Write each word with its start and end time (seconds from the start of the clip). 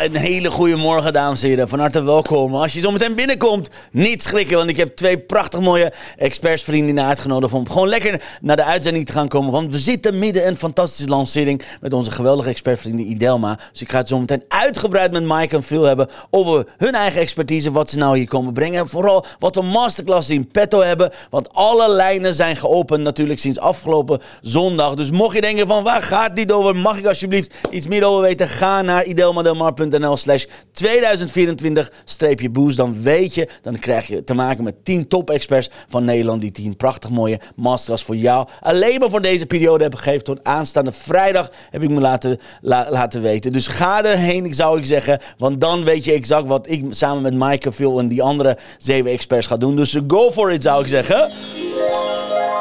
Een 0.00 0.16
hele 0.16 0.50
goede 0.50 0.76
morgen, 0.76 1.12
dames 1.12 1.42
en 1.42 1.48
heren. 1.48 1.68
Van 1.68 1.78
harte 1.78 2.02
welkom. 2.02 2.54
Als 2.54 2.72
je 2.72 2.80
zo 2.80 2.90
meteen 2.90 3.14
binnenkomt, 3.14 3.70
niet 3.92 4.22
schrikken, 4.22 4.56
want 4.56 4.68
ik 4.68 4.76
heb 4.76 4.96
twee 4.96 5.18
prachtig 5.18 5.60
mooie 5.60 5.92
expertsvrienden 6.16 7.04
uitgenodigd 7.04 7.52
om 7.52 7.68
gewoon 7.70 7.88
lekker 7.88 8.22
naar 8.40 8.56
de 8.56 8.64
uitzending 8.64 9.06
te 9.06 9.12
gaan 9.12 9.28
komen. 9.28 9.52
Want 9.52 9.72
we 9.72 9.78
zitten 9.78 10.18
midden 10.18 10.42
in 10.42 10.48
een 10.48 10.56
fantastische 10.56 11.08
lancering 11.08 11.62
met 11.80 11.92
onze 11.92 12.10
geweldige 12.10 12.48
expertvrienden 12.48 13.10
Idelma. 13.10 13.58
Dus 13.72 13.80
ik 13.80 13.90
ga 13.90 13.98
het 13.98 14.08
zo 14.08 14.18
meteen 14.18 14.42
uitgebreid 14.48 15.12
met 15.12 15.22
Mike 15.22 15.56
en 15.56 15.62
Phil 15.62 15.82
hebben 15.82 16.08
over 16.30 16.66
hun 16.76 16.94
eigen 16.94 17.20
expertise, 17.20 17.72
wat 17.72 17.90
ze 17.90 17.98
nou 17.98 18.16
hier 18.16 18.28
komen 18.28 18.52
brengen. 18.52 18.80
En 18.80 18.88
vooral 18.88 19.24
wat 19.38 19.54
we 19.54 19.62
masterclass 19.62 20.30
in 20.30 20.48
petto 20.48 20.80
hebben, 20.80 21.12
want 21.30 21.54
alle 21.54 21.90
lijnen 21.90 22.34
zijn 22.34 22.56
geopend 22.56 23.02
natuurlijk 23.02 23.38
sinds 23.38 23.58
afgelopen 23.58 24.20
zondag. 24.42 24.94
Dus 24.94 25.10
mocht 25.10 25.34
je 25.34 25.40
denken 25.40 25.66
van 25.66 25.84
waar 25.84 26.02
gaat 26.02 26.36
dit 26.36 26.52
over, 26.52 26.76
mag 26.76 26.98
ik 26.98 27.06
alsjeblieft 27.06 27.54
iets 27.70 27.86
meer 27.86 28.04
over 28.04 28.22
weten, 28.22 28.48
ga 28.48 28.82
naar 28.82 29.04
Idelma 29.04 29.42
delmar.nl 29.90 30.16
slash 30.16 30.44
2024-boost. 30.72 32.76
Dan 32.76 33.02
weet 33.02 33.34
je, 33.34 33.48
dan 33.62 33.78
krijg 33.78 34.06
je 34.06 34.24
te 34.24 34.34
maken 34.34 34.64
met 34.64 34.84
10 34.84 35.08
top-experts 35.08 35.70
van 35.88 36.04
Nederland. 36.04 36.40
Die 36.40 36.50
10 36.50 36.76
prachtig 36.76 37.10
mooie 37.10 37.40
masterclass 37.56 38.04
voor 38.04 38.16
jou. 38.16 38.48
Alleen 38.60 39.00
maar 39.00 39.10
voor 39.10 39.22
deze 39.22 39.46
periode 39.46 39.82
hebben 39.82 40.00
gegeven. 40.00 40.24
Tot 40.24 40.44
aanstaande 40.44 40.92
vrijdag 40.92 41.50
heb 41.70 41.82
ik 41.82 41.90
me 41.90 42.00
laten, 42.00 42.38
laten 42.60 43.22
weten. 43.22 43.52
Dus 43.52 43.66
ga 43.66 44.04
erheen, 44.04 44.54
zou 44.54 44.78
ik 44.78 44.84
zeggen. 44.84 45.20
Want 45.38 45.60
dan 45.60 45.84
weet 45.84 46.04
je 46.04 46.12
exact 46.12 46.46
wat 46.46 46.70
ik 46.70 46.84
samen 46.90 47.22
met 47.22 47.34
Maaike, 47.34 47.72
Phil 47.72 47.98
en 47.98 48.08
die 48.08 48.22
andere 48.22 48.58
zeven 48.78 49.10
experts 49.10 49.46
ga 49.46 49.56
doen. 49.56 49.76
Dus 49.76 49.98
go 50.08 50.30
for 50.30 50.52
it, 50.52 50.62
zou 50.62 50.82
ik 50.82 50.88
zeggen. 50.88 51.28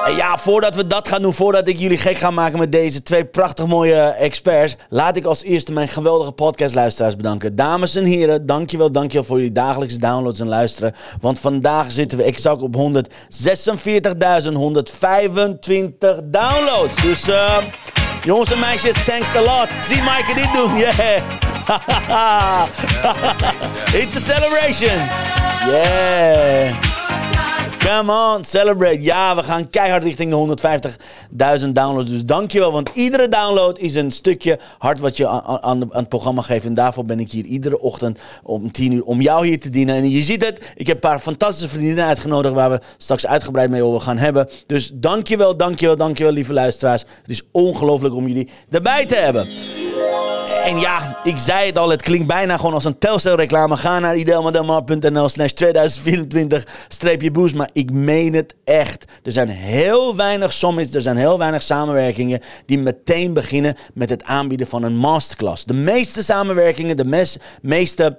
En 0.06 0.16
ja, 0.16 0.38
voordat 0.38 0.76
we 0.76 0.88
dat 0.88 1.08
gaan 1.08 1.22
doen, 1.22 1.34
voordat 1.34 1.68
ik 1.68 1.78
jullie 1.78 1.98
gek 1.98 2.18
ga 2.18 2.32
maken 2.32 2.60
met 2.60 2.72
deze 2.72 3.04
twee 3.04 3.26
prachtig 3.26 3.68
mooie 3.68 4.02
experts, 4.02 4.76
laat 4.90 5.16
ik 5.16 5.26
als 5.26 5.44
eerste 5.44 5.74
mijn 5.74 5.88
geweldige 5.88 6.32
podcastluisteraars 6.32 7.16
bedanken. 7.16 7.56
Dames 7.56 7.96
en 7.96 8.06
heren, 8.06 8.46
dankjewel, 8.46 8.92
dankjewel 8.92 9.28
voor 9.28 9.38
jullie 9.38 9.52
dagelijkse 9.52 10.00
downloads 10.00 10.40
en 10.40 10.48
luisteren. 10.48 10.96
Want 11.22 11.40
vandaag 11.40 11.92
zitten 11.92 12.18
we 12.18 12.24
exact 12.24 12.62
op 12.62 12.76
146.125 12.76 12.82
downloads. 16.24 17.02
Dus 17.02 17.28
uh, 17.28 17.58
jongens 18.24 18.52
en 18.52 18.60
meisjes, 18.60 19.04
thanks 19.04 19.36
a 19.36 19.42
lot. 19.42 19.68
Zie 19.84 20.02
Maaike 20.02 20.34
dit 20.34 20.54
doen, 20.54 20.78
yeah. 20.86 21.24
It's 24.02 24.16
a 24.16 24.20
celebration. 24.20 24.98
Yeah. 25.68 26.99
Come 27.90 28.12
on, 28.12 28.44
celebrate. 28.44 29.02
Ja, 29.02 29.36
we 29.36 29.44
gaan 29.44 29.70
keihard 29.70 30.04
richting 30.04 30.32
de 30.32 30.58
150.000 31.66 31.70
downloads. 31.70 32.10
Dus 32.10 32.26
dankjewel, 32.26 32.72
want 32.72 32.90
iedere 32.94 33.30
download 33.30 33.80
is 33.80 33.96
een 33.96 34.12
stukje 34.12 34.60
hard 34.78 35.00
wat 35.00 35.18
je 35.18 35.28
aan, 35.28 35.62
aan, 35.62 35.90
het 35.90 36.10
programma 36.10 36.42
geeft. 36.42 36.66
En 36.66 36.74
daarvoor 36.74 37.06
ben 37.06 37.20
ik 37.20 37.32
hier 37.32 37.46
iedere 37.46 37.80
ochtend 37.80 38.20
om 38.44 38.72
10 38.72 38.92
uur 38.92 39.04
om 39.04 39.22
jou 39.22 39.48
hier 39.48 39.60
te 39.60 39.70
dienen. 39.70 39.96
En 39.96 40.10
je 40.10 40.24
ziet 40.24 40.46
het, 40.46 40.60
ik 40.76 40.88
heb 40.88 40.96
een 40.96 41.10
paar 41.10 41.20
fantastische 41.20 41.70
vriendinnen 41.70 42.06
uitgenodigd 42.06 42.54
waar 42.54 42.70
we 42.70 42.80
straks 42.98 43.28
uitgebreid 43.28 43.70
mee 43.70 43.84
over 43.84 44.02
gaan 44.02 44.18
hebben. 44.18 44.50
Dus 44.66 44.92
dankjewel, 44.94 45.58
dankjewel, 45.58 45.98
dankjewel 45.98 46.34
lieve 46.34 46.54
luisteraars. 46.54 47.02
Het 47.22 47.30
is 47.30 47.44
ongelooflijk 47.52 48.16
om 48.16 48.28
jullie 48.28 48.50
erbij 48.70 49.06
te 49.06 49.16
hebben. 49.16 49.46
En 50.66 50.80
ja, 50.80 51.18
ik 51.24 51.38
zei 51.38 51.66
het 51.66 51.78
al, 51.78 51.90
het 51.90 52.02
klinkt 52.02 52.28
bijna 52.28 52.58
gewoon 52.58 52.74
als 52.74 52.86
een 52.86 52.98
Telcel 52.98 53.36
reclame. 53.36 53.78
Ga 53.78 54.00
naar 54.00 54.16
idelmadelmar.nl 54.16 55.30
slash 55.30 55.52
2024-boost. 55.64 57.56
Maar 57.56 57.70
ik 57.80 57.92
meen 57.92 58.34
het 58.34 58.56
echt. 58.64 59.06
Er 59.24 59.32
zijn 59.32 59.50
heel 59.50 60.16
weinig 60.16 60.54
summits, 60.54 60.94
er 60.94 61.02
zijn 61.02 61.18
heel 61.18 61.38
weinig 61.38 61.62
samenwerkingen 61.62 62.42
die 62.66 62.78
meteen 62.78 63.34
beginnen 63.34 63.76
met 63.94 64.10
het 64.10 64.24
aanbieden 64.24 64.68
van 64.68 64.84
een 64.84 64.96
masterclass. 64.96 65.66
De 65.66 65.74
meeste 65.74 66.24
samenwerkingen, 66.24 66.98
de 66.98 67.28
meeste 67.62 68.18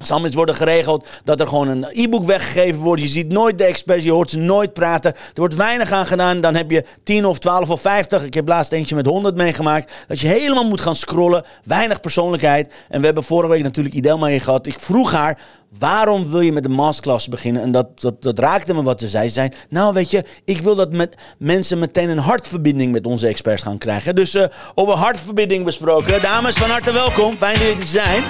Summits 0.00 0.34
worden 0.34 0.54
geregeld 0.54 1.06
dat 1.24 1.40
er 1.40 1.48
gewoon 1.48 1.68
een 1.68 1.86
e-book 1.90 2.24
weggegeven 2.24 2.80
wordt. 2.80 3.02
Je 3.02 3.08
ziet 3.08 3.28
nooit 3.28 3.58
de 3.58 3.64
experts, 3.64 4.04
je 4.04 4.12
hoort 4.12 4.30
ze 4.30 4.38
nooit 4.38 4.72
praten. 4.72 5.14
Er 5.14 5.20
wordt 5.34 5.54
weinig 5.54 5.92
aan 5.92 6.06
gedaan. 6.06 6.40
Dan 6.40 6.54
heb 6.54 6.70
je 6.70 6.84
10 7.02 7.26
of 7.26 7.38
12 7.38 7.70
of 7.70 7.80
50. 7.80 8.24
Ik 8.24 8.34
heb 8.34 8.48
laatst 8.48 8.72
eentje 8.72 8.94
met 8.94 9.06
100 9.06 9.36
meegemaakt. 9.36 9.92
Dat 10.06 10.20
je 10.20 10.28
helemaal 10.28 10.68
moet 10.68 10.80
gaan 10.80 10.96
scrollen. 10.96 11.44
Weinig 11.64 12.00
persoonlijkheid. 12.00 12.72
En 12.88 12.98
we 13.00 13.06
hebben 13.06 13.24
vorige 13.24 13.50
week 13.50 13.62
natuurlijk 13.62 13.94
Idelma 13.94 14.26
hier 14.26 14.40
gehad. 14.40 14.66
Ik 14.66 14.80
vroeg 14.80 15.12
haar, 15.12 15.38
waarom 15.78 16.30
wil 16.30 16.40
je 16.40 16.52
met 16.52 16.62
de 16.62 16.68
masterclass 16.68 17.28
beginnen? 17.28 17.62
En 17.62 17.70
dat, 17.70 18.00
dat, 18.00 18.22
dat 18.22 18.38
raakte 18.38 18.74
me 18.74 18.82
wat 18.82 19.00
ze 19.00 19.08
zei. 19.08 19.28
Ze 19.28 19.34
zei, 19.34 19.48
nou 19.68 19.94
weet 19.94 20.10
je, 20.10 20.24
ik 20.44 20.60
wil 20.60 20.74
dat 20.74 20.92
met 20.92 21.16
mensen 21.38 21.78
meteen 21.78 22.08
een 22.08 22.18
hartverbinding 22.18 22.92
met 22.92 23.06
onze 23.06 23.26
experts 23.26 23.62
gaan 23.62 23.78
krijgen. 23.78 24.14
Dus 24.14 24.34
uh, 24.34 24.44
over 24.74 24.94
hartverbinding 24.94 25.64
besproken. 25.64 26.22
Dames, 26.22 26.56
van 26.56 26.70
harte 26.70 26.92
welkom. 26.92 27.36
Fijn 27.36 27.54
dat 27.54 27.62
jullie 27.62 27.80
er 27.80 27.86
zijn. 27.86 28.22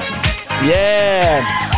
Yeah! 0.61 1.78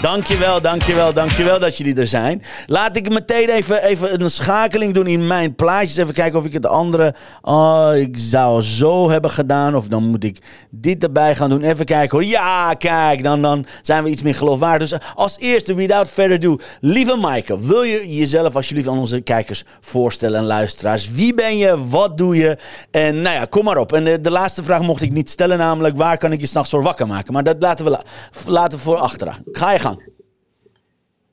Dankjewel, 0.00 0.60
dankjewel, 0.60 1.12
dankjewel 1.12 1.58
dat 1.58 1.76
jullie 1.76 1.94
er 1.94 2.06
zijn. 2.06 2.42
Laat 2.66 2.96
ik 2.96 3.10
meteen 3.10 3.48
even, 3.48 3.82
even 3.82 4.22
een 4.22 4.30
schakeling 4.30 4.94
doen 4.94 5.06
in 5.06 5.26
mijn 5.26 5.54
plaatjes. 5.54 5.96
Even 5.96 6.14
kijken 6.14 6.38
of 6.38 6.44
ik 6.44 6.52
het 6.52 6.66
andere... 6.66 7.14
Oh, 7.42 7.90
ik 7.94 8.16
zou 8.18 8.62
zo 8.62 9.10
hebben 9.10 9.30
gedaan. 9.30 9.74
Of 9.74 9.88
dan 9.88 10.04
moet 10.04 10.24
ik 10.24 10.38
dit 10.70 11.02
erbij 11.02 11.36
gaan 11.36 11.48
doen. 11.48 11.62
Even 11.62 11.84
kijken 11.84 12.18
hoor. 12.18 12.26
Ja, 12.26 12.74
kijk, 12.74 13.22
dan, 13.22 13.42
dan 13.42 13.66
zijn 13.82 14.04
we 14.04 14.10
iets 14.10 14.22
meer 14.22 14.34
geloofwaardig. 14.34 14.88
Dus 14.88 14.98
als 15.14 15.38
eerste, 15.38 15.74
without 15.74 16.08
further 16.08 16.36
ado. 16.36 16.56
Lieve 16.80 17.16
Maaike, 17.16 17.60
wil 17.60 17.82
je 17.82 18.16
jezelf 18.16 18.56
alsjeblieft 18.56 18.88
aan 18.88 18.98
onze 18.98 19.20
kijkers 19.20 19.64
voorstellen 19.80 20.38
en 20.38 20.46
luisteraars? 20.46 21.10
Wie 21.10 21.34
ben 21.34 21.56
je? 21.56 21.88
Wat 21.88 22.18
doe 22.18 22.36
je? 22.36 22.56
En 22.90 23.22
nou 23.22 23.36
ja, 23.36 23.44
kom 23.44 23.64
maar 23.64 23.78
op. 23.78 23.92
En 23.92 24.22
de, 24.22 24.30
laatste 24.30 24.62
vraag 24.62 24.82
mocht 24.82 25.02
ik 25.02 25.12
niet 25.12 25.30
stellen, 25.30 25.58
namelijk 25.58 25.96
waar 25.96 26.18
kan 26.18 26.32
ik 26.32 26.40
je 26.40 26.46
s'nachts 26.46 26.70
voor 26.70 26.82
wakker 26.82 27.06
maken? 27.06 27.32
Maar 27.32 27.44
dat 27.44 27.56
laten 27.58 27.84
we, 27.84 27.98
laten 28.46 28.78
we 28.78 28.84
voor 28.84 28.96
achteraan. 28.96 29.42
Ga 29.52 29.72
je 29.72 29.78
gang. 29.78 29.89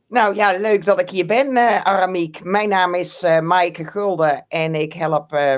Nou 0.09 0.35
ja, 0.35 0.57
leuk 0.59 0.85
dat 0.85 1.00
ik 1.00 1.09
hier 1.09 1.25
ben, 1.25 1.56
uh, 1.56 1.81
Aramiek. 1.81 2.44
Mijn 2.44 2.69
naam 2.69 2.94
is 2.94 3.23
uh, 3.23 3.40
Maaike 3.40 3.85
Gulden 3.85 4.45
en 4.47 4.75
ik 4.75 4.94
help 4.94 5.34
uh, 5.34 5.56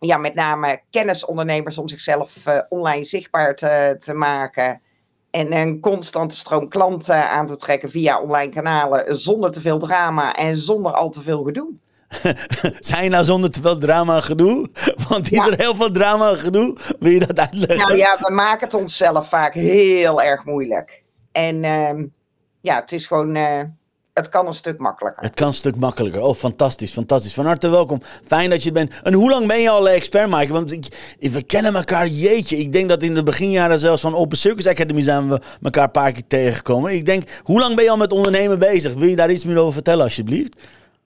ja, 0.00 0.16
met 0.16 0.34
name 0.34 0.82
kennisondernemers 0.90 1.78
om 1.78 1.88
zichzelf 1.88 2.46
uh, 2.48 2.58
online 2.68 3.04
zichtbaar 3.04 3.54
te, 3.54 3.96
te 3.98 4.14
maken. 4.14 4.82
En 5.30 5.52
een 5.52 5.80
constante 5.80 6.36
stroom 6.36 6.68
klanten 6.68 7.28
aan 7.28 7.46
te 7.46 7.56
trekken 7.56 7.90
via 7.90 8.20
online 8.20 8.52
kanalen 8.52 9.16
zonder 9.16 9.52
te 9.52 9.60
veel 9.60 9.78
drama 9.78 10.34
en 10.34 10.56
zonder 10.56 10.92
al 10.92 11.10
te 11.10 11.20
veel 11.20 11.42
gedoe. 11.42 11.74
Zijn 12.80 13.10
nou 13.10 13.24
zonder 13.24 13.50
te 13.50 13.60
veel 13.60 13.78
drama 13.78 14.14
en 14.14 14.22
gedoe? 14.22 14.70
Want 15.08 15.32
is 15.32 15.46
er 15.46 15.58
heel 15.58 15.74
veel 15.74 15.90
drama 15.90 16.30
en 16.30 16.38
gedoe? 16.38 16.76
Wil 16.98 17.10
je 17.10 17.26
dat 17.26 17.38
uitleggen? 17.38 17.78
Nou 17.78 17.96
ja, 17.96 18.18
we 18.20 18.32
maken 18.32 18.66
het 18.66 18.74
onszelf 18.74 19.28
vaak 19.28 19.54
heel 19.54 20.22
erg 20.22 20.44
moeilijk. 20.44 21.02
En 21.32 21.64
ehm, 21.64 22.04
ja, 22.64 22.80
het 22.80 22.92
is 22.92 23.06
gewoon. 23.06 23.36
Uh, 23.36 23.60
het 24.12 24.28
kan 24.28 24.46
een 24.46 24.54
stuk 24.54 24.78
makkelijker. 24.78 25.22
Het 25.22 25.34
kan 25.34 25.46
een 25.46 25.54
stuk 25.54 25.76
makkelijker. 25.76 26.20
Oh, 26.20 26.34
fantastisch, 26.34 26.92
fantastisch. 26.92 27.34
Van 27.34 27.46
harte 27.46 27.68
welkom. 27.68 28.02
Fijn 28.26 28.50
dat 28.50 28.62
je 28.62 28.72
bent. 28.72 28.92
En 29.02 29.12
hoe 29.12 29.30
lang 29.30 29.46
ben 29.46 29.60
je 29.60 29.70
al 29.70 29.88
expert, 29.88 30.30
Mike? 30.30 30.52
Want 30.52 30.72
ik, 30.72 31.16
we 31.18 31.42
kennen 31.42 31.74
elkaar, 31.74 32.06
jeetje. 32.06 32.56
Ik 32.56 32.72
denk 32.72 32.88
dat 32.88 33.02
in 33.02 33.14
de 33.14 33.22
beginjaren 33.22 33.78
zelfs 33.78 34.02
van 34.02 34.14
Open 34.14 34.38
Circus 34.38 34.66
Academy 34.66 35.00
zijn 35.00 35.28
we 35.28 35.40
elkaar 35.62 35.84
een 35.84 35.90
paar 35.90 36.12
keer 36.12 36.26
tegengekomen. 36.26 36.92
Ik 36.92 37.04
denk, 37.04 37.40
hoe 37.42 37.60
lang 37.60 37.74
ben 37.74 37.84
je 37.84 37.90
al 37.90 37.96
met 37.96 38.12
ondernemen 38.12 38.58
bezig? 38.58 38.94
Wil 38.94 39.08
je 39.08 39.16
daar 39.16 39.30
iets 39.30 39.44
meer 39.44 39.58
over 39.58 39.72
vertellen, 39.72 40.04
alsjeblieft? 40.04 40.56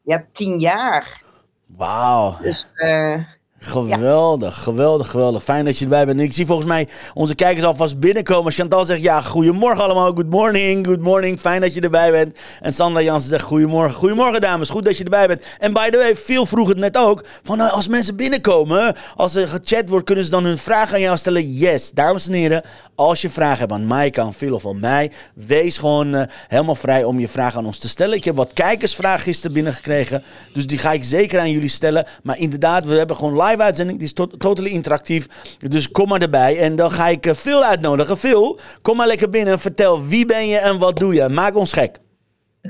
Ja, 0.03 0.25
tien 0.33 0.59
jaar. 0.59 1.23
Wauw. 1.67 2.38
Dus 2.43 2.69
uh, 2.75 3.15
Geweldig, 3.61 4.63
geweldig, 4.63 5.11
geweldig. 5.11 5.43
Fijn 5.43 5.65
dat 5.65 5.79
je 5.79 5.85
erbij 5.85 6.07
bent. 6.07 6.21
ik 6.21 6.33
zie 6.33 6.47
volgens 6.47 6.69
mij 6.69 6.89
onze 7.15 7.35
kijkers 7.35 7.65
alvast 7.65 8.01
binnenkomen. 8.01 8.53
Chantal 8.53 8.85
zegt 8.85 9.01
ja, 9.03 9.21
goedemorgen 9.21 9.85
allemaal. 9.85 10.13
Good 10.13 10.31
morning, 10.31 10.87
good 10.87 11.01
morning. 11.01 11.41
Fijn 11.41 11.61
dat 11.61 11.75
je 11.75 11.81
erbij 11.81 12.11
bent. 12.11 12.37
En 12.61 12.73
Sandra 12.73 13.03
Jansen 13.03 13.29
zegt 13.29 13.45
goedemorgen. 13.45 13.95
Goedemorgen 13.95 14.41
dames, 14.41 14.69
goed 14.69 14.85
dat 14.85 14.97
je 14.97 15.05
erbij 15.05 15.27
bent. 15.27 15.43
En 15.59 15.73
by 15.73 15.91
the 15.91 15.97
way, 15.97 16.17
veel 16.17 16.47
vroeg 16.47 16.69
het 16.69 16.77
net 16.77 16.97
ook. 16.97 17.25
Van 17.43 17.57
nou, 17.57 17.71
als 17.71 17.89
mensen 17.89 18.17
binnenkomen, 18.17 18.97
als 19.17 19.35
er 19.35 19.49
gechat 19.49 19.89
wordt, 19.89 20.05
kunnen 20.05 20.25
ze 20.25 20.31
dan 20.31 20.45
hun 20.45 20.59
vraag 20.59 20.93
aan 20.93 21.01
jou 21.01 21.17
stellen? 21.17 21.53
Yes, 21.53 21.91
dames 21.91 22.27
en 22.27 22.33
heren. 22.33 22.63
Als 22.95 23.21
je 23.21 23.31
vragen 23.31 23.59
hebt 23.59 23.73
aan 23.73 23.87
Maaike, 23.87 24.21
aan 24.21 24.35
Phil 24.35 24.55
of 24.55 24.67
aan 24.67 24.81
mij, 24.81 25.13
wees 25.35 25.79
gewoon 25.79 26.15
uh, 26.15 26.23
helemaal 26.49 26.75
vrij 26.75 27.05
om 27.05 27.21
je 27.21 27.29
vraag 27.29 27.57
aan 27.57 27.67
ons 27.67 27.79
te 27.79 27.89
stellen. 27.89 28.17
Ik 28.17 28.25
heb 28.25 28.37
wat 28.37 28.53
kijkersvragen 28.53 29.21
gisteren 29.21 29.53
binnengekregen. 29.53 30.23
Dus 30.53 30.67
die 30.67 30.79
ga 30.79 30.93
ik 30.93 31.05
zeker 31.05 31.41
aan 31.41 31.51
jullie 31.51 31.69
stellen. 31.69 32.07
Maar 32.23 32.39
inderdaad, 32.39 32.85
we 32.85 32.95
hebben 32.95 33.17
gewoon 33.17 33.35
live 33.49 33.62
uitzending. 33.62 33.99
Die 33.99 34.06
is 34.06 34.12
to 34.12 34.27
totally 34.27 34.71
interactief. 34.71 35.27
Dus 35.59 35.91
kom 35.91 36.09
maar 36.09 36.21
erbij. 36.21 36.59
En 36.59 36.77
dan 36.77 36.91
ga 36.91 37.06
ik 37.06 37.27
uh, 37.27 37.33
Phil 37.35 37.65
uitnodigen. 37.65 38.19
Phil, 38.19 38.59
kom 38.83 38.97
maar 38.97 39.06
lekker 39.06 39.31
binnen. 39.31 39.59
Vertel 39.59 40.06
wie 40.06 40.27
ben 40.27 40.47
je 40.47 40.56
en 40.56 40.79
wat 40.79 40.99
doe 40.99 41.15
je. 41.15 41.29
Maak 41.29 41.56
ons 41.56 41.73
gek. 41.73 41.99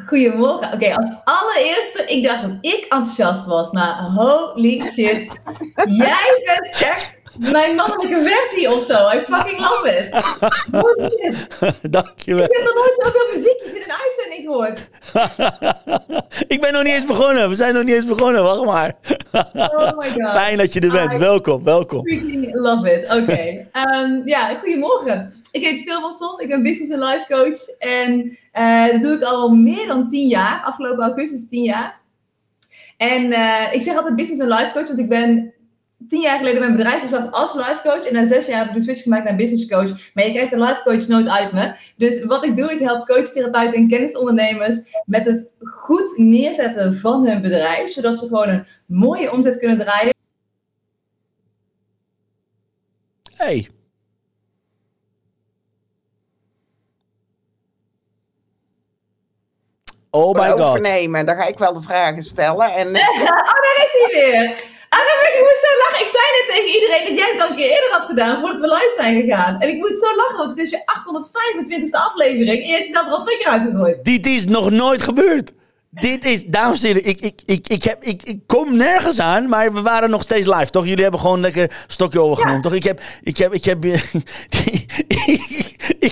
Goedemorgen. 0.07 0.73
Oké, 0.73 0.95
als 0.95 1.11
allereerste, 1.25 2.05
ik 2.07 2.25
dacht 2.25 2.43
dat 2.43 2.59
ik 2.61 2.87
enthousiast 2.89 3.47
was, 3.47 3.71
maar 3.71 4.03
holy 4.03 4.83
shit. 4.83 5.29
Jij 6.05 6.43
bent 6.45 6.83
echt 6.85 7.18
mijn 7.39 7.77
mannelijke 7.77 8.23
versie 8.23 8.75
of 8.75 8.83
zo. 8.83 9.09
I 9.09 9.21
fucking 9.21 9.59
love 9.59 9.97
it. 9.97 10.11
Dankjewel. 11.93 12.45
Ik 12.45 12.53
heb 12.53 12.65
nog 12.65 12.75
nooit 12.75 12.95
zoveel 12.97 13.33
muziekjes 13.33 13.73
in 13.73 13.83
een 13.83 13.97
uitzending 14.05 14.43
gehoord. 14.45 14.91
ik 16.55 16.61
ben 16.61 16.73
nog 16.73 16.83
niet 16.83 16.93
eens 16.93 17.05
begonnen. 17.05 17.49
We 17.49 17.55
zijn 17.55 17.75
nog 17.75 17.85
niet 17.85 17.95
eens 17.95 18.05
begonnen. 18.05 18.43
Wacht 18.43 18.65
maar. 18.65 18.95
oh 19.53 19.99
my 19.99 20.11
god. 20.11 20.31
Fijn 20.31 20.57
dat 20.57 20.73
je 20.73 20.81
er 20.81 20.91
bent. 20.91 21.17
welkom, 21.17 21.65
welkom. 21.65 22.07
Freaking 22.07 22.55
love 22.55 22.93
it. 22.93 23.05
Oké. 23.05 23.23
Okay. 23.23 23.69
Um, 23.73 24.23
ja, 24.25 24.55
goedemorgen. 24.55 25.33
Ik 25.51 25.63
heet 25.63 25.83
Phil 25.83 26.01
van 26.01 26.13
Son. 26.13 26.41
Ik 26.41 26.49
ben 26.49 26.63
business 26.63 26.93
en 26.93 26.99
life 26.99 27.25
coach. 27.29 27.69
En 27.79 28.39
uh, 28.55 28.93
dat 28.93 29.03
doe 29.03 29.15
ik 29.15 29.23
al 29.23 29.51
meer 29.51 29.87
dan 29.87 30.09
tien 30.09 30.29
jaar. 30.29 30.63
Afgelopen 30.65 31.05
augustus 31.05 31.49
tien 31.49 31.65
jaar. 31.65 32.01
En 32.97 33.33
uh, 33.33 33.73
ik 33.73 33.83
zeg 33.83 33.97
altijd 33.97 34.17
business 34.17 34.43
en 34.43 34.49
life 34.49 34.71
coach, 34.73 34.87
want 34.87 34.99
ik 34.99 35.09
ben 35.09 35.53
tien 36.07 36.21
jaar 36.21 36.39
geleden 36.39 36.61
mijn 36.61 36.77
bedrijf 36.77 37.01
gestart 37.01 37.33
als 37.33 37.55
life 37.55 37.81
coach. 37.83 38.07
En 38.07 38.13
na 38.13 38.25
zes 38.25 38.47
jaar 38.47 38.59
heb 38.59 38.69
ik 38.69 38.75
de 38.75 38.81
switch 38.81 39.03
gemaakt 39.03 39.25
naar 39.25 39.37
business 39.37 39.69
coach. 39.69 40.13
Maar 40.15 40.25
je 40.25 40.31
krijgt 40.31 40.51
de 40.51 40.59
life 40.59 40.83
coach 40.85 41.07
nooit 41.07 41.29
uit 41.29 41.53
me. 41.53 41.73
Dus 41.97 42.25
wat 42.25 42.45
ik 42.45 42.57
doe, 42.57 42.73
ik 42.73 42.79
help 42.79 43.07
coachtherapeuten 43.07 43.79
en 43.79 43.89
kennisondernemers 43.89 44.81
met 45.05 45.25
het 45.25 45.55
goed 45.59 46.17
neerzetten 46.17 47.01
van 47.01 47.27
hun 47.27 47.43
bedrijf. 47.43 47.91
Zodat 47.91 48.19
ze 48.19 48.27
gewoon 48.27 48.49
een 48.49 48.67
mooie 48.87 49.33
omzet 49.33 49.59
kunnen 49.59 49.79
draaien. 49.79 50.15
Hey. 53.37 53.69
Oh 60.11 60.35
my 60.35 60.51
god. 60.51 60.61
Overnemen, 60.61 61.27
dan 61.27 61.37
ga 61.37 61.47
ik 61.47 61.59
wel 61.59 61.73
de 61.73 61.83
vragen 61.83 62.23
stellen. 62.23 62.73
En... 62.73 62.87
oh, 62.97 63.25
daar 63.25 63.85
is 63.85 63.93
hij 63.93 64.09
weer. 64.13 64.77
Ah, 64.89 64.99
ik 65.39 65.45
moest 65.47 65.65
zo 65.67 65.73
lachen. 65.83 66.01
Ik 66.07 66.13
zei 66.17 66.27
net 66.37 66.47
tegen 66.53 66.71
iedereen 66.77 67.05
dat 67.09 67.17
jij 67.21 67.31
het 67.33 67.43
al 67.43 67.51
een 67.51 67.57
keer 67.57 67.71
eerder 67.71 67.91
had 67.91 68.07
gedaan 68.07 68.41
voordat 68.41 68.61
we 68.61 68.67
live 68.67 68.93
zijn 68.97 69.21
gegaan. 69.21 69.61
En 69.61 69.69
ik 69.69 69.79
moet 69.79 69.99
zo 69.99 70.17
lachen, 70.17 70.37
want 70.37 70.51
het 70.51 70.59
is 70.59 70.71
je 70.71 70.83
825ste 70.97 71.99
aflevering 72.09 72.49
en 72.63 72.67
je 72.67 72.73
hebt 72.73 72.87
jezelf 72.87 73.07
er 73.07 73.13
al 73.13 73.25
twee 73.25 73.39
keer 73.39 73.47
uitgegooid. 73.47 74.05
Dit 74.05 74.27
is 74.27 74.47
nog 74.47 74.71
nooit 74.71 75.03
gebeurd. 75.03 75.53
Dit 75.91 76.25
is, 76.25 76.45
dames 76.45 76.83
en 76.83 76.87
heren, 76.87 77.09
ik, 77.09 77.21
ik, 77.21 77.41
ik, 77.45 77.69
ik, 77.69 77.83
heb, 77.83 78.03
ik, 78.03 78.23
ik 78.23 78.41
kom 78.47 78.77
nergens 78.77 79.21
aan, 79.21 79.49
maar 79.49 79.73
we 79.73 79.83
waren 79.83 80.11
nog 80.11 80.23
steeds 80.23 80.47
live, 80.47 80.71
toch? 80.71 80.87
Jullie 80.87 81.03
hebben 81.03 81.21
gewoon 81.21 81.41
lekker 81.41 81.85
stokje 81.87 82.21
overgenomen, 82.21 82.63
toch? 82.63 82.75
Ik 82.75 82.85
heb, 82.85 83.01
ik 83.23 83.37
heb, 83.37 83.55
ik 83.55 83.65
heb, 83.65 83.85
ik, 85.27 85.68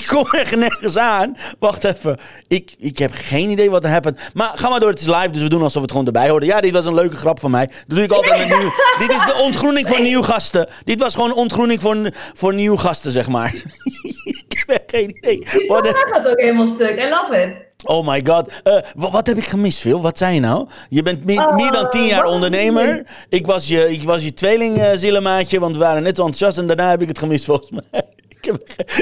kom 0.06 0.26
er 0.31 0.58
nergens 0.58 0.96
aan. 0.96 1.37
Wacht 1.58 1.84
even, 1.84 2.19
ik, 2.48 2.75
ik 2.78 2.98
heb 2.98 3.10
geen 3.14 3.50
idee 3.50 3.70
wat 3.70 3.84
er 3.84 3.90
happened. 3.90 4.20
Maar 4.34 4.52
ga 4.54 4.69
maar 4.69 4.81
door, 4.81 4.90
het 4.90 5.00
is 5.00 5.06
live, 5.06 5.31
dus 5.31 5.43
we 5.43 5.48
doen 5.48 5.62
alsof 5.62 5.75
we 5.75 5.81
het 5.81 5.90
gewoon 5.90 6.06
erbij 6.06 6.28
horen. 6.28 6.46
Ja, 6.46 6.60
dit 6.60 6.72
was 6.72 6.87
een 6.87 6.94
leuke 6.94 7.16
grap 7.16 7.40
van 7.40 7.50
mij. 7.50 7.66
Dat 7.66 7.96
doe 7.96 8.02
ik 8.02 8.12
altijd 8.12 8.48
met 8.48 8.58
nieuw. 8.58 8.72
Dit 9.06 9.10
is 9.10 9.25
de 9.26 9.40
ontgroening 9.43 9.88
voor 9.88 10.00
nieuwe 10.00 10.25
gasten. 10.25 10.69
Dit 10.84 11.00
was 11.00 11.14
gewoon 11.14 11.34
ontgroening 11.34 11.81
voor, 11.81 12.10
voor 12.34 12.54
nieuwe 12.54 12.78
gasten, 12.78 13.10
zeg 13.10 13.28
maar. 13.28 13.54
ik 14.48 14.64
heb 14.66 14.82
geen 14.87 15.16
idee. 15.16 15.38
Je 15.38 16.08
gaat 16.12 16.28
ook 16.28 16.40
helemaal 16.40 16.66
stuk, 16.66 17.02
I 17.02 17.08
love 17.08 17.42
it. 17.42 17.64
Oh 17.84 18.06
my 18.06 18.22
god. 18.25 18.52
Uh, 18.64 18.76
wat, 18.94 19.26
heb 19.26 19.37
ik 19.37 19.44
gemist, 19.44 19.78
Phil? 19.78 20.02
Wat 20.02 20.19
zei 20.19 20.34
je 20.34 20.40
nou? 20.40 20.69
Je 20.88 21.02
bent 21.02 21.25
meer, 21.25 21.38
uh, 21.38 21.54
meer 21.54 21.72
dan 21.72 21.90
tien 21.90 22.06
jaar 22.06 22.25
ondernemer. 22.25 23.06
Ik 23.28 23.46
was 23.46 23.69
je, 23.69 23.92
ik 23.92 24.02
was 24.02 24.22
je 24.22 24.32
tweelingzielenmaatje, 24.32 25.60
want 25.60 25.72
we 25.72 25.78
waren 25.78 26.02
net 26.02 26.16
zo 26.16 26.22
enthousiast 26.22 26.58
en 26.58 26.66
daarna 26.66 26.90
heb 26.90 27.02
ik 27.02 27.08
het 27.08 27.19
gemist, 27.19 27.44
volgens 27.44 27.70
mij. 27.70 28.02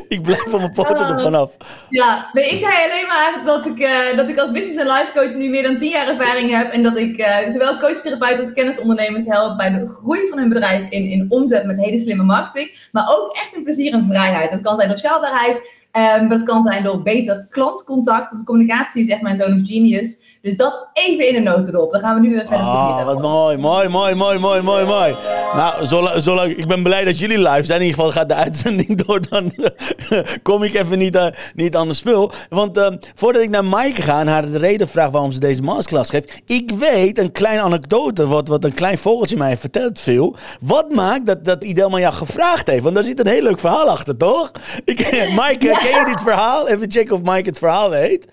Ik, 0.08 0.22
blijf 0.22 0.42
van 0.48 0.60
mijn 0.60 0.72
poten 0.72 1.06
er 1.06 1.20
vanaf. 1.20 1.56
Ja, 1.90 2.28
nee, 2.32 2.48
ik 2.48 2.58
zei 2.58 2.72
alleen 2.72 3.06
maar 3.06 3.42
dat 3.44 3.66
ik, 3.66 3.78
uh, 3.78 4.16
dat 4.16 4.28
ik 4.28 4.38
als 4.38 4.50
business 4.50 4.78
en 4.78 4.86
life 4.86 5.12
coach 5.14 5.34
nu 5.34 5.48
meer 5.48 5.62
dan 5.62 5.76
tien 5.76 5.90
jaar 5.90 6.08
ervaring 6.08 6.50
heb. 6.50 6.72
En 6.72 6.82
dat 6.82 6.96
ik 6.96 7.18
uh, 7.18 7.52
zowel 7.52 7.78
coachtherapeut 7.78 8.38
als 8.38 8.52
kennisondernemers 8.52 9.26
help 9.26 9.56
bij 9.56 9.70
de 9.70 9.86
groei 9.86 10.28
van 10.28 10.38
hun 10.38 10.48
bedrijf 10.48 10.90
in, 10.90 11.10
in 11.10 11.26
omzet 11.28 11.64
met 11.64 11.76
hele 11.76 11.98
slimme 11.98 12.22
marketing. 12.22 12.88
Maar 12.92 13.06
ook 13.08 13.36
echt 13.36 13.54
in 13.54 13.62
plezier 13.62 13.92
en 13.92 14.04
vrijheid. 14.04 14.50
Dat 14.50 14.60
kan 14.60 14.76
zijn 14.76 14.88
door 14.88 14.96
schaalbaarheid. 14.96 15.82
Um, 16.20 16.28
dat 16.28 16.42
kan 16.42 16.64
zijn 16.64 16.82
door 16.82 17.02
beter 17.02 17.46
klantcontact. 17.50 18.30
Want 18.30 18.44
communicatie 18.44 19.02
is 19.02 19.10
echt 19.10 19.22
mijn 19.22 19.36
zone 19.36 19.54
of 19.54 19.66
genius. 19.66 20.18
Dus 20.44 20.56
dat 20.56 20.88
even 20.92 21.28
in 21.28 21.36
een 21.36 21.42
notendop. 21.42 21.92
Dan 21.92 22.00
gaan 22.00 22.14
we 22.14 22.20
nu 22.20 22.34
weer 22.34 22.46
verder. 22.46 22.66
Oh, 22.66 23.04
wat 23.04 23.22
mooi, 23.22 23.56
mooi, 23.56 23.88
mooi, 23.88 24.14
mooi, 24.14 24.38
mooi, 24.38 24.62
mooi, 24.62 24.84
mooi. 24.84 25.14
Nou, 25.54 25.86
zolang, 25.86 26.22
zolang, 26.22 26.56
ik 26.56 26.66
ben 26.66 26.82
blij 26.82 27.04
dat 27.04 27.18
jullie 27.18 27.38
live 27.38 27.64
zijn. 27.64 27.80
In 27.80 27.86
ieder 27.86 28.00
geval 28.00 28.12
gaat 28.12 28.28
de 28.28 28.34
uitzending 28.44 29.02
door. 29.04 29.28
Dan 29.28 29.52
kom 30.42 30.62
ik 30.62 30.74
even 30.74 30.98
niet, 30.98 31.16
uh, 31.16 31.26
niet 31.54 31.76
aan 31.76 31.88
de 31.88 31.94
spul. 31.94 32.32
Want 32.48 32.78
uh, 32.78 32.86
voordat 33.14 33.42
ik 33.42 33.50
naar 33.50 33.64
Maaike 33.64 34.02
ga 34.02 34.20
en 34.20 34.26
haar 34.26 34.50
de 34.50 34.58
reden 34.58 34.88
vraag 34.88 35.10
waarom 35.10 35.32
ze 35.32 35.40
deze 35.40 35.62
masterclass 35.62 36.10
geeft. 36.10 36.42
Ik 36.46 36.70
weet 36.70 37.18
een 37.18 37.32
kleine 37.32 37.62
anekdote, 37.62 38.26
wat, 38.26 38.48
wat 38.48 38.64
een 38.64 38.74
klein 38.74 38.98
vogeltje 38.98 39.36
mij 39.36 39.56
vertelt 39.56 40.00
veel. 40.00 40.36
Wat 40.60 40.90
maakt 40.90 41.26
dat, 41.26 41.44
dat 41.44 41.64
Idelma 41.64 41.98
jou 41.98 42.14
gevraagd 42.14 42.66
heeft? 42.66 42.82
Want 42.82 42.94
daar 42.94 43.04
zit 43.04 43.20
een 43.20 43.26
heel 43.26 43.42
leuk 43.42 43.58
verhaal 43.58 43.88
achter, 43.88 44.16
toch? 44.16 44.50
Ik, 44.84 45.28
Maaike, 45.36 45.66
ja. 45.66 45.78
ken 45.78 45.98
je 45.98 46.04
dit 46.04 46.22
verhaal? 46.22 46.68
Even 46.68 46.90
checken 46.90 47.14
of 47.14 47.22
Maaike 47.22 47.48
het 47.48 47.58
verhaal 47.58 47.90
weet 47.90 48.26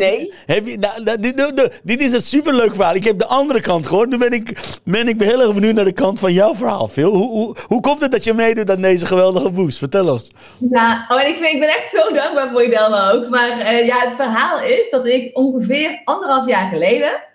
nee. 0.00 0.32
heb 0.46 0.66
je, 0.66 0.78
nou, 0.78 1.02
nou, 1.02 1.20
dit, 1.20 1.80
dit, 1.82 2.00
is 2.00 2.12
een 2.12 2.22
superleuk 2.22 2.74
verhaal. 2.74 2.94
Ik 2.94 3.04
heb 3.04 3.18
de 3.18 3.26
andere 3.26 3.60
kant 3.60 3.86
gehoord. 3.86 4.08
Nu 4.08 4.18
ben 4.18 4.32
ik, 4.32 4.58
ben 4.84 5.08
ik 5.08 5.20
heel 5.20 5.40
erg 5.40 5.54
benieuwd 5.54 5.74
naar 5.74 5.84
de 5.84 5.92
kant 5.92 6.18
van 6.18 6.32
jouw 6.32 6.54
verhaal, 6.54 6.88
Phil. 6.88 7.14
Hoe, 7.14 7.28
hoe, 7.28 7.56
hoe 7.66 7.80
komt 7.80 8.00
het 8.00 8.10
dat 8.10 8.24
je 8.24 8.34
meedoet 8.34 8.70
aan 8.70 8.82
deze 8.82 9.06
geweldige 9.06 9.50
boost? 9.50 9.78
Vertel 9.78 10.12
ons. 10.12 10.32
Ja, 10.70 11.06
oh, 11.08 11.20
en 11.20 11.28
ik, 11.28 11.36
vind, 11.36 11.54
ik 11.54 11.60
ben 11.60 11.68
echt 11.68 11.90
zo 11.90 12.12
dankbaar 12.12 12.48
voor 12.50 12.62
je, 12.62 12.68
Delma 12.68 13.10
ook. 13.10 13.28
Maar 13.28 13.58
uh, 13.58 13.86
ja, 13.86 13.98
het 13.98 14.14
verhaal 14.14 14.60
is 14.60 14.90
dat 14.90 15.06
ik 15.06 15.30
ongeveer 15.38 16.00
anderhalf 16.04 16.46
jaar 16.46 16.68
geleden... 16.68 17.30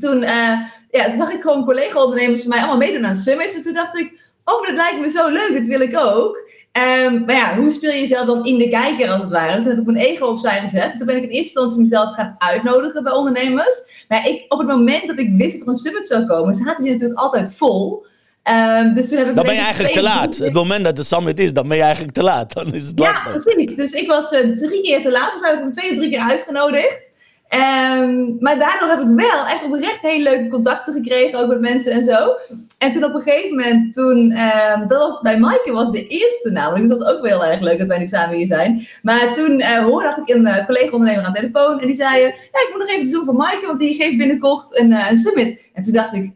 Toen, 0.00 0.22
uh, 0.22 0.58
ja, 0.90 1.08
toen 1.08 1.16
zag 1.16 1.30
ik 1.30 1.40
gewoon 1.40 1.64
collega-ondernemers 1.64 2.40
van 2.40 2.48
mij 2.48 2.58
allemaal 2.58 2.76
meedoen 2.76 3.06
aan 3.06 3.14
summits. 3.14 3.54
En 3.54 3.62
toen 3.62 3.74
dacht 3.74 3.98
ik, 3.98 4.12
oh, 4.44 4.66
dat 4.66 4.76
lijkt 4.76 5.00
me 5.00 5.08
zo 5.08 5.28
leuk, 5.28 5.52
dit 5.52 5.66
wil 5.66 5.80
ik 5.80 5.96
ook. 5.98 6.50
Um, 6.72 7.24
maar 7.24 7.34
ja, 7.34 7.56
hoe 7.56 7.70
speel 7.70 7.90
je 7.90 7.98
jezelf 7.98 8.26
dan 8.26 8.46
in 8.46 8.58
de 8.58 8.68
kijker 8.68 9.08
als 9.08 9.22
het 9.22 9.30
ware? 9.30 9.56
Dus 9.56 9.64
heb 9.64 9.78
ik 9.78 9.84
mijn 9.84 9.96
ego 9.96 10.26
opzij 10.26 10.60
gezet. 10.60 10.98
Toen 10.98 11.06
ben 11.06 11.16
ik 11.16 11.22
in 11.22 11.28
eerste 11.28 11.60
instantie 11.60 11.80
mezelf 11.80 12.14
gaan 12.14 12.34
uitnodigen 12.38 13.02
bij 13.02 13.12
ondernemers. 13.12 14.04
Maar 14.08 14.28
ik, 14.28 14.44
op 14.48 14.58
het 14.58 14.68
moment 14.68 15.06
dat 15.06 15.18
ik 15.18 15.32
wist 15.36 15.58
dat 15.58 15.62
er 15.62 15.68
een 15.68 15.78
summit 15.78 16.06
zou 16.06 16.26
komen, 16.26 16.54
zaten 16.54 16.82
die 16.82 16.92
natuurlijk 16.92 17.20
altijd 17.20 17.54
vol. 17.56 18.06
Um, 18.50 18.94
dus 18.94 19.08
toen 19.08 19.18
heb 19.18 19.28
ik 19.28 19.34
dan 19.34 19.44
ben 19.44 19.54
je 19.54 19.60
eigenlijk 19.60 19.94
te 19.94 20.02
laat. 20.02 20.36
Het 20.36 20.52
moment 20.52 20.84
dat 20.84 20.96
de 20.96 21.02
summit 21.02 21.38
is, 21.38 21.52
dan 21.52 21.68
ben 21.68 21.76
je 21.76 21.82
eigenlijk 21.82 22.14
te 22.14 22.22
laat. 22.22 22.52
Dan 22.54 22.74
is 22.74 22.86
het 22.86 22.98
lastig. 22.98 23.34
Ja, 23.34 23.40
precies. 23.40 23.74
Dus 23.74 23.92
ik 23.92 24.06
was 24.06 24.32
uh, 24.32 24.56
drie 24.56 24.82
keer 24.82 25.02
te 25.02 25.10
laat. 25.10 25.32
Dus 25.32 25.40
heb 25.42 25.54
ik 25.54 25.60
hem 25.60 25.72
twee 25.72 25.90
of 25.90 25.96
drie 25.96 26.10
keer 26.10 26.20
uitgenodigd. 26.20 27.14
Um, 27.54 28.36
maar 28.40 28.58
daardoor 28.58 28.88
heb 28.88 29.00
ik 29.00 29.06
wel 29.16 29.46
echt 29.46 29.64
oprecht 29.64 30.00
hele 30.00 30.30
leuke 30.30 30.48
contacten 30.48 30.92
gekregen, 30.92 31.38
ook 31.38 31.48
met 31.48 31.60
mensen 31.60 31.92
en 31.92 32.04
zo. 32.04 32.36
En 32.78 32.92
toen 32.92 33.04
op 33.04 33.14
een 33.14 33.20
gegeven 33.20 33.56
moment, 33.56 33.94
toen, 33.94 34.38
um, 34.38 34.88
dat 34.88 34.98
was 34.98 35.20
bij 35.20 35.38
Maaike 35.38 35.72
was 35.72 35.90
de 35.90 36.06
eerste 36.06 36.50
namelijk, 36.50 36.88
dus 36.88 36.98
dat 36.98 37.08
is 37.08 37.14
ook 37.14 37.22
wel 37.22 37.42
heel 37.42 37.50
erg 37.50 37.60
leuk 37.60 37.78
dat 37.78 37.88
wij 37.88 37.98
nu 37.98 38.06
samen 38.06 38.36
hier 38.36 38.46
zijn. 38.46 38.86
Maar 39.02 39.32
toen 39.32 39.60
uh, 39.60 39.84
hoorde 39.84 40.22
ik 40.24 40.34
een 40.34 40.46
uh, 40.46 40.66
collega-ondernemer 40.66 41.24
aan 41.24 41.32
de 41.32 41.38
telefoon 41.38 41.80
en 41.80 41.86
die 41.86 41.96
zei, 41.96 42.16
uh, 42.16 42.28
ja, 42.28 42.60
ik 42.60 42.68
moet 42.70 42.78
nog 42.78 42.88
even 42.88 43.12
doen 43.12 43.24
van 43.24 43.36
Maaike, 43.36 43.66
want 43.66 43.78
die 43.78 43.94
geeft 43.94 44.18
binnenkort 44.18 44.78
een, 44.78 44.92
een 44.92 45.16
summit. 45.16 45.70
En 45.74 45.82
toen 45.82 45.92
dacht 45.92 46.12
ik, 46.12 46.30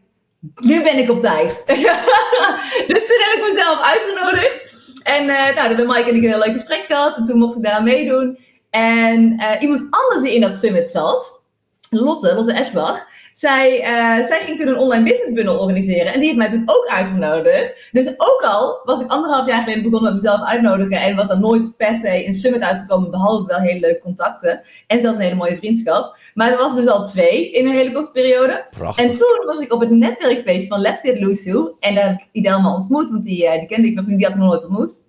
nu 0.55 0.83
ben 0.83 0.97
ik 0.97 1.09
op 1.09 1.21
tijd. 1.21 1.63
dus 2.91 3.07
toen 3.07 3.21
heb 3.23 3.37
ik 3.37 3.45
mezelf 3.47 3.81
uitgenodigd. 3.81 4.65
En 5.03 5.25
nou, 5.25 5.53
toen 5.53 5.63
hebben 5.65 5.87
Maaike 5.87 6.09
en 6.09 6.15
ik 6.15 6.23
een 6.23 6.29
heel 6.29 6.39
leuk 6.39 6.51
gesprek 6.51 6.83
gehad 6.87 7.17
en 7.17 7.23
toen 7.23 7.39
mocht 7.39 7.55
ik 7.55 7.63
daar 7.63 7.83
meedoen. 7.83 8.37
En 8.69 9.33
uh, 9.33 9.61
iemand 9.61 9.87
anders 9.89 10.21
die 10.21 10.33
in 10.33 10.41
dat 10.41 10.55
summit 10.55 10.89
zat, 10.89 11.45
Lotte, 11.89 12.35
Lotte 12.35 12.53
Esbach, 12.53 13.07
zij, 13.37 13.79
uh, 13.79 14.25
zij 14.25 14.39
ging 14.39 14.57
toen 14.57 14.67
een 14.67 14.77
online 14.77 15.03
business 15.03 15.33
bundle 15.33 15.59
organiseren. 15.59 16.13
En 16.13 16.19
die 16.19 16.25
heeft 16.25 16.37
mij 16.37 16.49
toen 16.49 16.63
ook 16.65 16.87
uitgenodigd. 16.87 17.89
Dus 17.91 18.07
ook 18.17 18.41
al 18.41 18.81
was 18.83 19.01
ik 19.01 19.11
anderhalf 19.11 19.47
jaar 19.47 19.61
geleden 19.61 19.83
begonnen 19.83 20.13
met 20.13 20.23
mezelf 20.23 20.47
uitnodigen. 20.47 21.01
En 21.01 21.15
was 21.15 21.29
er 21.29 21.39
nooit 21.39 21.73
per 21.77 21.95
se 21.95 22.25
een 22.25 22.33
summit 22.33 22.61
uitgekomen. 22.61 23.11
Behalve 23.11 23.45
wel 23.45 23.59
hele 23.59 23.79
leuke 23.79 23.99
contacten. 23.99 24.61
En 24.87 25.01
zelfs 25.01 25.17
een 25.17 25.23
hele 25.23 25.35
mooie 25.35 25.57
vriendschap. 25.57 26.17
Maar 26.33 26.51
er 26.51 26.57
was 26.57 26.75
dus 26.75 26.87
al 26.87 27.05
twee 27.05 27.51
in 27.51 27.65
een 27.65 27.75
hele 27.75 27.91
korte 27.91 28.11
periode. 28.11 28.65
Prachtig. 28.77 29.05
En 29.05 29.17
toen 29.17 29.45
was 29.45 29.59
ik 29.59 29.73
op 29.73 29.79
het 29.79 29.89
netwerkfeest 29.89 30.67
van 30.67 30.79
Let's 30.79 31.01
Get 31.01 31.19
Loose 31.19 31.75
En 31.79 31.95
daar 31.95 32.07
heb 32.07 32.19
ik 32.19 32.27
Idelma 32.31 32.73
ontmoet. 32.73 33.09
Want 33.09 33.23
die, 33.23 33.43
uh, 33.43 33.51
die 33.51 33.67
kende 33.67 33.87
ik 33.87 33.95
nog 33.95 34.05
niet. 34.05 34.17
Die 34.17 34.25
had 34.25 34.35
ik 34.35 34.41
nog 34.41 34.49
nooit 34.49 34.63
ontmoet. 34.63 35.05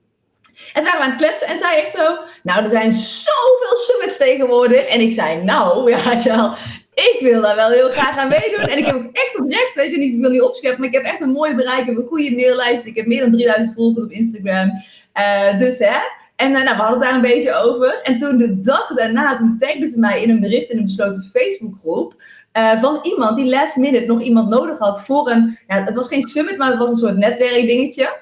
En 0.72 0.84
waren 0.84 0.98
we 0.98 1.04
aan 1.04 1.10
het 1.10 1.18
kletsen 1.18 1.46
en 1.46 1.58
zei 1.58 1.76
echt 1.76 1.92
zo, 1.92 2.18
nou 2.42 2.64
er 2.64 2.70
zijn 2.70 2.92
zoveel 2.92 3.76
summits 3.76 4.16
tegenwoordig. 4.16 4.86
En 4.86 5.00
ik 5.00 5.12
zei, 5.12 5.42
nou 5.42 5.90
ja, 5.90 6.22
wel, 6.24 6.52
ik 6.94 7.18
wil 7.20 7.40
daar 7.40 7.56
wel 7.56 7.70
heel 7.70 7.90
graag 7.90 8.18
aan 8.18 8.28
meedoen. 8.28 8.66
En 8.66 8.78
ik 8.78 8.84
heb 8.84 8.94
ook 8.94 9.10
echt 9.12 9.38
oprecht, 9.38 9.74
weet 9.74 9.90
je 9.90 9.98
niet, 9.98 10.14
ik 10.14 10.20
wil 10.20 10.30
niet 10.30 10.42
opscheppen, 10.42 10.80
maar 10.80 10.88
ik 10.88 10.94
heb 10.94 11.04
echt 11.04 11.20
een 11.20 11.32
mooie 11.32 11.54
bereik, 11.54 11.80
ik 11.80 11.86
heb 11.86 11.96
een 11.96 12.06
goede 12.06 12.34
maillijst. 12.34 12.84
Ik 12.84 12.96
heb 12.96 13.06
meer 13.06 13.20
dan 13.20 13.30
3000 13.30 13.74
volgers 13.74 14.04
op 14.04 14.10
Instagram. 14.10 14.70
Uh, 15.14 15.58
dus 15.58 15.78
hè, 15.78 15.96
en 16.38 16.50
uh, 16.50 16.62
nou, 16.64 16.76
we 16.76 16.82
hadden 16.82 17.00
het 17.00 17.00
daar 17.00 17.14
een 17.14 17.34
beetje 17.34 17.54
over. 17.54 18.00
En 18.02 18.16
toen 18.16 18.38
de 18.38 18.58
dag 18.58 18.94
daarna, 18.94 19.36
toen 19.36 19.56
tagden 19.58 19.88
ze 19.88 19.98
mij 19.98 20.22
in 20.22 20.30
een 20.30 20.40
bericht 20.40 20.70
in 20.70 20.78
een 20.78 20.84
besloten 20.84 21.30
Facebookgroep. 21.32 22.22
eh, 22.52 22.80
van 22.80 23.00
iemand 23.02 23.36
die 23.36 23.50
last 23.50 23.76
minute 23.76 24.06
nog 24.06 24.20
iemand 24.20 24.48
nodig 24.48 24.78
had 24.78 25.02
voor 25.02 25.30
een, 25.30 25.58
ja, 25.68 25.84
het 25.84 25.94
was 25.94 26.08
geen 26.08 26.28
summit, 26.28 26.56
maar 26.56 26.68
het 26.70 26.78
was 26.78 26.90
een 26.90 26.96
soort 26.96 27.16
netwerkdingetje. 27.16 28.20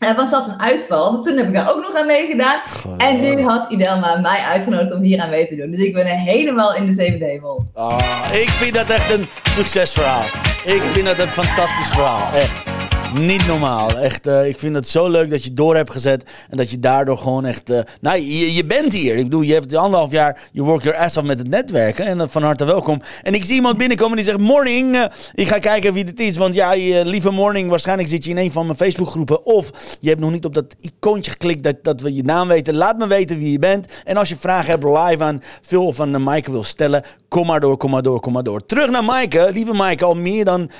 Uh, 0.00 0.16
want 0.16 0.30
ze 0.30 0.36
had 0.36 0.48
een 0.48 0.60
uitval, 0.60 1.12
dus 1.12 1.24
toen 1.24 1.36
heb 1.36 1.46
ik 1.46 1.52
daar 1.52 1.70
ook 1.70 1.82
nog 1.82 1.94
aan 1.94 2.06
meegedaan. 2.06 2.60
En 2.96 3.20
nu 3.20 3.42
had 3.42 3.70
Idelma 3.70 4.16
mij 4.16 4.40
uitgenodigd 4.40 4.94
om 4.94 5.02
hier 5.02 5.20
aan 5.20 5.30
mee 5.30 5.46
te 5.46 5.56
doen. 5.56 5.70
Dus 5.70 5.80
ik 5.80 5.92
ben 5.92 6.06
helemaal 6.06 6.74
in 6.74 6.86
de 6.86 6.92
zevende 6.92 7.24
hemel. 7.24 7.64
Oh, 7.74 7.98
ik 8.32 8.48
vind 8.48 8.74
dat 8.74 8.90
echt 8.90 9.12
een 9.12 9.26
succesverhaal. 9.42 10.22
Ik 10.64 10.82
vind 10.82 11.06
dat 11.06 11.18
een 11.18 11.28
fantastisch 11.28 11.88
verhaal, 11.88 12.34
echt. 12.34 12.67
Niet 13.14 13.46
normaal. 13.46 13.98
Echt, 13.98 14.26
uh, 14.26 14.46
ik 14.46 14.58
vind 14.58 14.74
het 14.74 14.88
zo 14.88 15.08
leuk 15.08 15.30
dat 15.30 15.44
je 15.44 15.52
door 15.52 15.76
hebt 15.76 15.90
gezet. 15.90 16.24
En 16.50 16.56
dat 16.56 16.70
je 16.70 16.78
daardoor 16.78 17.18
gewoon 17.18 17.44
echt. 17.44 17.70
Uh, 17.70 17.80
nou, 18.00 18.20
je, 18.20 18.64
bent 18.64 18.92
hier. 18.92 19.16
Ik 19.16 19.22
bedoel, 19.22 19.40
je 19.40 19.52
hebt 19.52 19.74
anderhalf 19.74 20.10
jaar. 20.10 20.40
Je 20.52 20.62
work 20.62 20.82
your 20.82 20.98
ass 20.98 21.16
off 21.16 21.26
met 21.26 21.38
het 21.38 21.48
netwerken. 21.48 22.06
En 22.06 22.18
uh, 22.18 22.24
van 22.28 22.42
harte 22.42 22.64
welkom. 22.64 23.02
En 23.22 23.34
ik 23.34 23.44
zie 23.44 23.54
iemand 23.54 23.78
binnenkomen 23.78 24.16
die 24.16 24.24
zegt: 24.24 24.38
Morning. 24.38 25.08
ik 25.34 25.48
ga 25.48 25.58
kijken 25.58 25.92
wie 25.92 26.04
dit 26.04 26.20
is. 26.20 26.36
Want 26.36 26.54
ja, 26.54 26.72
lieve 27.02 27.30
morning. 27.30 27.70
Waarschijnlijk 27.70 28.08
zit 28.08 28.24
je 28.24 28.30
in 28.30 28.38
een 28.38 28.52
van 28.52 28.66
mijn 28.66 28.78
Facebookgroepen. 28.78 29.44
Of 29.44 29.70
je 30.00 30.08
hebt 30.08 30.20
nog 30.20 30.30
niet 30.30 30.44
op 30.44 30.54
dat 30.54 30.74
icoontje 30.80 31.30
geklikt. 31.30 31.62
Dat, 31.62 31.76
dat 31.82 32.00
we 32.00 32.14
je 32.14 32.22
naam 32.22 32.48
weten. 32.48 32.74
Laat 32.74 32.98
me 32.98 33.06
weten 33.06 33.38
wie 33.38 33.52
je 33.52 33.58
bent. 33.58 33.86
En 34.04 34.16
als 34.16 34.28
je 34.28 34.36
vragen 34.36 34.70
hebt 34.70 34.84
live 34.84 35.22
aan 35.22 35.42
Phil 35.62 35.86
of 35.86 36.00
aan 36.00 36.22
Maaike 36.22 36.50
wil 36.50 36.64
stellen. 36.64 37.04
Kom 37.28 37.46
maar 37.46 37.60
door, 37.60 37.76
kom 37.76 37.90
maar 37.90 38.02
door, 38.02 38.20
kom 38.20 38.32
maar 38.32 38.42
door. 38.42 38.66
Terug 38.66 38.90
naar 38.90 39.04
Maaike. 39.04 39.50
Lieve 39.52 39.72
Maaike, 39.72 40.04
al 40.04 40.14
meer 40.14 40.44
dan 40.44 40.70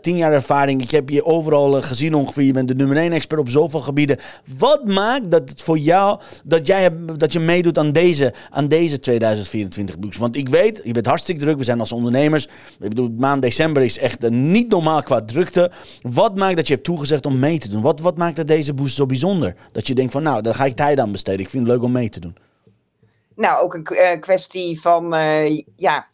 tien 0.00 0.16
jaar 0.16 0.32
ervaring. 0.32 0.82
Ik 0.82 0.90
heb 0.90 1.08
je 1.08 1.24
overal 1.24 1.73
gezien 1.82 2.14
ongeveer. 2.14 2.44
Je 2.44 2.52
bent 2.52 2.68
de 2.68 2.74
nummer 2.74 2.96
1 2.96 3.12
expert 3.12 3.40
op 3.40 3.48
zoveel 3.48 3.80
gebieden. 3.80 4.18
Wat 4.58 4.84
maakt 4.84 5.30
dat 5.30 5.50
het 5.50 5.62
voor 5.62 5.78
jou, 5.78 6.20
dat, 6.44 6.66
jij, 6.66 6.90
dat 7.16 7.32
je 7.32 7.40
meedoet 7.40 7.78
aan 7.78 7.92
deze, 7.92 8.34
aan 8.50 8.68
deze 8.68 8.98
2024 8.98 9.98
books? 9.98 10.16
Want 10.16 10.36
ik 10.36 10.48
weet, 10.48 10.80
je 10.84 10.92
bent 10.92 11.06
hartstikke 11.06 11.44
druk. 11.44 11.58
We 11.58 11.64
zijn 11.64 11.80
als 11.80 11.92
ondernemers. 11.92 12.44
Ik 12.80 12.88
bedoel, 12.88 13.14
maand 13.18 13.42
december 13.42 13.82
is 13.82 13.98
echt 13.98 14.30
niet 14.30 14.70
normaal 14.70 15.02
qua 15.02 15.24
drukte. 15.24 15.70
Wat 16.00 16.36
maakt 16.36 16.56
dat 16.56 16.66
je 16.66 16.72
hebt 16.72 16.84
toegezegd 16.84 17.26
om 17.26 17.38
mee 17.38 17.58
te 17.58 17.68
doen? 17.68 17.82
Wat, 17.82 18.00
wat 18.00 18.16
maakt 18.16 18.36
dat 18.36 18.46
deze 18.46 18.74
boost 18.74 18.94
zo 18.94 19.06
bijzonder? 19.06 19.54
Dat 19.72 19.86
je 19.86 19.94
denkt 19.94 20.12
van, 20.12 20.22
nou, 20.22 20.42
daar 20.42 20.54
ga 20.54 20.64
ik 20.64 20.76
tijd 20.76 21.00
aan 21.00 21.12
besteden. 21.12 21.40
Ik 21.40 21.50
vind 21.50 21.62
het 21.62 21.72
leuk 21.72 21.82
om 21.82 21.92
mee 21.92 22.08
te 22.08 22.20
doen. 22.20 22.36
Nou, 23.36 23.62
ook 23.62 23.74
een 23.74 24.20
kwestie 24.20 24.80
van, 24.80 25.14
uh, 25.14 25.60
ja, 25.76 26.06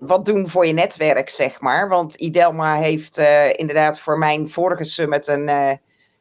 wat 0.00 0.24
doen 0.24 0.48
voor 0.48 0.66
je 0.66 0.72
netwerk, 0.72 1.28
zeg 1.28 1.60
maar. 1.60 1.88
Want 1.88 2.14
Idelma 2.14 2.74
heeft 2.74 3.18
uh, 3.18 3.52
inderdaad 3.52 4.00
voor 4.00 4.18
mijn 4.18 4.48
vorige 4.48 4.84
summit 4.84 5.26
een, 5.26 5.48
uh, 5.48 5.70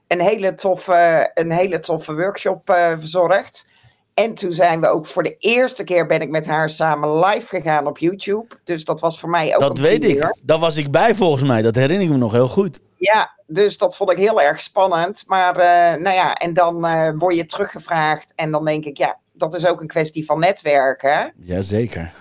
een, 0.08 0.22
hele, 0.22 0.54
toffe, 0.54 1.32
een 1.34 1.52
hele 1.52 1.80
toffe 1.80 2.16
workshop 2.16 2.70
uh, 2.70 2.92
verzorgd. 2.98 3.68
En 4.14 4.34
toen 4.34 4.52
zijn 4.52 4.82
we 4.82 4.88
ook 4.88 5.06
voor 5.06 5.24
de 5.24 5.36
eerste 5.38 5.84
keer 5.84 6.06
ben 6.06 6.22
ik 6.22 6.30
met 6.30 6.46
haar 6.46 6.70
samen 6.70 7.20
live 7.20 7.48
gegaan 7.48 7.88
op 7.88 7.98
YouTube. 7.98 8.48
Dus 8.64 8.86
dat 8.86 9.00
was 9.00 9.20
voor 9.20 9.30
mij 9.30 9.56
ook 9.56 9.62
Dat 9.62 9.78
weet 9.78 10.04
ik. 10.04 10.38
Daar 10.42 10.60
was 10.60 10.76
ik 10.78 10.92
bij 10.92 11.16
volgens 11.16 11.44
mij. 11.44 11.62
Dat 11.62 11.76
herinner 11.76 12.06
ik 12.06 12.12
me 12.12 12.18
nog 12.18 12.32
heel 12.32 12.48
goed. 12.48 12.80
Ja, 12.98 13.32
dus 13.48 13.78
dat 13.78 13.96
vond 13.96 14.12
ik 14.12 14.18
heel 14.18 14.42
erg 14.42 14.62
spannend. 14.62 15.24
Maar 15.28 15.56
nou 16.00 16.16
ja, 16.16 16.34
en 16.34 16.54
dan 16.54 16.82
word 17.18 17.36
je 17.36 17.46
teruggevraagd. 17.46 18.34
En 18.36 18.52
dan 18.52 18.66
denk 18.66 18.86
ik, 18.86 18.98
ja, 18.98 19.20
dat 19.34 19.54
is 19.54 19.68
ook 19.68 19.82
een 19.82 19.88
kwestie 19.88 20.26
van 20.26 20.40
netwerken. 20.40 21.34
Jazeker. 21.38 22.14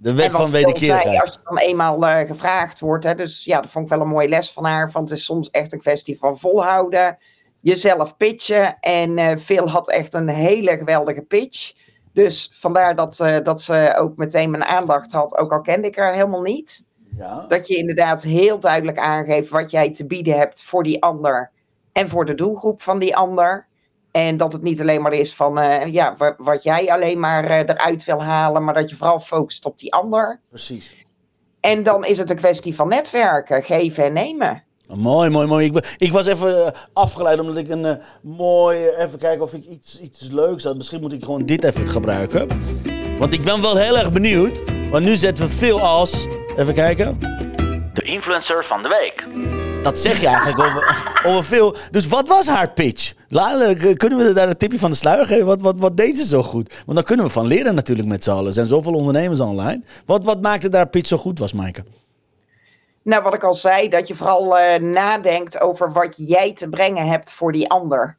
De 0.00 0.14
wet 0.14 0.34
van 0.34 0.50
wederkerigheid. 0.50 1.20
Als 1.20 1.32
je 1.32 1.40
dan 1.44 1.58
eenmaal 1.58 2.02
uh, 2.02 2.18
gevraagd 2.18 2.80
wordt. 2.80 3.04
Hè, 3.04 3.14
dus 3.14 3.44
ja, 3.44 3.60
dat 3.60 3.70
vond 3.70 3.84
ik 3.84 3.90
wel 3.90 4.00
een 4.00 4.08
mooie 4.08 4.28
les 4.28 4.52
van 4.52 4.64
haar. 4.64 4.90
Want 4.90 5.08
het 5.08 5.18
is 5.18 5.24
soms 5.24 5.50
echt 5.50 5.72
een 5.72 5.78
kwestie 5.78 6.18
van 6.18 6.38
volhouden. 6.38 7.18
Jezelf 7.60 8.16
pitchen. 8.16 8.78
En 8.80 9.18
uh, 9.18 9.36
Phil 9.36 9.68
had 9.68 9.90
echt 9.90 10.14
een 10.14 10.28
hele 10.28 10.70
geweldige 10.78 11.22
pitch. 11.22 11.72
Dus 12.12 12.50
vandaar 12.52 12.96
dat, 12.96 13.18
uh, 13.22 13.36
dat 13.42 13.62
ze 13.62 13.94
ook 13.98 14.16
meteen 14.16 14.50
mijn 14.50 14.64
aandacht 14.64 15.12
had. 15.12 15.36
Ook 15.36 15.52
al 15.52 15.60
kende 15.60 15.88
ik 15.88 15.96
haar 15.96 16.12
helemaal 16.12 16.42
niet. 16.42 16.84
Ja. 17.16 17.44
Dat 17.48 17.68
je 17.68 17.76
inderdaad 17.76 18.22
heel 18.22 18.60
duidelijk 18.60 18.98
aangeeft 18.98 19.48
wat 19.48 19.70
jij 19.70 19.90
te 19.90 20.06
bieden 20.06 20.38
hebt 20.38 20.62
voor 20.62 20.82
die 20.82 21.02
ander. 21.02 21.50
En 21.92 22.08
voor 22.08 22.24
de 22.24 22.34
doelgroep 22.34 22.82
van 22.82 22.98
die 22.98 23.16
ander. 23.16 23.67
En 24.10 24.36
dat 24.36 24.52
het 24.52 24.62
niet 24.62 24.80
alleen 24.80 25.02
maar 25.02 25.12
is 25.12 25.34
van 25.34 25.58
uh, 25.58 25.86
ja, 25.86 26.16
wat 26.36 26.62
jij 26.62 26.92
alleen 26.92 27.20
maar 27.20 27.44
uh, 27.44 27.58
eruit 27.58 28.04
wil 28.04 28.22
halen, 28.22 28.64
maar 28.64 28.74
dat 28.74 28.90
je 28.90 28.96
vooral 28.96 29.20
focust 29.20 29.64
op 29.64 29.78
die 29.78 29.92
ander. 29.92 30.40
Precies. 30.48 30.94
En 31.60 31.82
dan 31.82 32.04
is 32.04 32.18
het 32.18 32.30
een 32.30 32.36
kwestie 32.36 32.74
van 32.74 32.88
netwerken, 32.88 33.62
geven 33.62 34.04
en 34.04 34.12
nemen. 34.12 34.62
Mooi, 34.94 35.30
mooi, 35.30 35.46
mooi. 35.46 35.66
Ik, 35.66 35.96
ik 35.98 36.12
was 36.12 36.26
even 36.26 36.58
uh, 36.58 36.66
afgeleid 36.92 37.40
omdat 37.40 37.56
ik 37.56 37.68
een 37.68 37.84
uh, 37.84 37.92
mooi. 38.22 38.88
Even 38.88 39.18
kijken 39.18 39.44
of 39.44 39.54
ik 39.54 39.64
iets, 39.64 40.00
iets 40.00 40.20
leuks 40.30 40.64
had. 40.64 40.76
Misschien 40.76 41.00
moet 41.00 41.12
ik 41.12 41.24
gewoon 41.24 41.46
dit 41.46 41.64
even 41.64 41.88
gebruiken. 41.88 42.48
Want 43.18 43.32
ik 43.32 43.44
ben 43.44 43.62
wel 43.62 43.76
heel 43.76 43.98
erg 43.98 44.12
benieuwd. 44.12 44.62
Want 44.90 45.04
nu 45.04 45.16
zetten 45.16 45.44
we 45.44 45.50
veel 45.50 45.80
als. 45.80 46.26
Even 46.56 46.74
kijken. 46.74 47.18
De 47.94 48.02
influencer 48.02 48.64
van 48.64 48.82
de 48.82 48.88
week. 48.88 49.26
Dat 49.82 50.00
zeg 50.00 50.20
je 50.20 50.26
eigenlijk 50.26 50.58
over, 50.58 51.12
over 51.24 51.44
veel. 51.44 51.76
Dus 51.90 52.06
wat 52.06 52.28
was 52.28 52.46
haar 52.46 52.70
pitch? 52.70 53.14
Kunnen 53.96 54.18
we 54.18 54.32
daar 54.34 54.48
een 54.48 54.56
tipje 54.56 54.78
van 54.78 54.90
de 54.90 54.96
sluier 54.96 55.26
geven? 55.26 55.46
Wat, 55.46 55.60
wat, 55.60 55.78
wat 55.78 55.96
deed 55.96 56.16
ze 56.16 56.26
zo 56.26 56.42
goed? 56.42 56.74
Want 56.84 56.96
dan 56.96 57.02
kunnen 57.06 57.26
we 57.26 57.32
van 57.32 57.46
leren 57.46 57.74
natuurlijk 57.74 58.08
met 58.08 58.24
z'n 58.24 58.30
allen. 58.30 58.46
Er 58.46 58.52
zijn 58.52 58.66
zoveel 58.66 58.94
ondernemers 58.94 59.40
online. 59.40 59.82
Wat, 60.06 60.24
wat 60.24 60.40
maakte 60.42 60.68
daar 60.68 60.88
pitch 60.88 61.08
zo 61.08 61.16
goed 61.16 61.38
was, 61.38 61.52
Maaike? 61.52 61.84
Nou, 63.02 63.22
wat 63.22 63.34
ik 63.34 63.44
al 63.44 63.54
zei, 63.54 63.88
dat 63.88 64.08
je 64.08 64.14
vooral 64.14 64.58
uh, 64.58 64.74
nadenkt 64.76 65.60
over 65.60 65.92
wat 65.92 66.14
jij 66.16 66.52
te 66.52 66.68
brengen 66.68 67.06
hebt 67.06 67.32
voor 67.32 67.52
die 67.52 67.70
ander. 67.70 68.16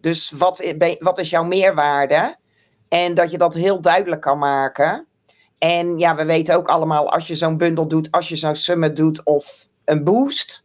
Dus 0.00 0.30
wat, 0.30 0.74
wat 0.98 1.18
is 1.18 1.30
jouw 1.30 1.44
meerwaarde? 1.44 2.36
En 2.88 3.14
dat 3.14 3.30
je 3.30 3.38
dat 3.38 3.54
heel 3.54 3.80
duidelijk 3.80 4.20
kan 4.20 4.38
maken. 4.38 5.06
En 5.58 5.98
ja, 5.98 6.14
we 6.16 6.24
weten 6.24 6.56
ook 6.56 6.68
allemaal, 6.68 7.10
als 7.10 7.26
je 7.26 7.34
zo'n 7.34 7.56
bundel 7.56 7.88
doet, 7.88 8.10
als 8.10 8.28
je 8.28 8.36
zo'n 8.36 8.56
summit 8.56 8.96
doet 8.96 9.24
of 9.24 9.68
een 9.84 10.04
boost, 10.04 10.61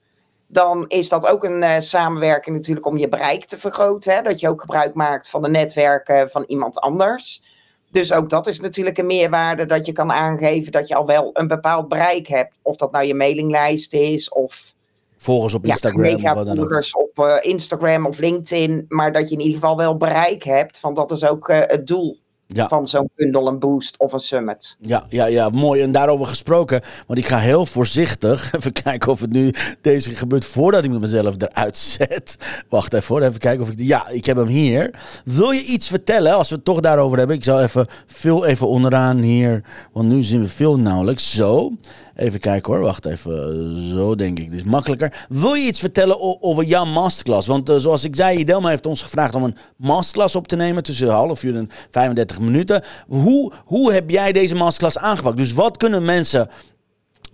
dan 0.47 0.85
is 0.87 1.09
dat 1.09 1.27
ook 1.27 1.43
een 1.43 1.61
uh, 1.61 1.79
samenwerking 1.79 2.55
natuurlijk 2.55 2.85
om 2.85 2.97
je 2.97 3.09
bereik 3.09 3.45
te 3.45 3.57
vergroten. 3.57 4.15
Hè? 4.15 4.21
Dat 4.21 4.39
je 4.39 4.49
ook 4.49 4.61
gebruik 4.61 4.93
maakt 4.93 5.29
van 5.29 5.41
de 5.41 5.49
netwerken 5.49 6.29
van 6.29 6.43
iemand 6.47 6.79
anders. 6.79 7.43
Dus 7.91 8.13
ook 8.13 8.29
dat 8.29 8.47
is 8.47 8.59
natuurlijk 8.59 8.97
een 8.97 9.05
meerwaarde 9.05 9.65
dat 9.65 9.85
je 9.85 9.91
kan 9.91 10.11
aangeven 10.11 10.71
dat 10.71 10.87
je 10.87 10.95
al 10.95 11.05
wel 11.05 11.29
een 11.33 11.47
bepaald 11.47 11.89
bereik 11.89 12.27
hebt. 12.27 12.53
Of 12.61 12.75
dat 12.75 12.91
nou 12.91 13.05
je 13.05 13.15
mailinglijst 13.15 13.93
is 13.93 14.29
of... 14.29 14.75
Volgers 15.17 15.53
op 15.53 15.65
Instagram. 15.65 16.17
Ja, 16.17 16.35
of 16.35 16.47
volgers 16.55 16.95
op 16.95 17.19
uh, 17.19 17.35
Instagram 17.41 18.05
of 18.05 18.19
LinkedIn. 18.19 18.85
Maar 18.87 19.11
dat 19.11 19.29
je 19.29 19.35
in 19.35 19.41
ieder 19.41 19.59
geval 19.59 19.77
wel 19.77 19.97
bereik 19.97 20.43
hebt. 20.43 20.79
Want 20.79 20.95
dat 20.95 21.11
is 21.11 21.25
ook 21.25 21.49
uh, 21.49 21.59
het 21.61 21.87
doel 21.87 22.19
ja. 22.47 22.67
van 22.67 22.87
zo'n 22.87 23.09
bundel, 23.15 23.47
een 23.47 23.59
boost 23.59 23.99
of 23.99 24.13
een 24.13 24.19
summit. 24.19 24.77
Ja, 24.79 25.05
ja, 25.09 25.25
ja, 25.25 25.49
mooi. 25.49 25.81
En 25.81 25.91
daarover 25.91 26.25
gesproken, 26.25 26.81
want 27.07 27.19
ik 27.19 27.27
ga 27.27 27.37
heel 27.37 27.65
voorzichtig 27.65 28.51
even 28.55 28.73
kijken 28.73 29.11
of 29.11 29.19
het 29.19 29.31
nu 29.31 29.53
deze 29.81 30.09
gebeurt 30.09 30.45
voordat 30.45 30.83
ik 30.83 30.91
mezelf 30.91 31.35
eruit 31.37 31.77
zet. 31.77 32.37
Wacht 32.69 32.93
even 32.93 33.15
hoor, 33.15 33.21
even 33.23 33.39
kijken 33.39 33.63
of 33.63 33.69
ik... 33.69 33.79
Ja, 33.79 34.07
ik 34.09 34.25
heb 34.25 34.37
hem 34.37 34.47
hier. 34.47 34.93
Wil 35.25 35.51
je 35.51 35.63
iets 35.63 35.87
vertellen, 35.87 36.35
als 36.35 36.49
we 36.49 36.55
het 36.55 36.65
toch 36.65 36.79
daarover 36.79 37.17
hebben? 37.17 37.35
Ik 37.35 37.43
zal 37.43 37.61
even 37.61 37.87
veel 38.05 38.45
even 38.45 38.67
onderaan 38.67 39.17
hier, 39.17 39.63
want 39.91 40.07
nu 40.07 40.23
zien 40.23 40.41
we 40.41 40.47
veel 40.47 40.79
nauwelijks. 40.79 41.35
Zo. 41.35 41.71
Even 42.17 42.39
kijken 42.39 42.73
hoor, 42.73 42.81
wacht 42.81 43.05
even. 43.05 43.75
Zo 43.89 44.15
denk 44.15 44.39
ik. 44.39 44.49
Dit 44.49 44.59
is 44.59 44.65
makkelijker. 44.65 45.25
Wil 45.29 45.53
je 45.53 45.67
iets 45.67 45.79
vertellen 45.79 46.41
over 46.41 46.63
jouw 46.63 46.85
masterclass? 46.85 47.47
Want 47.47 47.69
uh, 47.69 47.75
zoals 47.75 48.03
ik 48.03 48.15
zei, 48.15 48.37
Idelma 48.37 48.69
heeft 48.69 48.85
ons 48.85 49.01
gevraagd 49.01 49.35
om 49.35 49.43
een 49.43 49.57
masterclass 49.75 50.35
op 50.35 50.47
te 50.47 50.55
nemen 50.55 50.83
tussen 50.83 51.09
half 51.09 51.43
uur 51.43 51.55
en 51.55 51.69
35 51.91 52.39
minuten. 52.39 52.83
Hoe, 53.07 53.51
hoe 53.65 53.93
heb 53.93 54.09
jij 54.09 54.31
deze 54.31 54.55
masterclass 54.55 54.97
aangepakt? 54.97 55.37
Dus 55.37 55.53
wat 55.53 55.77
kunnen 55.77 56.05
mensen 56.05 56.49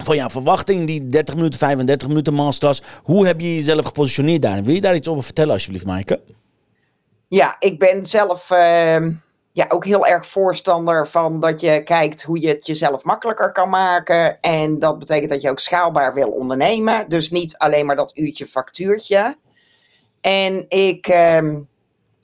van 0.04 0.16
jouw 0.16 0.30
verwachting, 0.30 0.88
die 0.88 1.10
30 1.10 1.36
minuten, 1.36 1.60
35 1.60 2.08
minuten 2.08 2.34
masterclass, 2.34 2.82
hoe 3.04 3.25
heb 3.25 3.40
je 3.40 3.56
jezelf 3.56 3.86
gepositioneerd 3.86 4.42
daarin? 4.42 4.63
Wil 4.63 4.74
je 4.75 4.82
daar 4.82 4.96
iets 4.96 5.08
over 5.08 5.24
vertellen 5.24 5.54
alsjeblieft, 5.54 5.86
Maaike? 5.86 6.22
Ja, 7.28 7.56
ik 7.60 7.80
ben 7.80 8.06
zelf... 8.06 8.52
Uh 8.52 9.08
ja, 9.54 9.66
ook 9.70 9.86
heel 9.86 10.08
erg 10.08 10.26
voorstander 10.26 11.08
van 11.08 11.40
dat 11.40 11.62
je 11.62 11.84
kijkt 11.84 12.24
hoe 12.24 12.42
je 12.42 12.48
het 12.48 12.68
jezelf 12.68 13.04
makkelijker 13.04 13.52
kan 13.52 13.70
maken. 13.70 14.40
En 14.40 14.80
dat 14.80 15.00
betekent 15.00 15.30
dat 15.30 15.42
je 15.42 15.50
ook 15.50 15.60
schaalbaar 15.60 16.14
wil 16.14 16.30
ondernemen. 16.30 17.10
Dus 17.10 17.30
niet 17.30 17.58
alleen 17.58 17.86
maar 17.86 17.96
dat 17.96 18.18
uurtje 18.18 18.46
factuurtje. 18.46 19.38
En 20.22 20.66
ik 20.70 21.08
eh, 21.08 21.50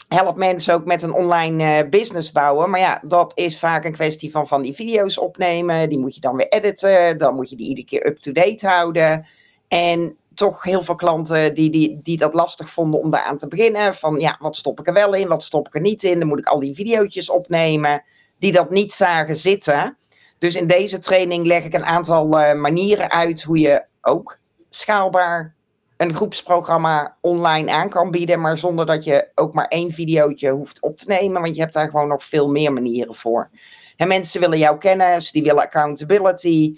help 0.08 0.38
mensen 0.38 0.74
ook 0.74 0.86
met 0.86 1.02
een 1.02 1.14
online 1.14 1.84
uh, 1.84 1.90
business 1.90 2.32
bouwen. 2.32 2.70
Maar 2.70 2.80
ja, 2.80 3.02
dat 3.04 3.38
is 3.38 3.60
vaak 3.60 3.86
een 3.86 3.92
kwestie 3.92 4.32
van 4.32 4.48
van 4.48 4.62
die 4.62 4.74
video's 4.74 5.18
opnemen. 5.18 5.90
Die 5.90 6.00
moet 6.00 6.16
je 6.16 6.22
dan 6.22 6.36
weer 6.36 6.50
editen. 6.50 7.18
Dan 7.18 7.36
moet 7.36 7.50
je 7.50 7.56
die 7.56 7.68
iedere 7.68 7.88
keer 7.88 8.06
up-to-date 8.06 8.68
houden. 8.68 9.28
En 9.68 10.18
toch 10.40 10.64
heel 10.64 10.84
veel 10.84 10.96
klanten 10.96 11.54
die, 11.54 11.70
die, 11.70 12.00
die 12.04 12.18
dat 12.18 12.34
lastig 12.34 12.70
vonden 12.70 13.00
om 13.00 13.10
daaraan 13.10 13.38
te 13.38 13.48
beginnen. 13.48 13.94
Van 13.94 14.20
ja, 14.20 14.38
wat 14.40 14.56
stop 14.56 14.80
ik 14.80 14.88
er 14.88 14.94
wel 14.94 15.14
in, 15.14 15.28
wat 15.28 15.44
stop 15.44 15.68
ik 15.68 15.76
er 15.76 15.82
niet 15.82 16.04
in? 16.04 16.20
Dan 16.20 16.28
moet 16.28 16.40
ik 16.40 16.48
al 16.48 16.60
die 16.60 16.76
video's 16.76 17.30
opnemen 17.30 18.04
die 18.40 18.52
dat 18.52 18.70
niet 18.70 18.94
zagen 18.94 19.36
zitten. 19.36 19.98
Dus 20.38 20.56
in 20.56 20.68
deze 20.68 21.00
training 21.00 21.46
leg 21.46 21.64
ik 21.64 21.74
een 21.74 21.86
aantal 21.86 22.40
uh, 22.40 22.54
manieren 22.54 23.12
uit 23.12 23.44
hoe 23.44 23.60
je 23.60 23.86
ook 24.02 24.40
schaalbaar 24.70 25.56
een 25.98 26.14
groepsprogramma 26.14 27.18
online 27.22 27.72
aan 27.72 27.90
kan 27.90 28.12
bieden, 28.12 28.40
maar 28.42 28.58
zonder 28.58 28.86
dat 28.86 29.04
je 29.04 29.32
ook 29.36 29.54
maar 29.54 29.68
één 29.68 29.92
videootje 29.92 30.50
hoeft 30.52 30.82
op 30.82 30.98
te 30.98 31.08
nemen, 31.08 31.42
want 31.42 31.56
je 31.56 31.62
hebt 31.62 31.74
daar 31.74 31.90
gewoon 31.90 32.08
nog 32.08 32.24
veel 32.24 32.50
meer 32.50 32.74
manieren 32.74 33.16
voor. 33.16 33.50
En 33.98 34.08
mensen 34.08 34.40
willen 34.40 34.58
jou 34.58 34.78
kennen, 34.78 35.20
die 35.32 35.44
willen 35.44 35.64
accountability, 35.64 36.78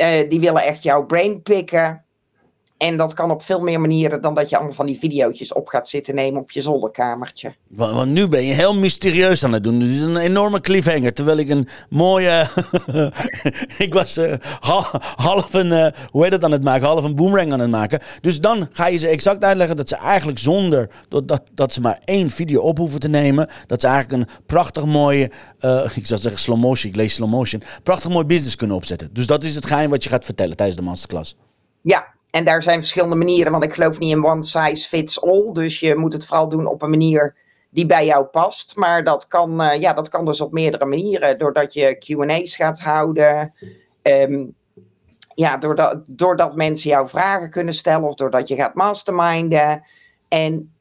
Eh, 0.00 0.28
die 0.28 0.40
willen 0.40 0.62
echt 0.62 0.82
jouw 0.82 1.06
brain 1.06 1.42
pikken. 1.42 2.04
En 2.80 2.96
dat 2.96 3.14
kan 3.14 3.30
op 3.30 3.42
veel 3.42 3.60
meer 3.60 3.80
manieren 3.80 4.20
dan 4.20 4.34
dat 4.34 4.48
je 4.50 4.56
allemaal 4.56 4.74
van 4.74 4.86
die 4.86 4.98
video's 4.98 5.54
op 5.54 5.68
gaat 5.68 5.88
zitten 5.88 6.14
nemen 6.14 6.40
op 6.40 6.50
je 6.50 6.60
zolderkamertje. 6.62 7.54
Want, 7.68 7.94
want 7.94 8.10
nu 8.10 8.26
ben 8.26 8.44
je 8.44 8.52
heel 8.52 8.74
mysterieus 8.74 9.44
aan 9.44 9.52
het 9.52 9.64
doen. 9.64 9.78
Dit 9.78 9.88
is 9.88 10.00
een 10.00 10.16
enorme 10.16 10.60
cliffhanger. 10.60 11.12
Terwijl 11.12 11.36
ik 11.38 11.48
een 11.48 11.68
mooie. 11.88 12.46
ik 13.78 13.94
was 13.94 14.16
eh, 14.16 14.32
ha- 14.60 15.00
half 15.16 15.54
een. 15.54 15.72
eh, 15.72 15.86
hoe 16.10 16.24
heet 16.24 16.44
aan 16.44 16.52
het 16.52 16.64
maken? 16.64 16.86
Half 16.86 17.04
een 17.04 17.14
boomerang 17.14 17.52
aan 17.52 17.60
het 17.60 17.70
maken. 17.70 18.00
Dus 18.20 18.40
dan 18.40 18.68
ga 18.72 18.86
je 18.86 18.96
ze 18.98 19.08
exact 19.08 19.44
uitleggen 19.44 19.76
dat 19.76 19.88
ze 19.88 19.96
eigenlijk 19.96 20.38
zonder. 20.38 20.90
Dat, 21.08 21.28
dat, 21.28 21.42
dat 21.54 21.72
ze 21.72 21.80
maar 21.80 22.00
één 22.04 22.30
video 22.30 22.60
op 22.60 22.78
hoeven 22.78 23.00
te 23.00 23.08
nemen. 23.08 23.48
Dat 23.66 23.80
ze 23.80 23.86
eigenlijk 23.86 24.22
een 24.22 24.34
prachtig 24.46 24.84
mooie. 24.84 25.30
eh, 25.58 25.90
ik 25.94 26.06
zou 26.06 26.20
zeggen 26.20 26.40
slow 26.40 26.58
motion. 26.58 26.90
Ik 26.92 26.96
lees 26.96 27.14
slow 27.14 27.30
motion. 27.30 27.62
Prachtig 27.82 28.10
mooi 28.10 28.24
business 28.24 28.56
kunnen 28.56 28.76
opzetten. 28.76 29.08
Dus 29.12 29.26
dat 29.26 29.44
is 29.44 29.54
het 29.54 29.66
geheim 29.66 29.90
wat 29.90 30.04
je 30.04 30.10
gaat 30.10 30.24
vertellen 30.24 30.56
tijdens 30.56 30.78
de 30.78 30.84
masterclass. 30.84 31.36
Ja, 31.82 32.18
en 32.30 32.44
daar 32.44 32.62
zijn 32.62 32.78
verschillende 32.78 33.16
manieren, 33.16 33.52
want 33.52 33.64
ik 33.64 33.74
geloof 33.74 33.98
niet 33.98 34.10
in 34.10 34.24
one 34.24 34.42
size 34.42 34.88
fits 34.88 35.22
all. 35.22 35.52
Dus 35.52 35.80
je 35.80 35.96
moet 35.96 36.12
het 36.12 36.26
vooral 36.26 36.48
doen 36.48 36.66
op 36.66 36.82
een 36.82 36.90
manier 36.90 37.34
die 37.70 37.86
bij 37.86 38.06
jou 38.06 38.24
past. 38.24 38.76
Maar 38.76 39.04
dat 39.04 39.26
kan, 39.26 39.60
eh, 39.60 39.80
ja, 39.80 39.92
dat 39.92 40.08
kan 40.08 40.24
dus 40.24 40.40
op 40.40 40.52
meerdere 40.52 40.84
manieren. 40.84 41.38
Doordat 41.38 41.74
je 41.74 41.98
QA's 41.98 42.56
gaat 42.56 42.80
houden. 42.80 43.54
ehm, 44.02 44.46
ja, 45.34 45.56
doordat, 45.56 46.06
doordat 46.10 46.56
mensen 46.56 46.90
jou 46.90 47.08
vragen 47.08 47.50
kunnen 47.50 47.74
stellen 47.74 48.08
of 48.08 48.14
doordat 48.14 48.48
je 48.48 48.54
gaat 48.54 48.74
masterminden. 48.74 49.84
En 50.28 50.72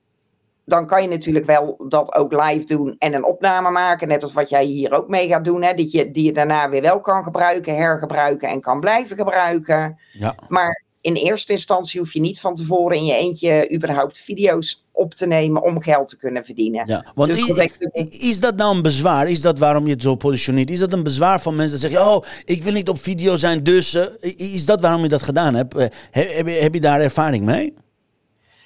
dan 0.66 0.86
kan 0.86 1.02
je 1.02 1.08
natuurlijk 1.08 1.46
wel 1.46 1.86
dat 1.88 2.16
ook 2.16 2.32
live 2.32 2.66
doen 2.66 2.96
en 2.98 3.14
een 3.14 3.26
opname 3.26 3.70
maken. 3.70 4.08
Net 4.08 4.24
als 4.24 4.34
wat 4.34 4.50
jij 4.50 4.64
hier 4.64 4.92
ook 4.92 5.08
mee 5.08 5.28
gaat 5.28 5.46
doen. 5.46 5.64
Hè, 5.64 5.74
die, 5.74 5.98
je, 5.98 6.12
die 6.12 6.26
je 6.26 6.32
daarna 6.32 6.70
weer 6.70 6.82
wel 6.82 7.00
kan 7.00 7.24
gebruiken, 7.24 7.76
hergebruiken 7.76 8.50
en 8.50 8.62
kan 8.62 8.80
blijven 8.80 9.18
gebruiken. 9.18 10.00
Ja. 10.14 10.36
Maar 10.48 10.84
in 11.02 11.14
eerste 11.14 11.54
instantie 11.54 12.00
hoef 12.00 12.14
je 12.14 12.20
niet 12.20 12.40
van 12.40 12.56
tevoren 12.56 12.98
in 12.98 13.06
je 13.06 13.14
eentje 13.14 13.72
überhaupt 13.74 14.18
video's 14.20 14.86
op 14.92 15.14
te 15.14 15.28
nemen 15.28 15.64
om 15.64 15.82
geld 15.82 16.08
te 16.08 16.18
kunnen 16.18 16.46
verdienen. 16.46 16.88
Ja, 16.88 17.06
want 17.16 17.30
Dus 17.30 17.40
i- 17.48 17.54
dat 17.54 17.70
is 18.10 18.40
dat 18.40 18.56
nou 18.56 18.76
een 18.76 18.82
bezwaar? 18.82 19.30
Is 19.30 19.42
dat 19.42 19.60
waarom 19.60 19.86
je 19.86 19.94
het 19.94 20.02
zo 20.02 20.16
positioneert? 20.16 20.70
Is 20.70 20.80
dat 20.80 20.94
een 20.94 21.04
bezwaar 21.04 21.42
van 21.42 21.56
mensen 21.56 21.82
dat 21.82 21.92
zeggen: 21.92 22.12
Oh, 22.12 22.24
ik 22.46 22.64
wil 22.64 22.74
niet 22.74 22.90
op 22.90 23.00
video 23.02 23.36
zijn, 23.36 23.64
dus. 23.64 23.94
eh, 23.94 24.06
is 24.38 24.66
dat 24.66 24.82
waarom 24.82 25.02
je 25.02 25.10
dat 25.10 25.22
gedaan 25.22 25.54
hebt? 25.54 25.76
Eh, 25.76 25.88
he- 26.12 26.34
heb, 26.34 26.48
je, 26.48 26.54
heb 26.54 26.74
je 26.74 26.82
daar 26.82 27.02
ervaring 27.02 27.46
mee? 27.46 27.74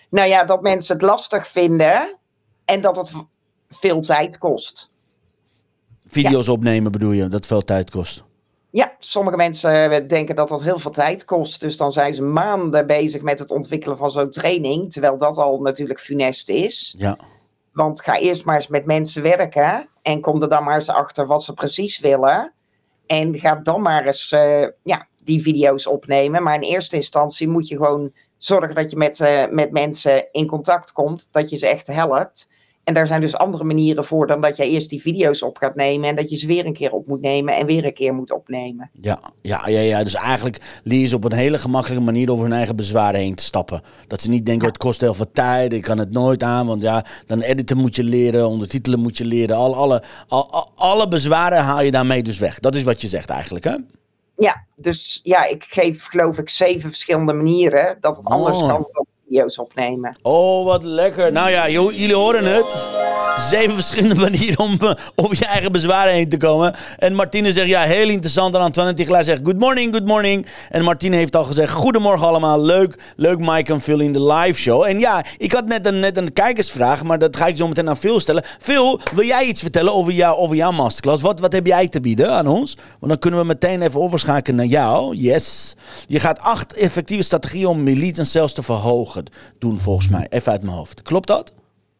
Nou 0.09 0.27
ja, 0.27 0.43
dat 0.45 0.61
mensen 0.61 0.93
het 0.93 1.01
lastig 1.05 1.47
vinden 1.47 2.17
en 2.65 2.81
dat 2.81 2.95
het 2.97 3.11
veel 3.69 4.01
tijd 4.01 4.37
kost. 4.37 4.89
Video's 6.07 6.47
opnemen 6.47 6.91
bedoel 6.91 7.11
je, 7.11 7.27
dat 7.27 7.45
veel 7.45 7.61
tijd 7.63 7.89
kost. 7.89 8.23
Ja, 8.73 8.95
sommige 8.99 9.37
mensen 9.37 9.91
eh, 9.91 10.07
denken 10.07 10.35
dat 10.35 10.47
dat 10.47 10.63
heel 10.63 10.79
veel 10.79 10.91
tijd 10.91 11.25
kost. 11.25 11.61
Dus 11.61 11.77
dan 11.77 11.91
zijn 11.91 12.13
ze 12.13 12.21
maanden 12.21 12.87
bezig 12.87 13.21
met 13.21 13.39
het 13.39 13.51
ontwikkelen 13.51 13.97
van 13.97 14.11
zo'n 14.11 14.29
training. 14.29 14.91
Terwijl 14.91 15.17
dat 15.17 15.37
al 15.37 15.61
natuurlijk 15.61 15.99
funest 15.99 16.49
is. 16.49 16.95
Ja, 16.97 17.17
Want 17.71 18.01
ga 18.01 18.17
eerst 18.17 18.45
maar 18.45 18.55
eens 18.55 18.67
met 18.67 18.85
mensen 18.85 19.21
werken. 19.21 19.89
En 20.01 20.21
kom 20.21 20.41
er 20.41 20.49
dan 20.49 20.63
maar 20.63 20.75
eens 20.75 20.89
achter 20.89 21.25
wat 21.25 21.43
ze 21.43 21.53
precies 21.53 21.99
willen. 21.99 22.53
En 23.07 23.39
ga 23.39 23.55
dan 23.55 23.81
maar 23.81 24.05
eens 24.05 24.31
eh, 24.31 24.67
ja, 24.83 25.07
die 25.23 25.41
video's 25.41 25.87
opnemen. 25.87 26.43
Maar 26.43 26.55
in 26.55 26.61
eerste 26.61 26.95
instantie 26.95 27.47
moet 27.47 27.67
je 27.67 27.75
gewoon 27.75 28.13
zorgen 28.37 28.75
dat 28.75 28.89
je 28.89 28.97
met, 28.97 29.19
eh, 29.19 29.43
met 29.49 29.71
mensen 29.71 30.27
in 30.31 30.47
contact 30.47 30.91
komt. 30.91 31.27
Dat 31.31 31.49
je 31.49 31.57
ze 31.57 31.67
echt 31.67 31.87
helpt. 31.87 32.49
En 32.83 32.93
daar 32.93 33.07
zijn 33.07 33.21
dus 33.21 33.35
andere 33.37 33.63
manieren 33.63 34.05
voor 34.05 34.27
dan 34.27 34.41
dat 34.41 34.57
jij 34.57 34.67
eerst 34.67 34.89
die 34.89 35.01
video's 35.01 35.41
op 35.41 35.57
gaat 35.57 35.75
nemen. 35.75 36.09
En 36.09 36.15
dat 36.15 36.29
je 36.29 36.37
ze 36.37 36.47
weer 36.47 36.65
een 36.65 36.73
keer 36.73 36.91
op 36.91 37.07
moet 37.07 37.21
nemen 37.21 37.55
en 37.55 37.65
weer 37.65 37.85
een 37.85 37.93
keer 37.93 38.13
moet 38.13 38.31
opnemen. 38.31 38.89
ja, 39.01 39.19
ja, 39.41 39.67
ja, 39.67 39.79
ja. 39.79 40.03
Dus 40.03 40.13
eigenlijk 40.13 40.79
leer 40.83 40.99
je 40.99 41.07
ze 41.07 41.15
op 41.15 41.23
een 41.23 41.33
hele 41.33 41.59
gemakkelijke 41.59 42.03
manier 42.03 42.31
over 42.31 42.43
hun 42.43 42.53
eigen 42.53 42.75
bezwaren 42.75 43.19
heen 43.19 43.35
te 43.35 43.43
stappen. 43.43 43.81
Dat 44.07 44.21
ze 44.21 44.29
niet 44.29 44.45
denken: 44.45 44.67
Het 44.67 44.77
kost 44.77 45.01
heel 45.01 45.13
veel 45.13 45.31
tijd, 45.33 45.73
ik 45.73 45.81
kan 45.81 45.97
het 45.97 46.11
nooit 46.11 46.43
aan. 46.43 46.67
Want 46.67 46.81
ja, 46.81 47.05
dan 47.25 47.41
editen 47.41 47.77
moet 47.77 47.95
je 47.95 48.03
leren, 48.03 48.47
ondertitelen 48.47 48.99
moet 48.99 49.17
je 49.17 49.25
leren. 49.25 49.55
Alle, 49.55 49.75
alle, 49.75 50.03
al- 50.27 50.51
al- 50.51 50.69
alle 50.75 51.07
bezwaren 51.07 51.61
haal 51.63 51.81
je 51.81 51.91
daarmee 51.91 52.23
dus 52.23 52.37
weg. 52.37 52.59
Dat 52.59 52.75
is 52.75 52.83
wat 52.83 53.01
je 53.01 53.07
zegt 53.07 53.29
eigenlijk, 53.29 53.65
hè? 53.65 53.75
Ja, 54.35 54.65
dus 54.75 55.19
ja, 55.23 55.45
ik 55.45 55.63
geef 55.69 56.05
geloof 56.05 56.37
ik 56.37 56.49
zeven 56.49 56.89
verschillende 56.89 57.33
manieren 57.33 57.97
dat 57.99 58.17
het 58.17 58.25
anders 58.25 58.59
Mooi. 58.59 58.71
kan 58.71 58.87
dan 58.91 59.05
opnemen. 59.59 60.17
Oh, 60.21 60.65
wat 60.65 60.83
lekker. 60.83 61.31
Nou 61.31 61.49
ja, 61.49 61.69
jullie 61.69 62.15
horen 62.15 62.45
het. 62.45 63.11
Zeven 63.37 63.73
verschillende 63.83 64.15
manieren 64.15 64.59
om 64.59 64.77
eh, 64.79 65.31
je 65.31 65.45
eigen 65.45 65.71
bezwaren 65.71 66.13
heen 66.13 66.29
te 66.29 66.37
komen. 66.37 66.75
En 66.97 67.13
Martine 67.13 67.53
zegt, 67.53 67.67
ja, 67.67 67.81
heel 67.81 68.09
interessant. 68.09 68.55
En 68.55 68.61
Antoine 68.61 69.23
zegt, 69.23 69.39
good 69.43 69.59
morning, 69.59 69.93
good 69.93 70.05
morning. 70.05 70.45
En 70.69 70.83
Martine 70.83 71.15
heeft 71.15 71.35
al 71.35 71.43
gezegd, 71.43 71.71
goedemorgen 71.71 72.27
allemaal. 72.27 72.61
Leuk, 72.61 72.99
leuk 73.15 73.39
Mike 73.39 73.73
en 73.73 73.81
Phil 73.81 73.99
in 73.99 74.13
de 74.13 74.23
live 74.23 74.61
show. 74.61 74.83
En 74.83 74.99
ja, 74.99 75.25
ik 75.37 75.51
had 75.51 75.65
net 75.65 75.85
een, 75.85 75.99
net 75.99 76.17
een 76.17 76.33
kijkersvraag, 76.33 77.03
maar 77.03 77.19
dat 77.19 77.37
ga 77.37 77.47
ik 77.47 77.57
zo 77.57 77.67
meteen 77.67 77.89
aan 77.89 77.97
Phil 77.97 78.19
stellen. 78.19 78.43
Phil, 78.59 78.99
wil 79.13 79.25
jij 79.25 79.45
iets 79.45 79.61
vertellen 79.61 79.93
over, 79.93 80.13
jou, 80.13 80.37
over 80.37 80.55
jouw 80.55 80.71
masterclass? 80.71 81.21
Wat, 81.21 81.39
wat 81.39 81.53
heb 81.53 81.65
jij 81.65 81.87
te 81.87 82.01
bieden 82.01 82.31
aan 82.31 82.47
ons? 82.47 82.77
Want 82.99 83.11
dan 83.11 83.19
kunnen 83.19 83.39
we 83.39 83.45
meteen 83.45 83.81
even 83.81 84.01
overschakelen 84.01 84.55
naar 84.55 84.65
jou. 84.65 85.15
Yes. 85.15 85.75
Je 86.07 86.19
gaat 86.19 86.39
acht 86.39 86.73
effectieve 86.73 87.23
strategieën 87.23 87.67
om 87.67 87.89
leads 87.89 88.19
en 88.19 88.25
sales 88.25 88.53
te 88.53 88.63
verhogen 88.63 89.25
doen, 89.59 89.79
volgens 89.79 90.09
mij. 90.09 90.27
Even 90.29 90.51
uit 90.51 90.63
mijn 90.63 90.75
hoofd. 90.75 91.01
Klopt 91.01 91.27
dat? 91.27 91.53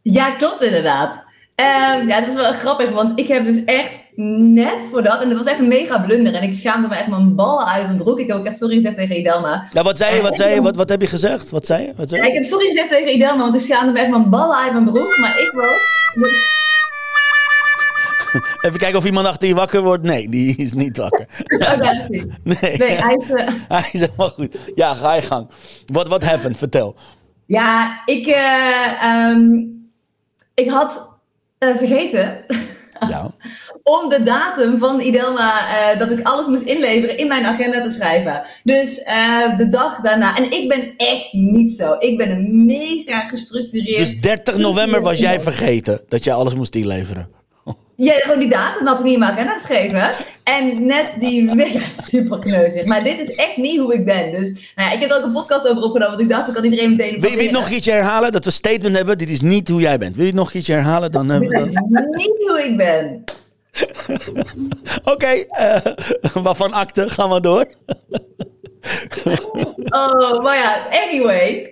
Ja, 0.04 0.32
klopt 0.36 0.62
inderdaad. 0.62 1.24
Ehm, 1.56 2.08
ja, 2.08 2.20
dat 2.20 2.30
is 2.30 2.36
wel 2.36 2.54
grappig, 2.54 2.89
want 2.89 3.20
ik 3.20 3.28
heb 3.28 3.46
dus 3.46 3.63
echt 3.63 4.04
net 4.16 4.82
voor 4.92 5.04
dat, 5.04 5.22
en 5.22 5.30
dat 5.30 5.38
was 5.38 5.48
echt 5.48 5.60
een 5.60 5.68
mega 5.68 6.00
blunder, 6.00 6.34
en 6.34 6.44
ik 6.44 6.56
schaamde 6.56 6.88
me 6.88 6.96
echt 6.96 7.08
mijn 7.08 7.36
ballen 7.36 7.66
uit 7.66 7.86
mijn 7.86 7.98
broek. 7.98 8.20
Ik 8.20 8.28
heb 8.28 8.38
ook 8.38 8.46
echt 8.46 8.58
sorry 8.58 8.76
gezegd 8.76 8.96
tegen 8.98 9.18
Idelma. 9.18 9.68
Nou, 9.74 9.86
wat 9.86 9.98
zei 9.98 10.16
je? 10.16 10.22
Wat, 10.22 10.36
zei 10.36 10.54
je? 10.54 10.62
Wat, 10.62 10.76
wat 10.76 10.89
heb 10.89 11.02
je 11.02 11.08
gezegd? 11.08 11.50
Wat 11.50 11.66
zei 11.66 11.86
je? 11.86 11.94
Wat 11.96 12.10
zei 12.10 12.22
Ja, 12.22 12.28
je? 12.28 12.34
ik 12.34 12.38
heb 12.39 12.48
sorry 12.50 12.66
gezegd 12.66 12.89
tegen 12.89 13.13
Idelma, 13.13 13.38
want 13.44 13.56
ik 13.56 13.62
schaamde 13.62 13.92
me 13.92 14.00
echt 14.00 14.10
mijn 14.10 14.30
ballen 14.30 14.58
uit 14.58 14.72
mijn 14.74 14.86
broek, 14.86 15.18
maar 15.18 15.39
ik 15.39 15.52
wil... 15.54 15.72
Even 18.62 18.80
kijken 18.80 18.98
of 18.98 19.06
iemand 19.06 19.28
achter 19.28 19.48
je 19.48 19.54
wakker 19.56 19.82
wordt. 19.82 20.04
Nee, 20.04 20.30
die 20.30 20.56
is 20.58 20.74
niet 20.74 20.98
wakker. 20.98 21.26
Oh, 21.82 21.92
is 21.92 22.08
niet. 22.08 22.26
Nee, 22.62 22.78
Nee, 22.78 22.96
hij 22.98 23.16
is... 23.16 23.32
eh, 23.32 23.48
hij 23.68 23.89
is 23.92 24.00
helemaal 24.00 24.30
goed. 24.30 24.58
Ja, 24.76 24.94
ga 24.94 25.13
je 25.13 25.22
gang. 25.22 25.48
Wat 25.86 26.24
happened? 26.24 26.58
Vertel. 26.58 26.96
Ja, 27.46 28.02
ik, 28.06 28.26
eh, 28.28 29.04
ehm, 29.04 29.50
ik 30.54 30.70
had 30.70 31.20
eh, 31.58 31.76
vergeten 31.76 32.46
Ja. 33.10 33.32
om 33.84 34.10
de 34.10 34.24
datum 34.24 34.78
van 34.80 35.00
Idelma, 35.00 35.52
eh, 35.92 36.00
dat 36.00 36.12
ik 36.12 36.22
alles 36.22 36.48
moest 36.48 36.62
inleveren, 36.62 37.18
in 37.18 37.28
mijn 37.28 37.46
agenda 37.46 37.84
te 37.84 37.92
schrijven. 37.92 38.44
Dus 38.63 39.04
eh, 39.04 39.58
de 39.58 39.68
dag 39.68 40.02
daarna. 40.02 40.36
En 40.36 40.52
ik 40.52 40.68
ben 40.68 40.94
echt 40.98 41.34
niet 41.34 41.72
zo. 41.72 41.96
Ik 42.00 42.18
ben 42.18 42.32
een 42.32 42.66
mega 42.66 43.28
gestructureerd. 43.28 43.98
Dus 43.98 44.22
30 44.22 44.58
november 44.58 45.02
was 45.02 45.20
jij 45.20 45.42
vergeten 45.42 46.02
dat 46.08 46.24
jij 46.24 46.34
alles 46.34 46.56
moest 46.56 46.76
inleveren. 46.76 47.30
Ja, 47.96 48.13
gewoon 48.13 48.39
die 48.39 48.50
datum 48.50 48.88
had 48.88 49.00
ik 49.00 49.04
niet 49.04 49.13
in 49.13 49.20
mijn 49.20 49.32
agenda 49.32 49.54
geschreven. 49.54 50.12
En 50.43 50.86
net 50.86 51.15
die 51.19 51.53
mega 51.53 51.79
super 52.01 52.39
kneuzig. 52.39 52.86
Maar 52.86 53.03
dit 53.03 53.19
is 53.19 53.36
echt 53.36 53.58
niet 53.58 53.79
hoe 53.79 53.93
ik 53.93 54.06
ben. 54.06 54.32
Dus 54.32 54.51
nou 54.75 54.89
ja, 54.89 54.91
ik 54.91 54.99
heb 54.99 55.10
er 55.10 55.17
ook 55.17 55.23
een 55.23 55.32
podcast 55.32 55.67
over 55.67 55.84
opgenomen. 55.84 56.10
Want 56.10 56.21
ik 56.21 56.29
dacht, 56.29 56.47
ik 56.47 56.53
kan 56.53 56.63
iedereen 56.63 56.89
meteen... 56.89 57.19
Wil 57.19 57.29
je, 57.29 57.36
wil 57.36 57.38
je 57.38 57.49
het 57.49 57.51
nog 57.51 57.63
een 57.65 57.71
keertje 57.71 57.91
herhalen? 57.91 58.32
Dat 58.32 58.43
we 58.43 58.49
een 58.49 58.56
statement 58.56 58.95
hebben. 58.95 59.17
Dit 59.17 59.29
is 59.29 59.41
niet 59.41 59.69
hoe 59.69 59.82
jij 59.82 59.97
bent. 59.97 60.15
Wil 60.15 60.25
je 60.25 60.29
het 60.29 60.39
nog 60.39 60.45
een 60.45 60.51
keertje 60.51 60.73
herhalen? 60.73 61.12
Dan 61.12 61.27
we 61.27 61.39
Dit 61.39 61.67
is 61.67 61.75
niet 62.13 62.47
hoe 62.47 62.63
ik 62.63 62.77
ben. 62.77 63.23
Oké, 65.13 65.27
eh, 65.27 65.75
waarvan 66.34 66.73
akte? 66.73 67.10
Gaan 67.10 67.29
we 67.29 67.39
door. 67.39 67.65
Oh, 69.86 70.43
maar 70.43 70.58
ja, 70.58 70.88
anyway. 70.89 71.71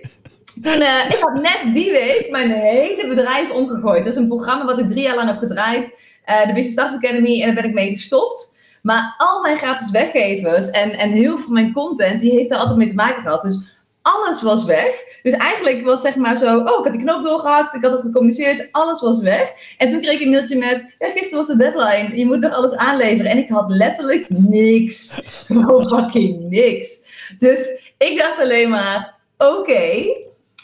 Toen, 0.62 0.80
eh, 0.80 1.04
ik 1.08 1.16
had 1.20 1.42
net 1.42 1.74
die 1.74 1.90
week 1.90 2.26
mijn 2.30 2.50
hele 2.50 3.06
bedrijf 3.08 3.50
omgegooid. 3.50 4.04
Dat 4.04 4.12
is 4.12 4.18
een 4.18 4.28
programma 4.28 4.64
wat 4.64 4.78
ik 4.78 4.86
drie 4.86 5.02
jaar 5.02 5.16
lang 5.16 5.28
heb 5.28 5.38
gedraaid. 5.38 5.94
eh, 6.24 6.46
de 6.46 6.52
Business 6.52 6.72
Start 6.72 6.92
Academy. 6.94 7.40
En 7.40 7.46
daar 7.46 7.54
ben 7.54 7.64
ik 7.64 7.74
mee 7.74 7.90
gestopt. 7.90 8.58
Maar 8.82 9.14
al 9.18 9.42
mijn 9.42 9.56
gratis 9.56 9.90
weggevers 9.90 10.70
en, 10.70 10.90
en 10.98 11.10
heel 11.10 11.34
veel 11.34 11.44
van 11.44 11.52
mijn 11.52 11.72
content, 11.72 12.20
die 12.20 12.32
heeft 12.32 12.48
daar 12.48 12.58
altijd 12.58 12.78
mee 12.78 12.88
te 12.88 12.94
maken 12.94 13.22
gehad. 13.22 13.42
Dus 13.42 13.60
alles 14.02 14.42
was 14.42 14.64
weg. 14.64 15.04
Dus 15.22 15.32
eigenlijk 15.32 15.84
was 15.84 16.00
zeg 16.00 16.16
maar 16.16 16.36
zo, 16.36 16.58
oh, 16.58 16.78
ik 16.78 16.84
had 16.84 16.92
die 16.92 17.02
knoop 17.02 17.24
doorgehakt, 17.24 17.74
ik 17.74 17.82
had 17.82 17.92
het 17.92 18.00
gecommuniceerd, 18.00 18.68
alles 18.72 19.00
was 19.00 19.20
weg. 19.20 19.52
En 19.78 19.88
toen 19.88 20.00
kreeg 20.00 20.14
ik 20.14 20.20
een 20.20 20.30
mailtje 20.30 20.58
met, 20.58 20.94
ja, 20.98 21.10
gisteren 21.10 21.38
was 21.38 21.46
de 21.46 21.56
deadline, 21.56 22.16
je 22.16 22.26
moet 22.26 22.40
nog 22.40 22.52
alles 22.52 22.74
aanleveren. 22.74 23.30
En 23.30 23.38
ik 23.38 23.48
had 23.48 23.70
letterlijk 23.70 24.26
niks. 24.28 25.20
Gewoon 25.46 25.88
fucking 25.98 26.48
niks. 26.48 27.02
Dus 27.38 27.92
ik 27.98 28.18
dacht 28.18 28.38
alleen 28.38 28.70
maar, 28.70 29.18
oké. 29.38 29.80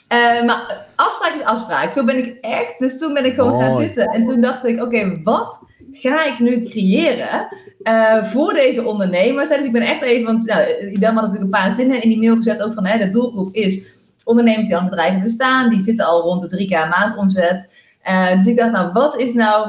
eh, 0.08 0.44
maar 0.44 0.86
afspraak 0.96 1.34
is 1.34 1.42
afspraak. 1.42 1.92
Zo 1.92 2.04
ben 2.04 2.16
ik 2.16 2.36
echt. 2.40 2.78
Dus 2.78 2.98
toen 2.98 3.14
ben 3.14 3.24
ik 3.24 3.34
gewoon 3.34 3.60
gaan 3.60 3.76
zitten. 3.76 4.06
En 4.06 4.24
toen 4.24 4.40
dacht 4.40 4.64
ik, 4.64 4.82
oké, 4.82 5.20
wat 5.22 5.66
ga 5.92 6.24
ik 6.24 6.38
nu 6.38 6.62
creëren 6.62 7.48
eh, 7.82 8.24
voor 8.24 8.52
deze 8.52 8.84
ondernemers? 8.84 9.48
Hè, 9.48 9.56
Dus 9.56 9.64
ik 9.64 9.72
ben 9.72 9.82
echt 9.82 10.02
even, 10.02 10.26
want 10.26 10.46
nou, 10.46 10.60
had 11.00 11.14
natuurlijk 11.14 11.42
een 11.42 11.50
paar 11.50 11.72
zinnen 11.72 12.02
in 12.02 12.08
die 12.08 12.18
mail 12.18 12.36
gezet. 12.36 12.62
Ook 12.62 12.72
van, 12.72 12.86
hè, 12.86 12.98
de 12.98 13.08
doelgroep 13.08 13.54
is 13.54 13.82
ondernemers 14.24 14.68
die 14.68 14.76
al 14.76 15.20
bestaan. 15.22 15.70
Die 15.70 15.82
zitten 15.82 16.06
al 16.06 16.22
rond 16.22 16.50
de 16.50 16.56
3k 16.56 16.70
maand 16.70 17.16
omzet. 17.16 17.72
Eh, 18.02 18.36
dus 18.36 18.46
ik 18.46 18.56
dacht, 18.56 18.72
nou, 18.72 18.92
wat 18.92 19.18
is 19.18 19.32
nou 19.32 19.68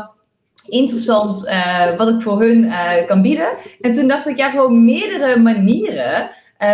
interessant 0.65 1.45
eh, 1.45 1.97
wat 1.97 2.09
ik 2.09 2.21
voor 2.21 2.41
hun 2.41 2.71
kan 3.07 3.21
bieden? 3.21 3.49
En 3.81 3.91
toen 3.91 4.07
dacht 4.07 4.27
ik, 4.27 4.37
ja, 4.37 4.49
gewoon 4.49 4.85
meerdere 4.85 5.39
manieren 5.39 6.29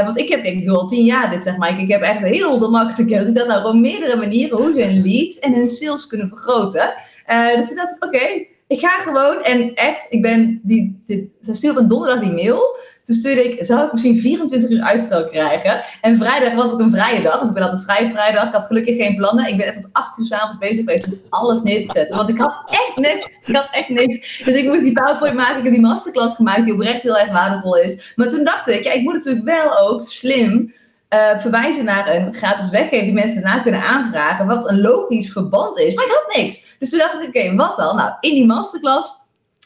want 0.05 0.17
ik 0.17 0.29
heb, 0.29 0.43
ik 0.43 0.65
doe 0.65 0.77
al 0.77 0.87
tien 0.87 1.05
jaar 1.05 1.29
dit, 1.29 1.43
zeg 1.43 1.57
maar. 1.57 1.79
Ik, 1.79 1.89
heb 1.89 2.01
echt 2.01 2.19
heel 2.19 2.57
veel 2.57 2.71
marketingkennis. 2.71 3.27
Ik 3.27 3.35
dacht 3.35 3.47
nou 3.47 3.61
gewoon 3.61 3.81
meerdere 3.81 4.15
manieren 4.15 4.57
hoe 4.57 4.73
ze 4.73 4.83
hun 4.83 5.01
leads 5.01 5.39
en 5.39 5.53
hun 5.53 5.67
sales 5.67 6.07
kunnen 6.07 6.29
vergroten. 6.29 6.93
Uh, 7.27 7.55
dus 7.55 7.71
ik 7.71 7.77
dacht, 7.77 8.03
oké, 8.03 8.45
ik 8.67 8.79
ga 8.79 8.89
gewoon 8.89 9.43
en 9.43 9.75
echt, 9.75 10.05
ik 10.09 10.21
ben, 10.21 10.59
die, 10.63 11.03
ze 11.41 11.53
stuurde 11.53 11.77
op 11.77 11.83
een 11.83 11.89
donderdag 11.89 12.19
die 12.19 12.31
mail. 12.31 12.77
Toen 13.03 13.15
stuurde 13.15 13.43
ik, 13.43 13.65
zou 13.65 13.85
ik 13.85 13.91
misschien 13.91 14.19
24 14.19 14.69
uur 14.69 14.81
uitstel 14.81 15.25
krijgen? 15.25 15.83
En 16.01 16.17
vrijdag 16.17 16.53
was 16.53 16.71
het 16.71 16.79
een 16.79 16.91
vrije 16.91 17.21
dag, 17.21 17.35
want 17.35 17.47
ik 17.47 17.53
ben 17.53 17.63
altijd 17.63 17.83
vrij 17.83 18.09
vrijdag. 18.09 18.45
Ik 18.45 18.53
had 18.53 18.65
gelukkig 18.65 18.95
geen 18.95 19.15
plannen. 19.15 19.47
Ik 19.47 19.57
ben 19.57 19.65
echt 19.65 19.81
tot 19.81 19.93
8 19.93 20.19
uur 20.19 20.25
s'avonds 20.25 20.57
bezig 20.57 20.77
geweest 20.77 21.05
om 21.05 21.19
alles 21.29 21.61
neer 21.61 21.85
te 21.85 21.91
zetten. 21.91 22.17
Want 22.17 22.29
ik 22.29 22.37
had 22.37 22.53
echt 22.65 22.97
niks. 22.97 23.39
Ik 23.45 23.55
had 23.55 23.67
echt 23.71 23.89
niks. 23.89 24.43
Dus 24.43 24.55
ik 24.55 24.67
moest 24.67 24.83
die 24.83 24.93
PowerPoint 24.93 25.35
maken. 25.35 25.57
Ik 25.57 25.63
heb 25.63 25.73
die 25.73 25.81
masterclass 25.81 26.35
gemaakt, 26.35 26.65
die 26.65 26.73
oprecht 26.73 27.01
heel 27.01 27.17
erg 27.17 27.31
waardevol 27.31 27.77
is. 27.77 28.13
Maar 28.15 28.27
toen 28.27 28.43
dacht 28.43 28.67
ik, 28.67 28.83
ja, 28.83 28.91
ik 28.91 29.03
moet 29.03 29.13
natuurlijk 29.13 29.45
wel 29.45 29.77
ook 29.77 30.03
slim 30.03 30.73
uh, 31.09 31.39
verwijzen 31.39 31.85
naar 31.85 32.15
een 32.15 32.33
gratis 32.33 32.69
weggever 32.69 33.05
die 33.05 33.13
mensen 33.13 33.41
daarna 33.41 33.61
kunnen 33.61 33.81
aanvragen, 33.81 34.47
wat 34.47 34.69
een 34.69 34.81
logisch 34.81 35.31
verband 35.31 35.77
is. 35.77 35.93
Maar 35.93 36.05
ik 36.05 36.11
had 36.11 36.35
niks. 36.35 36.75
Dus 36.79 36.89
toen 36.89 36.99
dacht 36.99 37.21
ik, 37.21 37.27
oké, 37.27 37.55
wat 37.55 37.75
dan? 37.75 37.95
Nou, 37.95 38.13
in 38.19 38.33
die 38.33 38.45
masterclass 38.45 39.11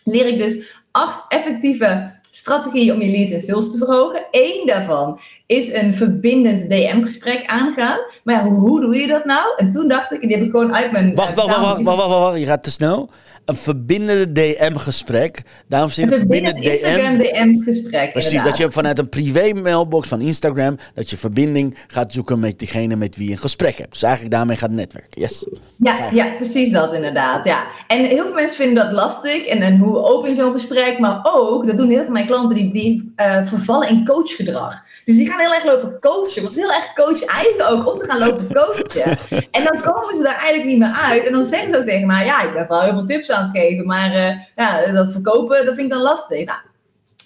leer 0.04 0.26
ik 0.26 0.38
dus 0.38 0.82
acht 0.92 1.26
effectieve 1.28 2.18
strategieën 2.32 2.94
om 2.94 3.02
je 3.02 3.12
leads 3.12 3.32
en 3.32 3.42
sales 3.42 3.72
te 3.72 3.78
verhogen. 3.78 4.26
Eén 4.32 4.66
daarvan 4.66 5.20
is 5.46 5.74
een 5.74 5.94
verbindend 5.94 6.70
DM-gesprek 6.70 7.46
aangaan. 7.46 8.00
Maar 8.24 8.36
ja, 8.36 8.50
hoe, 8.50 8.82
doe 8.82 8.96
je 8.96 9.08
dat 9.08 9.26
nou? 9.26 9.54
En 9.58 9.72
toen 9.72 9.88
dacht 9.88 10.12
ik, 10.12 10.22
en 10.22 10.28
die 10.28 10.38
heb 10.38 10.46
ik 10.46 10.52
gewoon 10.52 10.76
uit 10.76 10.92
mijn... 10.92 11.16
Wacht, 11.16 11.34
wacht, 11.34 11.48
wacht, 11.48 11.62
wacht, 11.62 11.84
wacht, 11.84 11.98
wacht, 11.98 12.10
wacht, 12.10 12.40
je 12.40 12.46
gaat 12.46 12.64
te 12.64 12.72
snel 12.72 13.10
een 13.50 13.56
verbindende 13.56 14.32
DM-gesprek. 14.32 15.44
Daarom 15.68 15.90
je 15.94 16.02
een 16.02 16.12
verbindende 16.12 16.62
DM. 16.62 16.68
Instagram 16.68 17.18
DM-gesprek. 17.18 18.12
Precies, 18.12 18.44
dat 18.44 18.58
je 18.58 18.72
vanuit 18.72 19.00
een 19.00 19.10
privé-mailbox 19.10 20.08
van 20.08 20.22
Instagram, 20.22 20.78
dat 20.94 21.10
je 21.10 21.18
verbinding 21.18 21.78
gaat 21.88 22.14
zoeken 22.14 22.40
met 22.40 22.60
diegene 22.60 22.96
met 22.96 23.16
wie 23.16 23.26
je 23.26 23.32
een 23.32 23.38
gesprek 23.38 23.78
hebt. 23.78 23.92
Dus 23.92 24.04
eigenlijk 24.04 24.34
daarmee 24.34 24.58
gaat 24.58 24.72
netwerken. 24.72 25.22
Yes. 25.22 25.46
Ja, 25.78 25.98
ja, 26.12 26.36
precies 26.36 26.72
dat 26.72 26.94
inderdaad. 26.94 27.46
Ja. 27.46 27.64
En 27.88 28.06
heel 28.06 28.26
veel 28.26 28.34
mensen 28.34 28.58
vinden 28.58 28.84
dat 28.84 28.94
lastig. 28.94 29.46
En, 29.46 29.62
en 29.62 29.78
hoe 29.78 29.98
open 29.98 30.36
zo'n 30.36 30.52
gesprek. 30.52 31.00
Maar 31.00 31.20
ook, 31.24 31.68
dat 31.68 31.78
doen 31.78 31.88
heel 31.88 31.96
veel 31.96 32.06
van 32.06 32.14
mijn 32.14 32.28
klanten, 32.28 32.56
die, 32.56 32.74
die 32.74 33.14
uh, 33.18 33.48
vervallen 33.48 33.90
in 33.90 34.06
coachgedrag. 34.06 34.84
Dus 35.10 35.18
die 35.18 35.30
gaan 35.30 35.40
heel 35.40 35.54
erg 35.54 35.64
lopen 35.64 36.00
coachen. 36.00 36.42
Want 36.44 36.56
het 36.56 36.64
is 36.64 36.72
heel 36.72 36.74
erg 36.74 36.94
coach 36.94 37.24
eigen 37.24 37.70
ook 37.70 37.92
om 37.92 37.98
te 37.98 38.06
gaan 38.06 38.20
lopen 38.20 38.54
coachen. 38.54 39.18
en 39.58 39.64
dan 39.64 39.82
komen 39.82 40.16
ze 40.16 40.24
daar 40.24 40.38
eigenlijk 40.38 40.66
niet 40.66 40.80
meer 40.80 40.94
uit. 40.94 41.26
En 41.26 41.32
dan 41.32 41.46
zeggen 41.46 41.70
ze 41.70 41.78
ook 41.78 41.86
tegen 41.86 42.08
mij, 42.08 42.26
ja, 42.26 42.42
ik 42.44 42.54
ben 42.54 42.68
wel 42.68 42.82
heel 42.82 42.94
veel 42.94 43.06
tips 43.06 43.32
aan 43.32 43.44
het 43.44 43.58
geven. 43.58 43.86
Maar 43.86 44.16
uh, 44.16 44.40
ja, 44.56 44.92
dat 44.92 45.12
verkopen, 45.12 45.66
dat 45.66 45.76
vind 45.76 45.88
ik 45.88 45.94
dan 45.94 46.02
lastig. 46.02 46.46
Nou, 46.46 46.60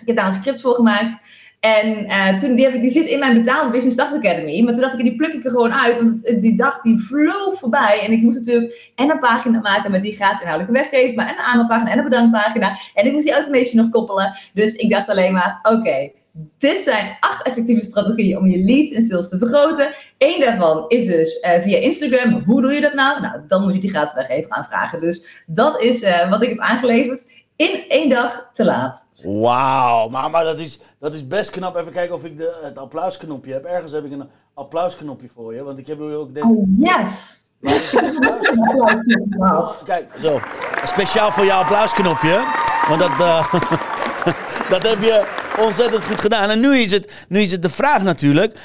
ik 0.01 0.07
heb 0.07 0.15
daar 0.15 0.25
een 0.25 0.33
script 0.33 0.61
voor 0.61 0.75
gemaakt. 0.75 1.21
En 1.59 2.05
uh, 2.05 2.37
toen, 2.37 2.55
die, 2.55 2.65
heb 2.65 2.73
ik, 2.73 2.81
die 2.81 2.91
zit 2.91 3.07
in 3.07 3.19
mijn 3.19 3.33
betaalde 3.33 3.71
Business 3.71 3.95
Start 3.95 4.13
Academy. 4.13 4.61
Maar 4.61 4.73
toen 4.73 4.81
dacht 4.81 4.99
ik, 4.99 5.03
die 5.03 5.15
pluk 5.15 5.33
ik 5.33 5.45
er 5.45 5.51
gewoon 5.51 5.73
uit. 5.73 5.97
Want 5.97 6.27
het, 6.27 6.41
die 6.41 6.57
dag 6.57 6.81
die 6.81 6.99
vloog 6.99 7.59
voorbij. 7.59 8.01
En 8.05 8.11
ik 8.11 8.21
moest 8.21 8.37
natuurlijk 8.37 8.91
en 8.95 9.09
een 9.09 9.19
pagina 9.19 9.59
maken 9.59 9.91
met 9.91 10.03
die 10.03 10.15
gratis 10.15 10.41
inhoudelijke 10.41 10.79
weggeven. 10.79 11.15
Maar 11.15 11.27
en 11.27 11.33
een 11.37 11.45
aanmeldpagina 11.45 11.91
en 11.91 11.97
een 11.97 12.09
bedankpagina. 12.09 12.77
En 12.93 13.05
ik 13.05 13.11
moest 13.11 13.25
die 13.25 13.33
automation 13.33 13.81
nog 13.81 13.89
koppelen. 13.89 14.37
Dus 14.53 14.75
ik 14.75 14.89
dacht 14.89 15.09
alleen 15.09 15.33
maar, 15.33 15.59
oké. 15.63 16.11
Dit 16.57 16.81
zijn 16.81 17.17
acht 17.19 17.45
effectieve 17.45 17.81
strategieën 17.81 18.37
om 18.37 18.47
je 18.47 18.63
leads 18.63 18.91
en 18.91 19.03
sales 19.03 19.29
te 19.29 19.37
vergroten. 19.37 19.93
Eén 20.17 20.39
daarvan 20.39 20.85
is 20.87 21.05
dus 21.05 21.43
uh, 21.43 21.61
via 21.61 21.77
Instagram. 21.77 22.43
Hoe 22.45 22.61
doe 22.61 22.71
je 22.71 22.81
dat 22.81 22.93
nou? 22.93 23.21
Nou, 23.21 23.41
dan 23.47 23.63
moet 23.63 23.73
je 23.73 23.79
die 23.79 23.89
gratis 23.89 24.15
weggeven 24.15 24.51
aanvragen. 24.51 25.01
Dus 25.01 25.43
dat 25.47 25.81
is 25.81 26.01
uh, 26.01 26.29
wat 26.29 26.41
ik 26.41 26.49
heb 26.49 26.59
aangeleverd 26.59 27.31
in 27.55 27.85
één 27.87 28.09
dag 28.09 28.49
te 28.53 28.65
laat. 28.65 29.05
Wauw, 29.23 30.07
maar, 30.09 30.29
maar 30.29 30.43
dat, 30.43 30.59
is, 30.59 30.79
dat 30.99 31.13
is 31.13 31.27
best 31.27 31.49
knap. 31.49 31.75
Even 31.75 31.91
kijken 31.91 32.15
of 32.15 32.23
ik 32.23 32.37
de, 32.37 32.59
het 32.63 32.77
applausknopje 32.77 33.53
heb. 33.53 33.63
Ergens 33.63 33.91
heb 33.91 34.05
ik 34.05 34.11
een 34.11 34.29
applausknopje 34.53 35.29
voor 35.33 35.53
je, 35.53 35.63
want 35.63 35.77
ik 35.77 35.87
heb 35.87 35.99
ook... 35.99 36.33
Denk... 36.33 36.45
Oh, 36.45 36.67
yes! 36.79 37.41
Kijk, 39.85 40.11
zo. 40.21 40.39
Speciaal 40.83 41.31
voor 41.31 41.45
jouw 41.45 41.61
applausknopje. 41.61 42.43
Want 42.87 42.99
dat, 42.99 43.19
uh, 43.19 43.53
dat 44.73 44.83
heb 44.83 45.01
je 45.01 45.41
ontzettend 45.59 46.03
goed 46.03 46.21
gedaan. 46.21 46.49
En 46.49 46.59
nu 46.59 46.77
is 46.77 46.91
het, 46.91 47.11
nu 47.27 47.39
is 47.39 47.51
het 47.51 47.61
de 47.61 47.69
vraag 47.69 48.03
natuurlijk: 48.03 48.57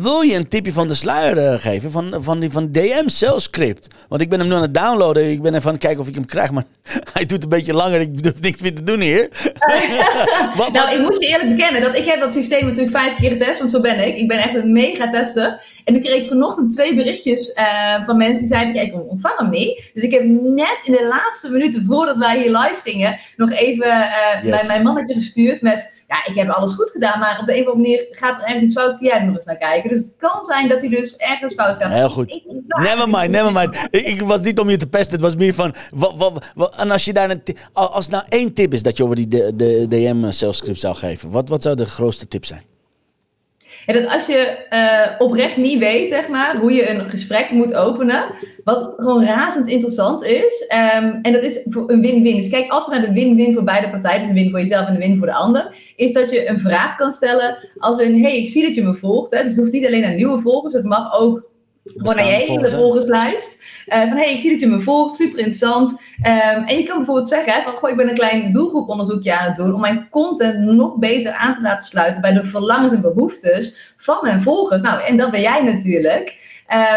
wil 0.00 0.20
je 0.20 0.34
een 0.34 0.48
tipje 0.48 0.72
van 0.72 0.88
de 0.88 0.94
sluier 0.94 1.36
uh, 1.36 1.54
geven? 1.60 1.90
Van, 1.90 2.14
van 2.20 2.40
die 2.40 2.50
van 2.50 2.72
DM 2.72 3.08
script? 3.36 3.88
Want 4.08 4.22
ik 4.22 4.28
ben 4.28 4.38
hem 4.38 4.48
nu 4.48 4.54
aan 4.54 4.62
het 4.62 4.74
downloaden. 4.74 5.30
Ik 5.30 5.42
ben 5.42 5.54
even 5.54 5.66
aan 5.66 5.72
het 5.72 5.82
kijken 5.82 6.00
of 6.00 6.08
ik 6.08 6.14
hem 6.14 6.24
krijg. 6.24 6.50
Maar 6.50 6.64
hij 7.12 7.26
doet 7.26 7.42
een 7.42 7.48
beetje 7.48 7.74
langer. 7.74 8.00
Ik 8.00 8.22
durf 8.22 8.40
niks 8.40 8.60
meer 8.60 8.74
te 8.74 8.82
doen 8.82 9.00
hier. 9.00 9.28
wat, 10.56 10.72
nou, 10.72 10.94
ik 10.94 11.00
moet 11.00 11.22
je 11.22 11.26
eerlijk 11.26 11.56
bekennen 11.56 11.82
dat 11.82 11.94
ik 11.94 12.04
heb 12.04 12.20
dat 12.20 12.34
systeem 12.34 12.66
natuurlijk 12.66 12.96
vijf 12.96 13.14
keer 13.14 13.30
getest. 13.30 13.58
Want 13.58 13.70
zo 13.70 13.80
ben 13.80 14.06
ik. 14.06 14.16
Ik 14.16 14.28
ben 14.28 14.38
echt 14.38 14.54
een 14.54 14.72
mega 14.72 15.10
tester. 15.10 15.62
En 15.84 15.94
toen 15.94 16.02
kreeg 16.02 16.20
ik 16.20 16.28
vanochtend 16.28 16.72
twee 16.72 16.94
berichtjes 16.94 17.54
uh, 17.54 18.04
van 18.04 18.16
mensen 18.16 18.38
die 18.38 18.54
zeiden: 18.54 18.82
ik 18.82 18.94
ontvang 19.10 19.38
hem 19.38 19.50
niet. 19.50 19.90
Dus 19.94 20.02
ik 20.02 20.12
heb 20.12 20.22
net 20.42 20.80
in 20.84 20.92
de 20.92 21.06
laatste 21.08 21.50
minuten 21.50 21.84
voordat 21.88 22.16
wij 22.16 22.38
hier 22.38 22.50
live 22.50 22.80
gingen. 22.84 23.18
nog 23.36 23.52
even 23.52 23.86
uh, 23.86 24.42
yes. 24.42 24.50
mijn, 24.50 24.66
mijn 24.66 24.82
mannetje 24.82 25.14
gestuurd 25.14 25.60
met 25.60 25.92
ja, 26.08 26.24
ik 26.24 26.34
heb 26.34 26.48
alles 26.48 26.74
goed 26.74 26.90
gedaan, 26.90 27.18
maar 27.18 27.38
op 27.40 27.46
de 27.46 27.56
een 27.56 27.60
of 27.60 27.66
andere 27.72 27.88
manier 27.88 28.06
gaat 28.10 28.38
er 28.38 28.44
ergens 28.44 28.62
iets 28.62 28.72
fout. 28.72 28.96
Kun 28.98 29.06
jij 29.06 29.18
er 29.18 29.24
nog 29.24 29.34
eens 29.34 29.44
naar 29.44 29.56
kijken? 29.56 29.90
Dus 29.90 29.98
het 29.98 30.14
kan 30.16 30.44
zijn 30.44 30.68
dat 30.68 30.80
hij 30.80 30.90
dus 30.90 31.16
ergens 31.16 31.54
fout 31.54 31.76
gaat. 31.76 31.92
Heel 31.92 32.08
goed. 32.08 32.42
Never 32.66 33.08
mind, 33.08 33.30
never 33.30 33.52
mind. 33.52 33.76
Ik, 33.90 34.06
ik, 34.06 34.20
was 34.22 34.40
niet 34.40 34.58
om 34.58 34.70
je 34.70 34.76
te 34.76 34.86
pesten, 34.86 35.12
het 35.12 35.22
was 35.22 35.36
meer 35.36 35.54
van. 35.54 35.74
Wat, 35.90 36.16
wat, 36.16 36.44
wat, 36.54 36.76
en 36.76 36.90
als 36.90 37.04
je 37.04 37.12
daar 37.12 37.30
een. 37.30 37.42
Als 37.72 38.08
nou 38.08 38.24
één 38.28 38.54
tip 38.54 38.72
is 38.72 38.82
dat 38.82 38.96
je 38.96 39.02
over 39.02 39.16
die 39.16 39.28
de, 39.28 39.52
de 39.56 39.88
DM-script 39.88 40.80
zou 40.80 40.94
geven, 40.94 41.30
wat, 41.30 41.48
wat 41.48 41.62
zou 41.62 41.76
de 41.76 41.86
grootste 41.86 42.28
tip 42.28 42.44
zijn? 42.44 42.62
En 43.86 43.94
dat 43.94 44.12
als 44.12 44.26
je 44.26 44.56
uh, 44.70 45.26
oprecht 45.26 45.56
niet 45.56 45.78
weet, 45.78 46.08
zeg 46.08 46.28
maar, 46.28 46.56
hoe 46.56 46.72
je 46.72 46.90
een 46.90 47.10
gesprek 47.10 47.50
moet 47.50 47.74
openen, 47.74 48.24
wat 48.64 48.94
gewoon 48.96 49.24
razend 49.24 49.68
interessant 49.68 50.24
is, 50.24 50.72
um, 50.96 51.18
en 51.22 51.32
dat 51.32 51.42
is 51.42 51.66
een 51.86 52.00
win-win. 52.00 52.36
Dus 52.36 52.48
kijk 52.48 52.70
altijd 52.70 53.00
naar 53.00 53.08
de 53.08 53.20
win-win 53.20 53.54
voor 53.54 53.64
beide 53.64 53.90
partijen, 53.90 54.20
dus 54.20 54.28
een 54.28 54.34
win 54.34 54.50
voor 54.50 54.58
jezelf 54.58 54.86
en 54.86 54.94
een 54.94 55.00
win 55.00 55.18
voor 55.18 55.26
de 55.26 55.34
ander, 55.34 55.92
is 55.96 56.12
dat 56.12 56.30
je 56.30 56.48
een 56.48 56.60
vraag 56.60 56.96
kan 56.96 57.12
stellen 57.12 57.68
als 57.78 58.00
een, 58.00 58.22
hey, 58.22 58.36
ik 58.38 58.48
zie 58.48 58.66
dat 58.66 58.74
je 58.74 58.82
me 58.82 58.94
volgt, 58.94 59.30
hè, 59.30 59.40
dus 59.42 59.50
het 59.50 59.58
hoeft 59.60 59.72
niet 59.72 59.86
alleen 59.86 60.02
naar 60.02 60.14
nieuwe 60.14 60.40
volgers, 60.40 60.74
het 60.74 60.84
mag 60.84 61.18
ook 61.18 61.52
gewoon 61.84 62.16
naar 62.16 62.26
je 62.26 62.32
hele 62.32 62.68
volgerslijst. 62.68 63.63
Uh, 63.88 64.00
van 64.08 64.16
hey, 64.16 64.32
ik 64.32 64.38
zie 64.38 64.50
dat 64.50 64.60
je 64.60 64.66
me 64.66 64.80
volgt, 64.80 65.14
super 65.14 65.38
interessant. 65.38 65.90
Um, 65.92 66.64
en 66.64 66.76
je 66.76 66.82
kan 66.82 66.96
bijvoorbeeld 66.96 67.28
zeggen 67.28 67.62
van 67.62 67.76
goh, 67.76 67.90
ik 67.90 67.96
ben 67.96 68.08
een 68.08 68.14
klein 68.14 68.52
doelgroeponderzoekje 68.52 69.38
aan 69.38 69.46
het 69.46 69.56
doen 69.56 69.74
om 69.74 69.80
mijn 69.80 70.08
content 70.10 70.58
nog 70.58 70.96
beter 70.96 71.32
aan 71.32 71.54
te 71.54 71.62
laten 71.62 71.88
sluiten 71.88 72.20
bij 72.20 72.32
de 72.32 72.44
verlangens 72.44 72.92
en 72.92 73.00
behoeftes 73.00 73.94
van 73.96 74.18
mijn 74.22 74.42
volgers. 74.42 74.82
Nou, 74.82 75.02
en 75.02 75.16
dat 75.16 75.30
ben 75.30 75.40
jij 75.40 75.62
natuurlijk. 75.62 76.42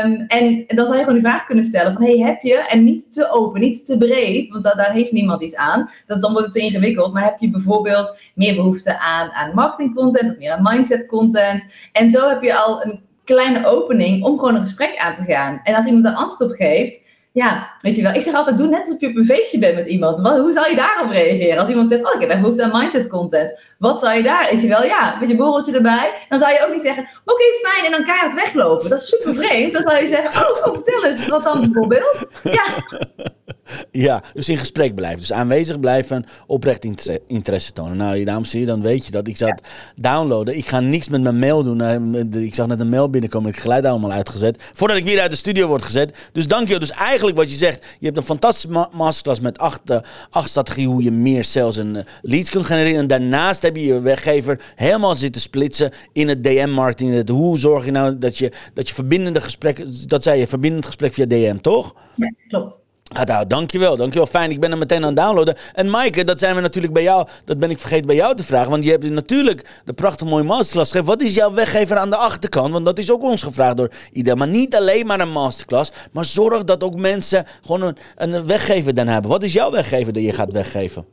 Um, 0.04 0.26
en, 0.28 0.64
dan 0.68 0.86
zou 0.86 0.98
je 0.98 1.04
gewoon 1.04 1.20
die 1.20 1.28
vraag 1.28 1.46
kunnen 1.46 1.64
stellen 1.64 1.94
van, 1.94 2.04
hey, 2.04 2.18
heb 2.18 2.42
je, 2.42 2.68
en 2.70 2.84
niet 2.84 3.14
te 3.14 3.32
open, 3.32 3.60
niet 3.60 3.86
te 3.86 3.98
breed, 3.98 4.50
want 4.50 4.64
daar 4.64 4.92
heeft 4.92 5.12
niemand 5.12 5.44
iets 5.44 5.56
aan, 5.56 5.90
dat, 6.06 6.22
dan 6.22 6.32
wordt 6.32 6.46
het 6.46 6.56
te 6.56 6.62
ingewikkeld, 6.62 7.14
maar 7.14 7.24
heb 7.24 7.40
je 7.40 7.50
bijvoorbeeld 7.50 8.20
meer 8.36 8.56
behoefte 8.56 9.00
aan, 9.00 9.32
aan 9.32 9.54
marketing 9.54 9.96
content 9.96 10.32
of 10.32 10.38
meer 10.38 10.52
aan 10.52 10.64
mindset 10.64 11.08
content, 11.08 11.66
en 11.92 12.10
zo 12.10 12.30
heb 12.30 12.42
je 12.42 12.56
al 12.56 12.86
een 12.86 13.00
kleine 13.28 13.68
opening 13.68 14.24
om 14.24 14.40
gewoon 14.40 14.56
een 14.56 14.62
gesprek 14.62 14.98
aan 14.98 15.16
te 15.16 15.24
gaan. 15.24 15.60
En 15.64 15.76
als 15.76 15.86
iemand 15.86 16.06
een 16.06 16.16
antwoord 16.16 16.52
op 16.52 16.58
geeft, 16.58 17.06
ja, 17.32 17.70
weet 17.80 17.96
je 17.96 18.02
wel, 18.02 18.14
ik 18.14 18.22
zeg 18.22 18.34
altijd, 18.34 18.58
doe 18.58 18.68
net 18.68 18.80
alsof 18.80 19.00
je 19.00 19.08
op 19.08 19.16
een 19.16 19.26
feestje 19.26 19.60
bent 19.60 19.76
met 19.76 19.88
iemand. 19.88 20.20
Hoe 20.20 20.52
zou 20.52 20.70
je 20.70 20.76
daarop 20.76 21.12
reageren? 21.12 21.60
Als 21.60 21.70
iemand 21.70 21.90
zegt, 21.90 22.06
oh, 22.06 22.14
ik 22.14 22.22
heb 22.22 22.30
echt 22.30 22.42
behoefte 22.42 22.64
aan 22.64 22.82
mindset 22.82 23.10
content. 23.10 23.60
Wat 23.80 24.00
zou 24.00 24.18
je 24.18 24.24
daar? 24.24 24.52
Is 24.52 24.62
je 24.62 24.68
wel, 24.68 24.84
ja, 24.84 25.18
met 25.20 25.30
je 25.30 25.36
borreltje 25.36 25.74
erbij. 25.74 26.14
Dan 26.30 26.40
zou 26.40 26.52
je 26.52 26.66
ook 26.66 26.74
niet 26.74 26.82
zeggen, 26.82 27.08
oké, 27.26 27.44
fijn, 27.62 27.86
en 27.86 27.92
dan 27.92 28.04
keihard 28.04 28.36
weglopen. 28.36 28.90
Dat 28.90 29.00
is 29.00 29.10
super 29.10 29.36
vreemd. 29.36 29.74
Dan 29.74 29.82
zou 29.82 30.02
je 30.02 30.08
zeggen, 30.08 30.42
oh, 30.42 30.66
oh 30.66 30.74
vertel 30.74 31.06
eens, 31.06 31.28
wat 31.28 31.44
dan 31.44 31.62
bijvoorbeeld? 31.62 32.30
Ja. 32.44 32.64
Ja, 33.92 34.24
dus 34.34 34.50
in 34.50 34.58
gesprek 34.58 34.96
blijven. 34.96 35.20
Dus 35.20 35.34
aanwezig 35.34 35.80
blijven, 35.80 36.26
oprecht 36.48 36.86
interesse 37.28 37.72
tonen. 37.72 37.98
Nou, 37.98 38.24
dames 38.24 38.50
zie 38.50 38.60
je, 38.60 38.66
dan 38.66 38.82
weet 38.82 39.06
je 39.06 39.12
dat. 39.12 39.28
Ik 39.28 39.38
zat 39.38 39.62
ja. 39.64 40.12
downloaden. 40.12 40.58
Ik 40.58 40.68
ga 40.68 40.80
niks 40.80 41.10
met 41.10 41.22
mijn 41.22 41.40
mail 41.40 41.64
doen. 41.64 42.16
Ik 42.34 42.56
zag 42.56 42.68
net 42.68 42.80
een 42.80 42.90
mail 42.90 43.10
binnenkomen. 43.10 43.48
Ik 43.48 43.56
heb 43.56 43.64
geluid 43.64 43.86
allemaal 43.86 44.12
uitgezet. 44.12 44.64
Voordat 44.74 44.98
ik 44.98 45.06
weer 45.06 45.20
uit 45.20 45.32
de 45.32 45.38
studio 45.38 45.68
word 45.68 45.84
gezet. 45.84 46.18
Dus 46.32 46.48
dank 46.48 46.68
je. 46.68 46.80
Dus 46.80 46.92
eigenlijk 46.92 47.38
wat 47.38 47.52
je 47.52 47.58
zegt. 47.58 47.86
Je 48.00 48.06
hebt 48.06 48.18
een 48.18 48.24
fantastische 48.24 48.88
masterclass 48.92 49.40
met 49.40 49.58
acht, 49.58 49.92
uh, 49.92 49.98
acht 50.30 50.50
strategieën 50.50 50.90
hoe 50.90 51.04
je 51.04 51.12
meer 51.12 51.44
sales 51.44 51.78
en 51.78 51.96
uh, 51.96 52.02
leads 52.22 52.50
kunt 52.50 52.66
genereren. 52.66 53.00
En 53.00 53.08
daarnaast 53.08 53.62
heb 53.62 53.76
je 53.76 53.86
je 53.86 54.02
weggever 54.02 54.62
helemaal 54.76 55.16
zitten 55.16 55.42
splitsen 55.42 55.92
in 56.14 56.28
het 56.28 56.44
DM-marketing. 56.44 57.30
Hoe 57.30 57.58
zorg 57.58 57.86
je 57.86 57.92
nou 57.92 58.18
dat 58.18 58.38
je, 58.38 58.52
dat 58.74 58.88
je 58.88 58.94
verbindende 58.94 59.42
gesprekken... 59.42 60.08
Dat 60.08 60.24
zei 60.24 60.40
je, 60.40 60.48
verbindend 60.48 60.86
gesprek 60.86 61.14
via 61.14 61.26
DM, 61.26 61.58
toch? 61.58 61.96
Ja, 62.16 62.34
klopt. 62.48 62.86
Ah, 63.14 63.24
nou, 63.24 63.48
dankjewel, 63.48 63.98
dankjewel. 63.98 64.28
Fijn, 64.28 64.52
ik 64.52 64.60
ben 64.60 64.72
er 64.72 64.78
meteen 64.78 65.02
aan 65.02 65.08
het 65.08 65.18
downloaden. 65.18 65.58
En 65.74 65.90
Maaike, 65.90 66.24
dat 66.24 66.40
zijn 66.40 66.56
we 66.56 66.62
natuurlijk 66.62 66.94
bij 66.94 67.04
jou, 67.04 67.28
dat 67.46 67.60
ben 67.60 67.70
ik 67.70 67.80
vergeten 67.80 68.06
bij 68.06 68.16
jou 68.16 68.36
te 68.36 68.44
vragen. 68.44 68.70
Want 68.70 68.84
je 68.84 68.92
hebt 68.92 69.04
natuurlijk 69.04 69.82
de 69.86 69.94
prachtig 69.94 70.28
mooie 70.28 70.44
masterclass 70.44 70.92
gegeven. 70.92 71.14
Wat 71.14 71.22
is 71.22 71.36
jouw 71.36 71.54
weggever 71.54 71.98
aan 71.98 72.10
de 72.10 72.16
achterkant? 72.16 72.74
Want 72.74 72.86
dat 72.86 72.98
is 72.98 73.12
ook 73.12 73.22
ons 73.22 73.44
gevraagd 73.44 73.78
door 73.78 73.92
iedereen. 74.12 74.38
Maar 74.38 74.48
niet 74.48 74.76
alleen 74.76 75.06
maar 75.06 75.20
een 75.20 75.32
masterclass, 75.32 75.92
maar 76.12 76.26
zorg 76.26 76.64
dat 76.64 76.84
ook 76.84 76.96
mensen 76.96 77.46
gewoon 77.62 77.82
een, 77.82 77.98
een 78.16 78.48
weggever 78.48 78.94
dan 78.94 79.08
hebben. 79.08 79.32
Wat 79.32 79.44
is 79.44 79.54
jouw 79.54 79.72
weggever 79.72 80.14
dat 80.14 80.24
je 80.24 80.34
gaat 80.34 80.52
weggeven? 80.52 81.06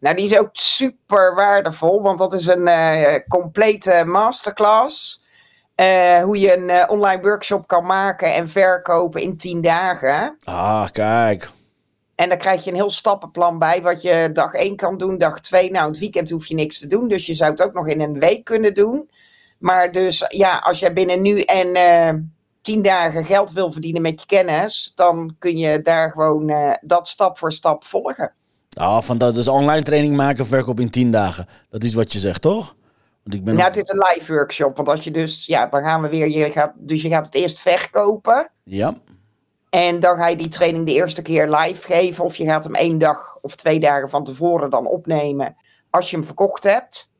Nou, 0.00 0.16
die 0.16 0.26
is 0.26 0.38
ook 0.38 0.50
super 0.52 1.34
waardevol, 1.34 2.02
want 2.02 2.18
dat 2.18 2.32
is 2.32 2.46
een 2.46 2.68
uh, 2.68 3.14
complete 3.28 4.02
masterclass. 4.06 5.26
Uh, 5.80 6.22
hoe 6.22 6.38
je 6.38 6.56
een 6.56 6.68
uh, 6.68 6.84
online 6.88 7.22
workshop 7.22 7.66
kan 7.66 7.86
maken 7.86 8.34
en 8.34 8.48
verkopen 8.48 9.20
in 9.20 9.36
10 9.36 9.60
dagen. 9.60 10.38
Ah, 10.44 10.88
kijk. 10.92 11.50
En 12.14 12.28
dan 12.28 12.38
krijg 12.38 12.64
je 12.64 12.70
een 12.70 12.76
heel 12.76 12.90
stappenplan 12.90 13.58
bij, 13.58 13.82
wat 13.82 14.02
je 14.02 14.30
dag 14.32 14.52
1 14.52 14.76
kan 14.76 14.96
doen, 14.96 15.18
dag 15.18 15.40
2. 15.40 15.70
Nou, 15.70 15.88
het 15.88 15.98
weekend 15.98 16.30
hoef 16.30 16.46
je 16.46 16.54
niks 16.54 16.78
te 16.78 16.86
doen, 16.86 17.08
dus 17.08 17.26
je 17.26 17.34
zou 17.34 17.50
het 17.50 17.62
ook 17.62 17.72
nog 17.72 17.88
in 17.88 18.00
een 18.00 18.18
week 18.18 18.44
kunnen 18.44 18.74
doen. 18.74 19.10
Maar 19.58 19.92
dus 19.92 20.24
ja, 20.28 20.58
als 20.58 20.78
jij 20.78 20.92
binnen 20.92 21.22
nu 21.22 21.40
en 21.40 21.66
uh, 21.66 22.22
10 22.60 22.82
dagen 22.82 23.24
geld 23.24 23.52
wil 23.52 23.72
verdienen 23.72 24.02
met 24.02 24.20
je 24.20 24.26
kennis, 24.26 24.92
dan 24.94 25.34
kun 25.38 25.58
je 25.58 25.80
daar 25.80 26.10
gewoon 26.10 26.52
dat 26.80 27.08
stap 27.08 27.38
voor 27.38 27.52
stap 27.52 27.84
volgen. 27.84 28.32
Ah, 28.72 29.02
van 29.02 29.18
dat 29.18 29.34
dus 29.34 29.48
online 29.48 29.82
training 29.82 30.16
maken, 30.16 30.46
verkoop 30.46 30.80
in 30.80 30.90
10 30.90 31.10
dagen. 31.10 31.46
Dat 31.70 31.82
is 31.82 31.94
wat 31.94 32.12
je 32.12 32.18
zegt, 32.18 32.42
toch? 32.42 32.76
Want 33.28 33.40
ik 33.40 33.46
ben 33.46 33.56
ja, 33.56 33.64
het 33.64 33.76
is 33.76 33.88
een 33.88 33.98
live 33.98 34.32
workshop. 34.32 34.76
Want 34.76 34.88
als 34.88 35.04
je 35.04 35.10
dus, 35.10 35.46
ja, 35.46 35.66
dan 35.66 35.82
gaan 35.82 36.02
we 36.02 36.08
weer, 36.08 36.28
je 36.28 36.50
gaat, 36.50 36.72
dus 36.76 37.02
je 37.02 37.08
gaat 37.08 37.24
het 37.24 37.34
eerst 37.34 37.60
verkopen. 37.60 38.50
Ja. 38.64 38.96
En 39.70 40.00
dan 40.00 40.16
ga 40.16 40.28
je 40.28 40.36
die 40.36 40.48
training 40.48 40.86
de 40.86 40.92
eerste 40.92 41.22
keer 41.22 41.50
live 41.50 41.86
geven. 41.86 42.24
Of 42.24 42.36
je 42.36 42.44
gaat 42.44 42.64
hem 42.64 42.74
één 42.74 42.98
dag 42.98 43.38
of 43.40 43.54
twee 43.54 43.80
dagen 43.80 44.08
van 44.08 44.24
tevoren 44.24 44.70
dan 44.70 44.86
opnemen. 44.86 45.56
Als 45.90 46.10
je 46.10 46.16
hem 46.16 46.24
verkocht 46.24 46.64
hebt. 46.64 47.10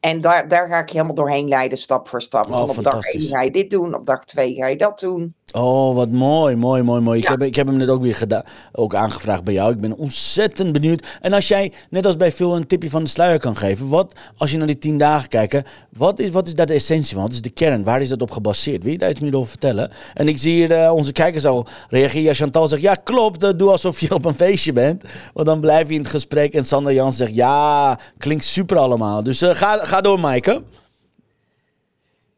En 0.00 0.20
daar, 0.20 0.48
daar 0.48 0.68
ga 0.68 0.78
ik 0.78 0.88
je 0.88 0.94
helemaal 0.94 1.14
doorheen 1.14 1.48
leiden, 1.48 1.78
stap 1.78 2.08
voor 2.08 2.22
stap. 2.22 2.52
Oh, 2.52 2.60
op 2.60 2.82
dag 2.82 3.04
1 3.04 3.20
ga 3.20 3.42
je 3.42 3.50
dit 3.50 3.70
doen, 3.70 3.94
op 3.94 4.06
dag 4.06 4.24
2 4.24 4.54
ga 4.54 4.66
je 4.66 4.76
dat 4.76 5.00
doen. 5.00 5.34
Oh, 5.52 5.94
wat 5.94 6.10
mooi, 6.10 6.56
mooi, 6.56 6.82
mooi, 6.82 7.00
mooi. 7.00 7.18
Ik, 7.20 7.28
heb, 7.28 7.42
ik 7.42 7.54
heb 7.54 7.66
hem 7.66 7.76
net 7.76 7.88
ook 7.88 8.00
weer 8.00 8.14
gedaan, 8.14 8.42
ook 8.72 8.94
aangevraagd 8.94 9.44
bij 9.44 9.54
jou. 9.54 9.72
Ik 9.72 9.80
ben 9.80 9.96
ontzettend 9.96 10.72
benieuwd. 10.72 11.06
En 11.20 11.32
als 11.32 11.48
jij, 11.48 11.72
net 11.90 12.06
als 12.06 12.16
bij 12.16 12.32
veel, 12.32 12.56
een 12.56 12.66
tipje 12.66 12.90
van 12.90 13.02
de 13.02 13.08
sluier 13.08 13.38
kan 13.38 13.56
geven. 13.56 13.88
Wat, 13.88 14.14
als 14.36 14.50
je 14.50 14.56
naar 14.56 14.66
die 14.66 14.78
tien 14.78 14.98
dagen 14.98 15.28
kijkt, 15.28 15.68
wat 15.96 16.18
is, 16.18 16.30
wat 16.30 16.46
is 16.46 16.54
daar 16.54 16.66
de 16.66 16.74
essentie 16.74 17.14
van? 17.14 17.22
Wat 17.22 17.32
is 17.32 17.42
de 17.42 17.50
kern? 17.50 17.84
Waar 17.84 18.00
is 18.00 18.08
dat 18.08 18.22
op 18.22 18.30
gebaseerd? 18.30 18.82
Wil 18.82 18.92
je 18.92 18.98
daar 18.98 19.10
iets 19.10 19.20
meer 19.20 19.36
over 19.36 19.48
vertellen? 19.48 19.90
En 20.14 20.28
ik 20.28 20.38
zie 20.38 20.52
hier 20.52 20.70
uh, 20.70 20.92
onze 20.94 21.12
kijkers 21.12 21.46
al 21.46 21.66
reageren. 21.88 22.34
Chantal 22.34 22.68
zegt, 22.68 22.82
ja 22.82 22.94
klopt, 22.94 23.44
uh, 23.44 23.50
doe 23.56 23.70
alsof 23.70 24.00
je 24.00 24.14
op 24.14 24.24
een 24.24 24.34
feestje 24.34 24.72
bent. 24.72 25.04
Want 25.32 25.46
dan 25.46 25.60
blijf 25.60 25.88
je 25.88 25.94
in 25.94 26.00
het 26.00 26.10
gesprek. 26.10 26.54
En 26.54 26.64
Sander 26.64 26.92
Jans 26.92 27.16
zegt, 27.16 27.34
ja, 27.34 27.98
klinkt 28.18 28.44
super 28.44 28.76
allemaal. 28.76 29.22
Dus 29.22 29.42
uh, 29.42 29.50
ga, 29.50 29.78
ga 29.90 30.00
door, 30.00 30.20
Maaike. 30.20 30.62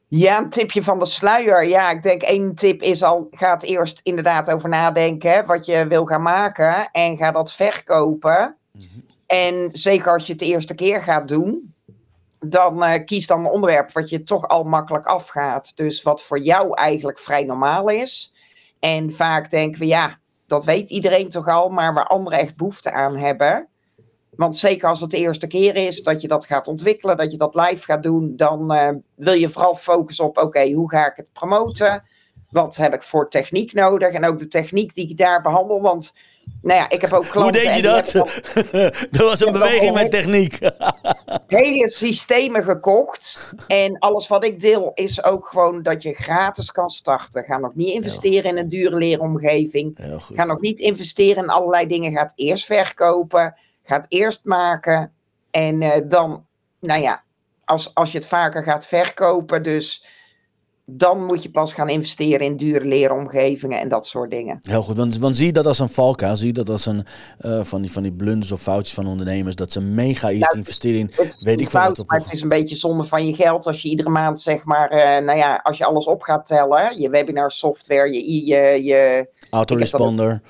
Ja, 0.09 0.39
een 0.39 0.51
tipje 0.51 0.83
van 0.83 0.99
de 0.99 1.07
sluier. 1.07 1.67
Ja, 1.67 1.91
ik 1.91 2.03
denk 2.03 2.23
één 2.23 2.55
tip 2.55 2.83
is 2.83 3.03
al, 3.03 3.29
ga 3.31 3.53
het 3.53 3.63
eerst 3.63 4.01
inderdaad 4.03 4.51
over 4.51 4.69
nadenken 4.69 5.47
wat 5.47 5.67
je 5.67 5.87
wil 5.87 6.05
gaan 6.05 6.23
maken 6.23 6.91
en 6.91 7.17
ga 7.17 7.31
dat 7.31 7.53
verkopen. 7.53 8.57
Mhm. 8.73 8.87
En 9.27 9.71
zeker 9.73 10.13
als 10.13 10.27
je 10.27 10.33
het 10.33 10.41
de 10.41 10.47
eerste 10.47 10.75
keer 10.75 11.03
gaat 11.03 11.29
doen, 11.29 11.75
dan 12.41 12.83
uh, 12.83 12.95
kies 13.05 13.27
dan 13.27 13.41
een 13.41 13.51
onderwerp 13.51 13.93
wat 13.93 14.09
je 14.09 14.23
toch 14.23 14.49
al 14.49 14.65
makkelijk 14.65 15.07
afgaat. 15.07 15.77
Dus 15.77 16.03
wat 16.03 16.23
voor 16.23 16.39
jou 16.39 16.75
eigenlijk 16.75 17.19
vrij 17.19 17.43
normaal 17.43 17.89
is. 17.89 18.35
En 18.81 19.13
vaak 19.13 19.51
denken 19.51 19.81
we, 19.81 19.87
ja, 19.87 20.19
dat 20.47 20.65
weet 20.65 20.91
iedereen 20.91 21.29
toch 21.29 21.49
al, 21.49 21.69
maar 21.69 21.95
waar 21.95 22.07
anderen 22.07 22.39
echt 22.39 22.57
behoefte 22.57 22.93
aan 22.93 23.17
hebben. 23.17 23.69
Want 24.43 24.57
zeker 24.57 24.89
als 24.89 25.01
het 25.01 25.11
de 25.11 25.17
eerste 25.17 25.47
keer 25.47 25.77
is 25.77 26.03
dat 26.03 26.21
je 26.21 26.29
dat 26.29 26.47
gaat 26.47 26.69
ontwikkelen, 26.69 27.17
dat 27.17 27.31
je 27.33 27.39
dat 27.39 27.55
live 27.55 27.85
gaat 27.85 28.03
doen, 28.03 28.33
dan 28.37 28.73
uh, 28.75 28.89
wil 29.15 29.33
je 29.33 29.49
vooral 29.49 29.75
focussen 29.75 30.25
op: 30.25 30.39
oké, 30.39 30.73
hoe 30.73 30.91
ga 30.91 31.07
ik 31.07 31.17
het 31.17 31.33
promoten? 31.33 32.05
Wat 32.51 32.77
heb 32.77 32.95
ik 32.95 33.03
voor 33.03 33.31
techniek 33.31 33.73
nodig? 33.73 34.13
En 34.13 34.25
ook 34.25 34.39
de 34.39 34.49
techniek 34.49 34.95
die 34.95 35.09
ik 35.09 35.17
daar 35.17 35.43
behandel. 35.43 35.81
Want 35.81 36.13
nou 36.63 36.81
ja, 36.81 36.91
ik 36.91 37.01
heb 37.01 37.13
ook 37.13 37.29
klanten. 37.29 37.61
Hoe 37.61 37.71
deed 37.71 37.77
je 37.77 37.83
dat? 37.83 38.15
er 39.11 39.25
was 39.31 39.41
een 39.41 39.53
beweging 39.53 39.95
met 39.95 40.11
techniek. 40.11 40.59
hele 41.47 41.89
systemen 41.89 42.65
gekocht. 42.65 43.53
En 43.67 43.99
alles 43.99 44.29
wat 44.29 44.45
ik 44.45 44.61
deel 44.61 44.91
is 44.95 45.25
ook 45.25 45.47
gewoon 45.47 45.83
dat 45.83 46.03
je 46.03 46.15
gratis 46.15 46.71
kan 46.71 46.91
starten. 46.91 47.45
Ga 47.45 47.59
nog 47.59 47.75
niet 47.75 47.95
investeren 47.95 48.51
in 48.51 48.59
een 48.59 48.69
dure 48.69 48.97
leeromgeving. 48.97 49.99
Ga 50.35 50.45
nog 50.45 50.61
niet 50.61 50.81
investeren 50.81 51.43
in 51.43 51.51
allerlei 51.51 51.87
dingen. 51.87 52.13
Ga 52.13 52.23
het 52.23 52.33
eerst 52.37 52.65
verkopen 52.65 53.55
gaat 53.93 54.07
eerst 54.09 54.41
maken 54.45 55.13
en 55.51 55.83
uh, 55.83 55.91
dan, 56.09 56.47
nou 56.81 57.01
ja, 57.01 57.23
als, 57.65 57.95
als 57.95 58.13
je 58.13 58.19
het 58.19 58.27
vaker 58.27 58.63
gaat 58.63 58.87
verkopen, 58.87 59.63
dus 59.63 60.05
dan 60.85 61.25
moet 61.25 61.43
je 61.43 61.51
pas 61.51 61.75
gaan 61.75 61.89
investeren 61.89 62.47
in 62.47 62.57
dure 62.57 62.85
leeromgevingen 62.85 63.81
en 63.81 63.89
dat 63.89 64.07
soort 64.07 64.31
dingen. 64.31 64.59
Heel 64.63 64.83
goed, 64.83 64.97
want, 64.97 65.19
want 65.19 65.37
zie 65.37 65.47
je 65.47 65.53
dat 65.53 65.67
als 65.67 65.79
een 65.79 65.89
valkuil? 65.89 66.37
Zie 66.37 66.47
je 66.47 66.53
dat 66.53 66.69
als 66.69 66.87
een 66.87 67.07
uh, 67.41 67.65
van, 67.65 67.81
die, 67.83 67.93
van 67.93 68.03
die 68.03 68.13
blunders 68.13 68.53
of 68.53 68.63
foutjes 68.63 68.95
van 68.95 69.07
ondernemers, 69.07 69.57
dat 69.57 69.73
ze 69.73 69.81
mega 69.81 70.29
eerst 70.29 70.43
nou, 70.43 70.59
investeren 70.59 71.01
in, 71.01 71.11
weet 71.39 71.61
ik 71.61 71.69
fout, 71.69 71.97
wat. 71.97 72.07
Maar 72.07 72.19
het 72.19 72.33
is 72.33 72.43
een 72.43 72.49
beetje 72.49 72.77
zonde 72.77 73.05
van 73.05 73.27
je 73.27 73.35
geld 73.35 73.67
als 73.67 73.83
je 73.83 73.89
iedere 73.89 74.11
maand 74.11 74.41
zeg 74.41 74.65
maar, 74.65 74.93
uh, 74.93 75.27
nou 75.27 75.39
ja, 75.39 75.61
als 75.63 75.79
je 75.79 75.85
alles 75.85 76.07
op 76.07 76.23
gaat 76.23 76.47
tellen, 76.47 77.01
je 77.01 77.11
webinar 77.11 77.51
software, 77.51 78.13
je... 78.13 78.45
je, 78.45 78.85
je 78.85 79.29
Autoresponder 79.51 80.43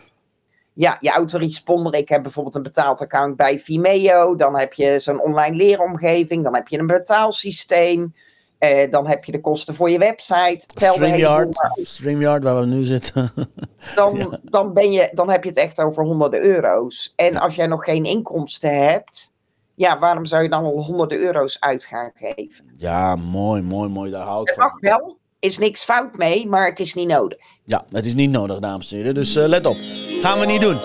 ja, 0.74 0.96
je 1.00 1.11
autoresponder. 1.11 1.94
Ik 1.94 2.08
heb 2.08 2.22
bijvoorbeeld 2.22 2.54
een 2.54 2.62
betaald 2.62 3.00
account 3.00 3.37
bij 3.37 3.58
Vimeo. 3.58 4.37
Dan 4.37 4.58
heb 4.58 4.72
je 4.72 4.98
zo'n 4.98 5.20
online 5.20 5.56
leeromgeving. 5.56 6.44
Dan 6.44 6.54
heb 6.54 6.68
je 6.68 6.78
een 6.78 6.87
betaalsysteem. 6.87 8.14
Uh, 8.58 8.90
dan 8.90 9.06
heb 9.06 9.24
je 9.24 9.32
de 9.32 9.40
kosten 9.40 9.74
voor 9.74 9.90
je 9.90 9.98
website. 9.98 10.66
Tel 10.74 10.94
StreamYard, 10.94 11.70
StreamYard, 11.82 12.42
waar 12.42 12.61
we 12.61 12.66
nu 12.66 12.85
zitten. 12.85 13.30
dan, 13.94 14.38
dan, 14.42 14.72
ben 14.72 14.92
je, 14.92 15.11
dan 15.12 15.30
heb 15.30 15.42
je 15.42 15.48
het 15.48 15.58
echt 15.58 15.80
over 15.80 16.04
honderden 16.04 16.40
euro's. 16.40 17.12
En 17.16 17.37
als 17.37 17.54
jij 17.54 17.66
nog 17.66 17.85
geen 17.85 18.04
inkomsten 18.04 18.85
hebt, 18.85 19.32
ja, 19.74 19.98
waarom 19.98 20.26
zou 20.26 20.42
je 20.42 20.48
dan 20.48 20.64
al 20.64 20.85
honderden 20.85 21.18
euro's 21.18 21.61
uit 21.61 21.85
gaan 21.85 22.11
geven? 22.14 22.72
Ja, 22.76 23.16
mooi, 23.16 23.62
mooi, 23.62 23.88
mooi. 23.88 24.11
Daar 24.11 24.26
hou 24.26 24.42
ik 24.42 24.54
van. 24.54 24.64
mag 24.64 24.80
wel, 24.80 25.18
is 25.42 25.59
niks 25.59 25.85
fout 25.85 26.16
mee, 26.16 26.46
maar 26.46 26.66
het 26.66 26.81
is 26.81 26.94
niet 26.94 27.09
nodig. 27.09 27.38
Ja, 27.64 27.85
het 27.90 28.05
is 28.05 28.14
niet 28.14 28.31
nodig, 28.31 28.59
dames 28.59 28.92
en 28.92 28.96
heren. 28.96 29.14
Dus 29.14 29.37
uh, 29.37 29.46
let 29.46 29.66
op. 29.66 29.76
Gaan 30.22 30.38
we 30.40 30.46
niet 30.46 30.61
doen. 30.61 30.76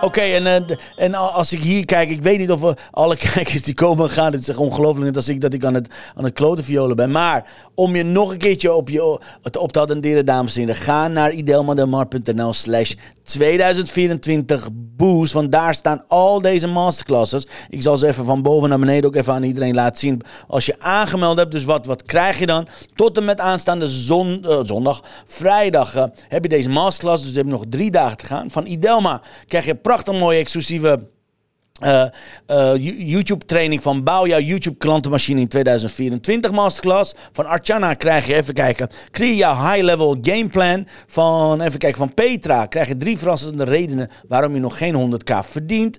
Oké, 0.00 0.20
en, 0.20 0.42
uh, 0.42 0.76
en 0.96 1.14
als 1.14 1.52
ik 1.52 1.62
hier 1.62 1.84
kijk, 1.84 2.10
ik 2.10 2.22
weet 2.22 2.38
niet 2.38 2.50
of 2.50 2.60
we 2.60 2.74
alle 2.90 3.16
kijkers 3.32 3.62
die 3.62 3.74
komen 3.74 4.08
gaan. 4.10 4.32
Het 4.32 4.40
is 4.40 4.48
echt 4.48 4.58
ongelooflijk 4.58 5.16
als 5.16 5.28
ik 5.28 5.40
dat 5.40 5.52
ik 5.52 5.64
aan 5.64 5.74
het, 5.74 5.88
aan 6.14 6.24
het 6.24 6.32
kloten 6.32 6.64
violen 6.64 6.96
ben. 6.96 7.10
Maar 7.10 7.50
om 7.74 7.96
je 7.96 8.02
nog 8.02 8.32
een 8.32 8.38
keertje 8.38 8.72
op, 8.72 8.88
je, 8.88 9.20
op 9.58 9.72
te 9.72 9.80
attenderen, 9.80 10.26
dames 10.26 10.54
en 10.54 10.60
heren. 10.60 10.76
Ga 10.76 11.08
naar 11.08 11.32
idelmadelmar.nl 11.32 12.52
slash 12.52 12.94
2024 13.28 14.68
boost. 14.72 15.32
Want 15.32 15.52
daar 15.52 15.74
staan 15.74 16.02
al 16.06 16.40
deze 16.40 16.66
masterclasses. 16.66 17.46
Ik 17.68 17.82
zal 17.82 17.96
ze 17.96 18.06
even 18.06 18.24
van 18.24 18.42
boven 18.42 18.68
naar 18.68 18.78
beneden 18.78 19.04
ook 19.04 19.16
even 19.16 19.32
aan 19.32 19.42
iedereen 19.42 19.74
laten 19.74 19.98
zien. 19.98 20.20
Als 20.46 20.66
je 20.66 20.80
aangemeld 20.80 21.36
hebt, 21.36 21.52
dus 21.52 21.64
wat, 21.64 21.86
wat 21.86 22.02
krijg 22.02 22.38
je 22.38 22.46
dan? 22.46 22.68
Tot 22.94 23.16
en 23.16 23.24
met 23.24 23.40
aanstaande 23.40 23.84
uh, 23.84 24.60
zondag, 24.62 25.02
vrijdag 25.26 25.96
uh, 25.96 26.04
heb 26.28 26.42
je 26.42 26.48
deze 26.48 26.68
masterclass. 26.68 27.22
Dus 27.22 27.30
we 27.30 27.36
hebben 27.36 27.54
nog 27.54 27.64
drie 27.68 27.90
dagen 27.90 28.16
te 28.16 28.24
gaan. 28.24 28.50
Van 28.50 28.66
Idelma 28.66 29.22
krijg 29.46 29.64
je 29.64 29.74
prachtig 29.74 30.18
mooie 30.18 30.38
exclusieve 30.38 31.08
uh, 31.80 32.04
uh, 32.46 32.72
YouTube 33.08 33.44
training 33.44 33.82
van 33.82 34.04
Bouw 34.04 34.26
jouw 34.26 34.40
YouTube 34.40 34.76
klantenmachine 34.76 35.40
in 35.40 35.48
2024 35.48 36.50
masterclass. 36.50 37.14
Van 37.32 37.46
Archana 37.46 37.94
krijg 37.94 38.26
je, 38.26 38.34
even 38.34 38.54
kijken, 38.54 38.88
creëer 39.10 39.34
jouw 39.34 39.70
high 39.70 39.82
level 39.84 40.16
gameplan. 40.22 40.86
Van, 41.06 41.60
even 41.60 41.78
kijken, 41.78 41.98
van 41.98 42.14
Petra 42.14 42.66
krijg 42.66 42.88
je 42.88 42.96
drie 42.96 43.18
verrassende 43.18 43.64
redenen 43.64 44.10
waarom 44.28 44.54
je 44.54 44.60
nog 44.60 44.78
geen 44.78 44.94
100k 44.94 45.38
verdient. 45.40 45.98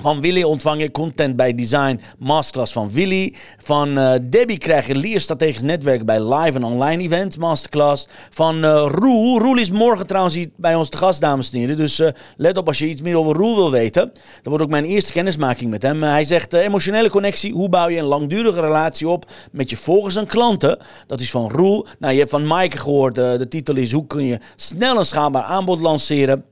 Van 0.00 0.20
Willy 0.20 0.42
ontvang 0.42 0.80
je 0.80 0.90
content 0.90 1.36
bij 1.36 1.54
Design 1.54 2.00
Masterclass 2.18 2.72
van 2.72 2.90
Willy. 2.90 3.34
Van 3.62 3.98
uh, 3.98 4.12
Debbie 4.22 4.58
krijg 4.58 4.86
je 4.86 4.94
leer 4.94 5.20
strategisch 5.20 5.62
netwerk 5.62 6.04
bij 6.04 6.34
live 6.34 6.56
en 6.56 6.64
online 6.64 7.02
events 7.02 7.36
Masterclass. 7.36 8.08
Van 8.30 8.64
uh, 8.64 8.86
Roel. 8.90 9.38
Roel 9.38 9.58
is 9.58 9.70
morgen 9.70 10.06
trouwens 10.06 10.38
bij 10.56 10.74
ons 10.74 10.88
te 10.88 10.96
gast, 10.96 11.20
dames 11.20 11.50
en 11.50 11.58
heren. 11.58 11.76
Dus 11.76 12.00
uh, 12.00 12.08
let 12.36 12.58
op 12.58 12.66
als 12.66 12.78
je 12.78 12.88
iets 12.88 13.00
meer 13.00 13.18
over 13.18 13.36
Roel 13.36 13.54
wil 13.54 13.70
weten. 13.70 14.12
Dat 14.12 14.44
wordt 14.44 14.62
ook 14.62 14.70
mijn 14.70 14.84
eerste 14.84 15.12
kennismaking 15.12 15.70
met 15.70 15.82
hem. 15.82 16.02
hij 16.02 16.24
zegt 16.24 16.52
emotionele 16.52 17.10
connectie. 17.10 17.52
Hoe 17.52 17.68
bouw 17.68 17.88
je 17.88 17.98
een 17.98 18.04
langdurige 18.04 18.60
relatie 18.60 19.08
op 19.08 19.30
met 19.52 19.70
je 19.70 19.76
volgers 19.76 20.16
en 20.16 20.26
klanten? 20.26 20.78
Dat 21.06 21.20
is 21.20 21.30
van 21.30 21.50
Roel. 21.50 21.86
Nou, 21.98 22.12
je 22.12 22.18
hebt 22.18 22.30
van 22.30 22.46
Maaike 22.46 22.78
gehoord. 22.78 23.14
de 23.14 23.46
titel 23.48 23.76
is 23.76 23.92
hoe 23.92 24.06
kun 24.06 24.24
je 24.24 24.38
snel 24.56 24.98
een 24.98 25.06
schaalbaar 25.06 25.42
aanbod 25.42 25.80
lanceren. 25.80 26.44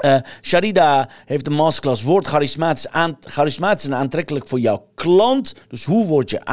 Uh, 0.00 0.16
Sharida 0.42 1.08
heeft 1.24 1.44
de 1.44 1.50
masterclass 1.50 2.02
Word 2.02 2.26
charismatisch, 2.26 2.88
aan, 2.88 3.18
charismatisch 3.20 3.84
en 3.84 3.94
aantrekkelijk 3.94 4.48
voor 4.48 4.60
jouw 4.60 4.86
klant. 4.94 5.54
Dus 5.68 5.84
hoe 5.84 6.06
word 6.06 6.30
je 6.30 6.44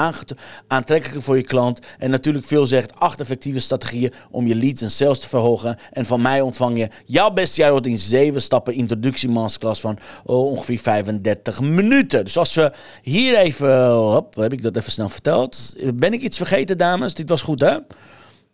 aantrekkelijk 0.68 1.24
voor 1.24 1.38
je 1.38 1.44
klant? 1.44 1.80
En 1.98 2.10
natuurlijk 2.10 2.46
veel 2.46 2.68
zegt 2.68 3.00
acht 3.00 3.20
effectieve 3.20 3.60
strategieën 3.60 4.14
om 4.32 4.48
je 4.48 4.56
leads 4.56 4.82
en 4.82 4.92
sales 4.92 5.20
te 5.20 5.28
verhogen. 5.28 5.78
En 5.92 6.06
van 6.06 6.22
mij 6.22 6.42
ontvang 6.42 6.78
je 6.78 6.90
jouw 7.06 7.32
beste 7.32 7.62
jaar 7.62 7.86
in 7.86 8.00
zeven 8.00 8.42
stappen 8.42 8.74
introductie 8.74 9.30
masterclass 9.30 9.82
van 9.82 9.98
oh, 10.24 10.46
ongeveer 10.46 10.80
35 10.80 11.62
minuten. 11.62 12.24
Dus 12.24 12.38
als 12.38 12.54
we 12.54 12.72
hier 13.02 13.36
even, 13.36 13.92
hop, 13.92 14.36
heb 14.36 14.54
ik 14.54 14.62
dat 14.62 14.78
even 14.78 14.92
snel 14.92 15.10
verteld. 15.10 15.76
Ben 15.94 16.14
ik 16.14 16.22
iets 16.22 16.38
vergeten 16.38 16.78
dames? 16.78 17.14
Dit 17.14 17.30
was 17.30 17.42
goed 17.42 17.62
hè? 17.62 17.78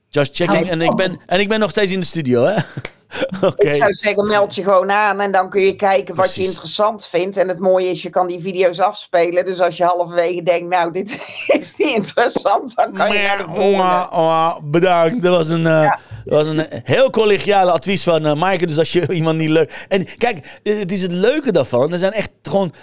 Just 0.10 0.36
checking. 0.36 0.67
En 0.67 0.82
ik, 0.82 0.95
ben, 0.95 1.19
en 1.25 1.39
ik 1.39 1.47
ben 1.47 1.60
nog 1.60 1.69
steeds 1.69 1.91
in 1.91 1.99
de 1.99 2.06
studio 2.06 2.45
hè? 2.45 2.56
Ik 3.56 3.76
zou 3.76 3.93
zeggen, 3.93 4.28
meld 4.28 4.56
je 4.56 4.63
gewoon 4.63 4.91
aan 4.91 5.19
en 5.19 5.32
dan 5.32 5.50
kun 5.50 5.62
je 5.62 5.76
kijken 5.76 6.15
wat 6.15 6.36
je 6.36 6.43
interessant 6.43 7.08
vindt. 7.08 7.38
En 7.38 7.47
het 7.47 7.60
mooie 7.60 7.89
is, 7.89 8.02
je 8.02 8.10
kan 8.10 8.28
die 8.28 8.39
video's 8.39 8.80
afspelen. 8.80 9.45
Dus 9.45 9.62
als 9.62 9.78
je 9.78 9.84
halverwege 9.84 10.43
denkt, 10.43 10.69
nou, 10.69 10.91
dit 10.91 11.10
is 11.62 11.76
niet 11.78 11.95
interessant, 11.95 12.76
dan 12.76 12.93
kan 12.93 13.12
je 13.12 13.19
naar 13.19 13.38
de 13.38 13.43
volgende. 13.54 14.60
Bedankt. 14.63 15.21
Dat 15.21 15.36
was 15.36 15.50
een, 15.50 15.67
eh, 15.67 15.91
dat 16.26 16.45
was 16.45 16.47
een 16.47 16.67
eh, 16.67 16.80
heel 16.84 17.10
collegiale 17.10 17.71
advies 17.71 18.04
van 18.04 18.38
Maaike. 18.38 18.67
Dus 18.67 18.78
als 18.78 18.91
je 18.91 19.13
iemand 19.13 19.38
niet 19.38 19.50
leuk... 19.50 19.86
En 19.88 20.08
kijk, 20.17 20.60
het 20.63 20.91
is 20.91 21.02
het 21.02 21.12
leuke 21.12 21.52
daarvan. 21.52 21.93
Er 21.93 22.00
zijn 22.00 22.13
echt 22.13 22.30
gewoon... 22.43 22.74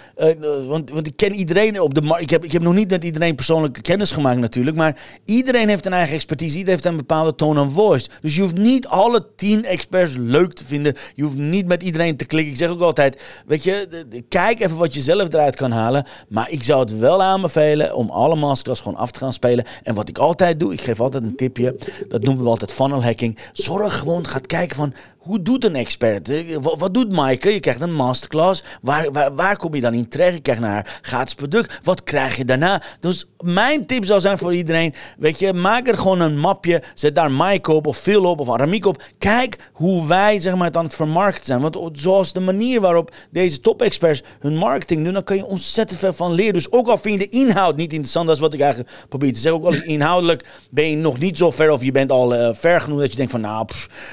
want, 0.67 0.89
want 0.89 1.07
ik 1.07 1.15
ken 1.15 1.33
iedereen 1.33 1.81
op 1.81 1.93
de 1.93 2.01
markt. 2.01 2.23
Ik 2.23 2.29
heb, 2.29 2.43
ik 2.43 2.51
heb 2.51 2.61
nog 2.61 2.73
niet 2.73 2.89
met 2.89 3.03
iedereen 3.03 3.35
persoonlijke 3.35 3.81
kennis 3.81 4.11
gemaakt 4.11 4.39
natuurlijk. 4.39 4.77
Maar 4.77 4.97
iedereen 5.25 5.69
heeft 5.69 5.85
een 5.85 5.93
eigen 5.93 6.15
expertise. 6.15 6.57
Iedereen 6.57 6.73
heeft 6.73 6.85
een 6.85 6.97
bepaalde 6.97 7.35
tone 7.35 7.61
of 7.61 7.73
voice. 7.73 8.09
Dus 8.21 8.35
je 8.35 8.41
hoeft 8.41 8.57
niet 8.57 8.87
alle 8.87 9.25
tien 9.35 9.65
experts 9.65 10.15
leuk 10.19 10.53
te 10.53 10.65
vinden. 10.65 10.95
Je 11.15 11.23
hoeft 11.23 11.35
niet 11.35 11.67
met 11.67 11.83
iedereen 11.83 12.17
te 12.17 12.25
klikken. 12.25 12.51
Ik 12.51 12.59
zeg 12.59 12.69
ook 12.69 12.81
altijd, 12.81 13.21
weet 13.45 13.63
je, 13.63 14.05
kijk 14.29 14.59
even 14.59 14.77
wat 14.77 14.93
je 14.93 15.01
zelf 15.01 15.33
eruit 15.33 15.55
kan 15.55 15.71
halen. 15.71 16.05
Maar 16.29 16.49
ik 16.51 16.63
zou 16.63 16.79
het 16.79 16.97
wel 16.97 17.23
aanbevelen 17.23 17.95
om 17.95 18.09
alle 18.09 18.35
masterclass 18.35 18.81
gewoon 18.81 18.97
af 18.97 19.11
te 19.11 19.19
gaan 19.19 19.33
spelen. 19.33 19.65
En 19.83 19.95
wat 19.95 20.09
ik 20.09 20.17
altijd 20.17 20.59
doe, 20.59 20.73
ik 20.73 20.81
geef 20.81 20.99
altijd 20.99 21.23
een 21.23 21.35
tipje. 21.35 21.75
Dat 22.07 22.23
noemen 22.23 22.43
we 22.43 22.49
altijd 22.49 22.73
funnel 22.73 23.03
hacking. 23.03 23.37
Zorg 23.53 23.97
gewoon, 23.99 24.27
gaat 24.27 24.45
kijken 24.45 24.75
van, 24.75 24.93
hoe 25.29 25.41
doet 25.41 25.65
een 25.65 25.75
expert? 25.75 26.31
Wat, 26.61 26.93
doet 26.93 27.11
Maaike? 27.11 27.53
Je 27.53 27.59
krijgt 27.59 27.81
een 27.81 27.93
masterclass. 27.93 28.63
Waar, 28.81 29.11
waar, 29.11 29.35
waar 29.35 29.57
kom 29.57 29.75
je 29.75 29.81
dan 29.81 29.93
in 29.93 30.07
terecht? 30.07 30.33
Je 30.33 30.41
krijgt 30.41 30.61
naar 30.61 30.71
haar 30.71 30.99
gratis 31.01 31.33
product. 31.33 31.79
Wat 31.83 32.03
krijg 32.03 32.35
je 32.37 32.45
daarna? 32.45 32.81
Dus 32.99 33.25
mijn 33.39 33.85
tip 33.85 34.05
zou 34.05 34.19
zijn 34.19 34.37
voor 34.37 34.53
iedereen. 34.53 34.93
Weet 35.17 35.39
je, 35.39 35.53
maak 35.53 35.87
er 35.87 35.97
gewoon 35.97 36.19
een 36.19 36.39
mapje. 36.39 36.83
Zet 36.93 37.15
daar 37.15 37.31
Maaike 37.31 37.71
op 37.71 37.87
of 37.87 37.97
Phil 37.97 38.23
op 38.23 38.39
of 38.39 38.49
Aramiek 38.49 38.85
op. 38.85 39.03
Kijk 39.17 39.69
hoe 39.73 40.07
wij 40.07 40.39
zeg 40.39 40.55
maar, 40.55 40.67
het 40.67 40.77
aan 40.77 40.83
het 40.83 40.95
vermarkten 40.95 41.45
zijn. 41.45 41.59
Want 41.59 41.77
zoals 41.93 42.33
de 42.33 42.39
manier 42.39 42.81
waarop 42.81 43.13
deze 43.31 43.59
top-experts 43.59 44.23
hun 44.39 44.55
marketing 44.55 45.03
doen, 45.03 45.13
dan 45.13 45.23
kan 45.23 45.35
je 45.35 45.45
ontzettend 45.45 45.99
veel 45.99 46.13
van 46.13 46.31
leren. 46.31 46.53
Dus 46.53 46.71
ook 46.71 46.87
al 46.87 46.97
vind 46.97 47.21
je 47.21 47.29
de 47.29 47.37
inhoud 47.37 47.75
niet 47.75 47.91
interessant, 47.91 48.27
dat 48.27 48.35
is 48.35 48.41
wat 48.41 48.53
ik 48.53 48.61
eigenlijk 48.61 48.91
probeer 49.09 49.33
te 49.33 49.39
zeggen. 49.39 49.59
Ook 49.59 49.65
al 49.65 49.73
is 49.73 49.81
inhoudelijk 49.81 50.45
ben 50.69 50.89
je 50.89 50.95
nog 50.95 51.19
niet 51.19 51.37
zo 51.37 51.51
ver 51.51 51.71
of 51.71 51.83
je 51.83 51.91
bent 51.91 52.11
al 52.11 52.35
eh, 52.35 52.55
ver 52.55 52.81
genoeg 52.81 52.99
dat 52.99 53.11
je 53.11 53.17
denkt 53.17 53.31
van 53.31 53.41
nou, 53.41 53.67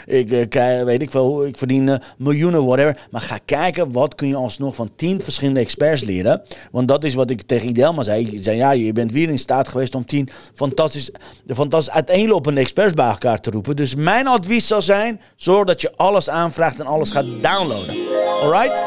ik 0.06 0.54
eh, 0.54 0.82
weet 0.82 1.02
ik 1.02 1.05
veel, 1.10 1.46
ik 1.46 1.58
verdien 1.58 1.88
eh, 1.88 1.98
miljoenen, 2.18 2.64
whatever. 2.64 3.06
Maar 3.10 3.20
ga 3.20 3.38
kijken, 3.44 3.92
wat 3.92 4.14
kun 4.14 4.28
je 4.28 4.36
alsnog 4.36 4.74
van 4.74 4.90
tien 4.96 5.20
verschillende 5.22 5.60
experts 5.60 6.04
leren. 6.04 6.42
Want 6.70 6.88
dat 6.88 7.04
is 7.04 7.14
wat 7.14 7.30
ik 7.30 7.42
tegen 7.42 7.68
Idelma 7.68 8.02
zei. 8.02 8.26
Ik 8.26 8.42
zei 8.42 8.56
ja, 8.56 8.70
je 8.70 8.92
bent 8.92 9.12
weer 9.12 9.28
in 9.28 9.38
staat 9.38 9.68
geweest 9.68 9.94
om 9.94 10.06
tien 10.06 10.28
fantastisch, 10.54 11.10
fantastisch 11.48 11.94
uiteenlopende 11.94 12.60
experts 12.60 12.94
bij 12.94 13.08
elkaar 13.08 13.40
te 13.40 13.50
roepen. 13.50 13.76
Dus 13.76 13.94
mijn 13.94 14.26
advies 14.26 14.66
zou 14.66 14.82
zijn, 14.82 15.20
zorg 15.36 15.66
dat 15.66 15.80
je 15.80 15.92
alles 15.96 16.30
aanvraagt 16.30 16.80
en 16.80 16.86
alles 16.86 17.10
gaat 17.10 17.42
downloaden. 17.42 17.94
Alright? 18.42 18.82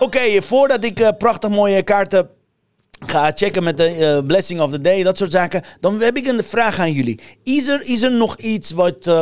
Oké, 0.00 0.42
voordat 0.42 0.84
ik 0.84 1.00
eh, 1.00 1.08
prachtig 1.18 1.50
mooie 1.50 1.82
kaarten 1.82 2.28
ga 3.06 3.32
checken 3.34 3.62
met 3.62 3.76
de 3.76 3.84
eh, 3.84 4.26
blessing 4.26 4.60
of 4.60 4.70
the 4.70 4.80
day, 4.80 5.02
dat 5.02 5.18
soort 5.18 5.30
zaken. 5.30 5.62
Dan 5.80 6.00
heb 6.00 6.16
ik 6.16 6.26
een 6.26 6.44
vraag 6.44 6.78
aan 6.78 6.92
jullie. 6.92 7.20
Is 7.42 7.68
er, 7.68 7.82
is 7.84 8.02
er 8.02 8.12
nog 8.12 8.36
iets 8.36 8.70
wat. 8.70 9.06
eh, 9.06 9.20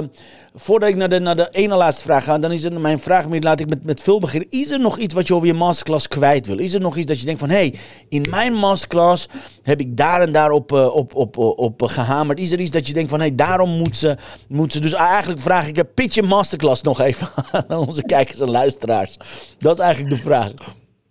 voordat 0.56 0.88
ik 0.88 0.96
naar 0.96 1.08
de, 1.08 1.18
naar 1.18 1.36
de 1.36 1.48
ene 1.50 1.74
laatste 1.74 2.02
vraag 2.02 2.24
ga, 2.24 2.38
dan 2.38 2.52
is 2.52 2.64
er 2.64 2.80
mijn 2.80 2.98
vraag 2.98 3.28
meer. 3.28 3.40
Laat 3.40 3.60
ik 3.60 3.68
met, 3.68 3.84
met 3.84 4.00
veel 4.00 4.20
beginnen. 4.20 4.50
Is 4.50 4.70
er 4.70 4.80
nog 4.80 4.98
iets 4.98 5.14
wat 5.14 5.26
je 5.26 5.34
over 5.34 5.46
je 5.46 5.54
masterclass 5.54 6.08
kwijt 6.08 6.46
wil? 6.46 6.58
Is 6.58 6.74
er 6.74 6.80
nog 6.80 6.96
iets 6.96 7.06
dat 7.06 7.18
je 7.20 7.24
denkt 7.24 7.40
van: 7.40 7.48
hé, 7.48 7.56
hey, 7.56 7.74
in 8.08 8.26
mijn 8.30 8.54
masterclass 8.54 9.28
heb 9.62 9.80
ik 9.80 9.96
daar 9.96 10.20
en 10.20 10.32
daar 10.32 10.50
op, 10.50 10.72
eh, 10.72 10.94
op, 10.94 11.14
op, 11.14 11.36
op, 11.36 11.58
op 11.58 11.82
eh, 11.82 11.88
gehamerd? 11.88 12.38
Is 12.40 12.52
er 12.52 12.60
iets 12.60 12.70
dat 12.70 12.86
je 12.86 12.92
denkt 12.92 13.10
van: 13.10 13.20
hé, 13.20 13.26
hey, 13.26 13.34
daarom 13.34 13.70
moet 13.70 13.96
ze, 13.96 14.16
moet 14.48 14.72
ze. 14.72 14.80
Dus 14.80 14.92
eigenlijk 14.92 15.40
vraag 15.40 15.68
ik: 15.68 15.94
pitch 15.94 16.14
je 16.14 16.22
masterclass 16.22 16.82
nog 16.82 17.00
even 17.00 17.28
aan 17.68 17.78
onze 17.78 18.02
kijkers 18.02 18.40
en 18.40 18.50
luisteraars. 18.50 19.16
Dat 19.58 19.78
is 19.78 19.84
eigenlijk 19.84 20.16
de 20.16 20.22
vraag. 20.22 20.50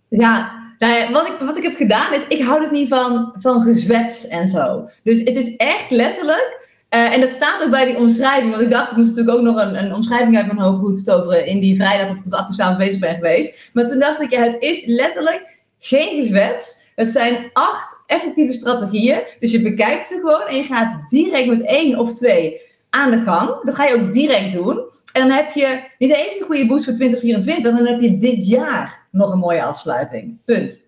Ja, 0.08 0.65
nou 0.78 1.12
wat, 1.12 1.26
ik, 1.26 1.34
wat 1.38 1.56
ik 1.56 1.62
heb 1.62 1.74
gedaan 1.74 2.14
is, 2.14 2.28
ik 2.28 2.42
hou 2.42 2.60
dus 2.60 2.70
niet 2.70 2.88
van, 2.88 3.34
van 3.38 3.62
gezwets 3.62 4.28
en 4.28 4.48
zo. 4.48 4.88
Dus 5.02 5.18
het 5.18 5.36
is 5.36 5.56
echt 5.56 5.90
letterlijk, 5.90 6.66
eh, 6.88 7.12
en 7.12 7.20
dat 7.20 7.30
staat 7.30 7.62
ook 7.62 7.70
bij 7.70 7.84
die 7.84 7.96
omschrijving, 7.96 8.50
want 8.50 8.62
ik 8.62 8.70
dacht, 8.70 8.90
ik 8.90 8.96
moest 8.96 9.08
natuurlijk 9.08 9.36
ook 9.36 9.44
nog 9.44 9.56
een, 9.56 9.84
een 9.84 9.94
omschrijving 9.94 10.36
uit 10.36 10.46
mijn 10.46 10.58
hoofd 10.58 10.78
goed 10.78 11.04
toveren 11.04 11.46
in 11.46 11.60
die 11.60 11.76
vrijdag 11.76 12.08
dat 12.08 12.16
ik 12.16 12.22
tot 12.22 12.32
acht 12.32 12.60
uur 12.60 12.76
bezig 12.76 13.00
ben 13.00 13.14
geweest. 13.14 13.70
Maar 13.72 13.86
toen 13.86 13.98
dacht 13.98 14.20
ik, 14.20 14.30
ja, 14.30 14.42
het 14.42 14.62
is 14.62 14.84
letterlijk 14.86 15.58
geen 15.78 16.22
gezwets. 16.22 16.84
Het 16.94 17.10
zijn 17.10 17.50
acht 17.52 18.02
effectieve 18.06 18.52
strategieën. 18.52 19.22
Dus 19.40 19.50
je 19.50 19.62
bekijkt 19.62 20.06
ze 20.06 20.14
gewoon 20.14 20.46
en 20.46 20.56
je 20.56 20.62
gaat 20.62 21.08
direct 21.08 21.48
met 21.48 21.62
één 21.62 21.98
of 21.98 22.14
twee 22.14 22.60
aan 22.96 23.10
de 23.10 23.20
gang. 23.22 23.64
Dat 23.64 23.74
ga 23.74 23.84
je 23.84 23.94
ook 23.94 24.12
direct 24.12 24.52
doen. 24.52 24.78
En 25.12 25.28
dan 25.28 25.30
heb 25.30 25.52
je 25.54 25.80
niet 25.98 26.14
eens 26.14 26.36
een 26.38 26.44
goede 26.46 26.66
boost 26.66 26.84
voor 26.84 26.94
2024, 26.94 27.76
dan 27.76 27.86
heb 27.86 28.00
je 28.00 28.18
dit 28.18 28.46
jaar 28.46 29.06
nog 29.10 29.32
een 29.32 29.38
mooie 29.38 29.62
afsluiting. 29.62 30.36
Punt. 30.44 30.84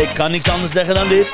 Ik 0.00 0.10
kan 0.14 0.30
niks 0.30 0.48
anders 0.50 0.72
zeggen 0.72 0.94
dan 0.94 1.08
dit. 1.08 1.30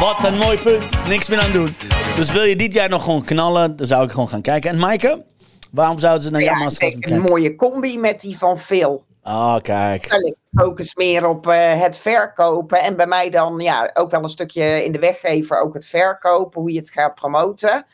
Wat 0.00 0.26
een 0.26 0.36
mooi 0.36 0.58
punt. 0.58 1.06
Niks 1.08 1.28
meer 1.28 1.40
aan 1.40 1.52
doen. 1.52 1.68
Dus 2.16 2.32
wil 2.32 2.42
je 2.42 2.56
dit 2.56 2.74
jaar 2.74 2.88
nog 2.88 3.04
gewoon 3.04 3.24
knallen, 3.24 3.76
dan 3.76 3.86
zou 3.86 4.04
ik 4.04 4.10
gewoon 4.10 4.28
gaan 4.28 4.42
kijken. 4.42 4.70
En 4.70 4.78
Maaike, 4.78 5.24
waarom 5.70 5.98
zouden 5.98 6.22
ze 6.22 6.30
naar 6.30 6.42
jouw 6.42 6.54
Ja, 6.56 6.62
moeten 6.62 6.86
een 6.92 7.00
kijken? 7.00 7.20
mooie 7.20 7.54
combi 7.56 7.98
met 7.98 8.20
die 8.20 8.38
van 8.38 8.58
Phil. 8.58 9.04
Ah, 9.28 9.60
kijk. 9.62 10.06
Ik 10.06 10.36
focus 10.52 10.94
meer 10.94 11.26
op 11.26 11.46
eh, 11.46 11.80
het 11.80 11.98
verkopen. 11.98 12.80
En 12.80 12.96
bij 12.96 13.06
mij 13.06 13.30
dan 13.30 13.58
ja, 13.58 13.90
ook 13.94 14.10
wel 14.10 14.22
een 14.22 14.28
stukje 14.28 14.84
in 14.84 14.92
de 14.92 14.98
weggever, 14.98 15.60
ook 15.60 15.74
het 15.74 15.86
verkopen, 15.86 16.60
hoe 16.60 16.72
je 16.72 16.78
het 16.78 16.90
gaat 16.90 17.14
promoten. 17.14 17.86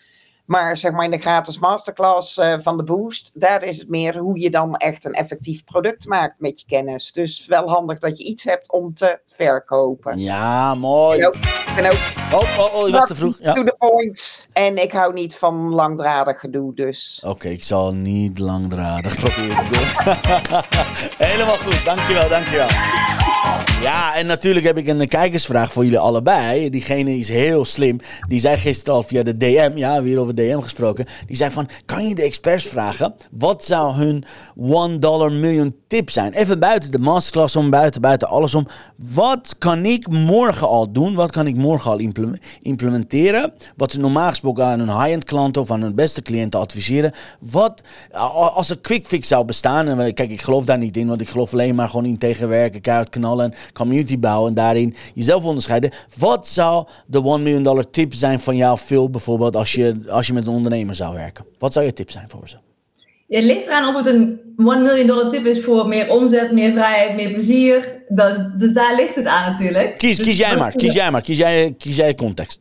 Maar 0.45 0.77
zeg 0.77 0.93
maar 0.93 1.05
in 1.05 1.11
de 1.11 1.19
gratis 1.19 1.59
masterclass 1.59 2.39
eh, 2.39 2.59
van 2.59 2.77
de 2.77 2.85
Boost, 2.85 3.31
daar 3.35 3.63
is 3.63 3.79
het 3.79 3.89
meer 3.89 4.17
hoe 4.17 4.41
je 4.41 4.51
dan 4.51 4.77
echt 4.77 5.05
een 5.05 5.13
effectief 5.13 5.65
product 5.65 6.07
maakt 6.07 6.41
met 6.41 6.61
je 6.61 6.67
kennis. 6.67 7.13
Dus 7.13 7.47
wel 7.47 7.69
handig 7.69 7.99
dat 7.99 8.19
je 8.19 8.25
iets 8.25 8.45
hebt 8.45 8.73
om 8.73 8.95
te 8.95 9.19
verkopen. 9.25 10.19
Ja, 10.19 10.75
mooi. 10.75 11.19
Ben 11.77 11.87
ook, 11.87 12.15
Oh, 12.33 12.59
oh, 12.59 12.75
oh, 12.75 12.87
je 12.87 12.93
was 12.93 13.07
te 13.07 13.15
vroeg. 13.15 13.39
Ja. 13.41 13.53
to 13.53 13.65
the 13.65 13.75
point. 13.79 14.49
En 14.53 14.83
ik 14.83 14.93
hou 14.93 15.13
niet 15.13 15.37
van 15.37 15.75
langdradig 15.75 16.41
gedoe, 16.41 16.75
dus. 16.75 17.23
Oké, 17.27 17.49
ik 17.49 17.65
zal 17.65 17.95
niet 17.95 18.39
langdradig 18.39 19.17
proberen 19.25 19.57
te 19.57 19.71
doen. 19.71 20.13
Helemaal 21.29 21.57
goed, 21.57 21.85
dankjewel, 21.85 22.29
dankjewel. 22.29 22.69
Ja, 23.85 24.15
en 24.15 24.27
natuurlijk 24.27 24.67
heb 24.67 24.79
ik 24.79 24.87
een 24.87 25.09
kijkersvraag 25.09 25.73
voor 25.73 25.85
jullie 25.85 25.99
allebei. 25.99 26.71
Diegene 26.71 27.19
is 27.19 27.29
heel 27.29 27.65
slim. 27.65 28.01
Die 28.29 28.41
zei 28.41 28.57
gisteren 28.57 28.95
al 28.95 29.03
via 29.03 29.23
de 29.23 29.37
DM, 29.37 29.73
ja, 29.75 30.03
weer 30.03 30.19
over 30.19 30.35
DM 30.35 30.61
gesproken. 30.61 31.07
Die 31.27 31.37
zei 31.37 31.51
van, 31.51 31.69
kan 31.85 32.09
je 32.09 32.15
de 32.15 32.23
experts 32.23 32.65
vragen? 32.65 33.15
Wat 33.31 33.65
zou 33.65 33.95
hun 33.95 34.25
one 34.57 34.99
dollar 34.99 35.33
million 35.33 35.75
tip 35.89 36.11
zijn? 36.11 36.33
Even 36.33 36.59
buiten 36.59 36.91
de 36.91 36.99
masterclass 36.99 37.57
om, 37.57 37.71
buiten, 37.71 38.01
buiten 38.01 38.29
alles 38.29 38.55
om. 38.55 38.67
Wat 38.97 39.55
kan 39.59 39.85
ik 39.85 40.09
morgen 40.09 40.69
al 40.69 40.93
doen? 40.93 41.15
Wat 41.15 41.31
kan 41.31 41.47
ik 41.47 41.57
morgen 41.57 41.91
al 41.91 41.99
implem- 41.99 42.39
implementeren? 42.61 43.53
Wat 43.77 43.93
ze 43.93 44.01
normaal 44.01 44.29
gesproken 44.29 44.65
aan 44.65 44.79
hun 44.79 45.01
high-end 45.01 45.25
klanten 45.25 45.63
of 45.63 45.71
aan 45.71 45.83
hun 45.83 45.95
beste 45.95 46.23
cliënten 46.23 46.61
adviseren. 46.61 47.13
Wat, 47.41 47.83
als 48.55 48.71
er 48.71 48.79
quick 48.79 49.07
fix 49.07 49.29
zou 49.29 49.45
bestaan, 49.45 49.89
en 49.89 50.15
kijk, 50.15 50.31
ik 50.31 50.43
geloof 50.43 50.65
daar 50.65 50.79
niet 50.79 50.97
in, 50.97 51.09
want 51.09 51.21
ik 51.21 51.29
geloof 51.29 51.53
alleen 51.53 51.75
maar 51.75 51.89
gewoon 51.89 52.05
in 52.05 52.19
tegenwerken, 52.19 52.81
keihard 52.81 53.09
knallen 53.09 53.45
en 53.45 53.59
community 53.75 54.19
bouwen 54.19 54.49
en 54.49 54.55
daarin 54.55 54.97
jezelf 55.15 55.45
onderscheiden. 55.45 55.91
Wat 56.17 56.49
zou 56.49 56.87
de 57.07 57.25
one 57.25 57.43
million 57.43 57.63
dollar 57.63 57.91
tip 57.91 58.15
zijn 58.15 58.41
van 58.41 58.57
jou, 58.57 58.79
Phil, 58.79 59.11
bijvoorbeeld, 59.11 59.57
als 59.57 59.73
je, 59.73 59.95
als 60.09 60.27
je 60.27 60.33
met 60.33 60.47
een 60.47 60.53
ondernemer 60.53 60.95
zou 60.95 61.15
werken? 61.15 61.45
Wat 61.59 61.73
zou 61.73 61.85
je 61.85 61.93
tip 61.93 62.11
zijn 62.11 62.29
voor 62.29 62.49
ze? 62.49 62.57
Het 63.29 63.45
ligt 63.45 63.67
eraan 63.67 63.89
of 63.89 64.05
het 64.05 64.15
een 64.15 64.41
1 64.59 64.83
million 64.83 65.07
dollar 65.07 65.31
tip 65.31 65.47
is 65.47 65.65
voor 65.65 65.89
meer 65.89 66.11
omzet, 66.11 66.53
meer 66.53 66.73
vrijheid, 66.73 67.15
meer 67.15 67.31
plezier. 67.31 68.03
Dat, 68.09 68.59
dus 68.59 68.73
daar 68.73 68.95
ligt 68.97 69.15
het 69.15 69.27
aan 69.27 69.51
natuurlijk. 69.53 69.99
Kies, 69.99 70.17
Dus 70.17 70.27
kies 70.27 70.37
jij 70.39 70.51
wat- 70.51 70.59
maar, 70.59 70.73
kies 70.73 70.95
jij 70.95 71.11
maar, 71.11 71.21
kies 71.21 71.39
jij, 71.39 71.75
kies 71.79 71.97
jij 71.97 72.15
context. 72.15 72.61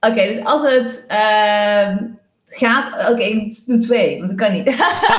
Oké, 0.00 0.26
dus 0.26 0.44
als 0.44 0.62
het 0.62 1.04
ehm, 1.08 1.96
gaat... 2.48 3.10
Oké, 3.10 3.22
ik 3.22 3.62
doe 3.66 3.78
twee, 3.78 4.16
want 4.18 4.28
dat 4.30 4.38
kan 4.38 4.52
niet. 4.52 4.66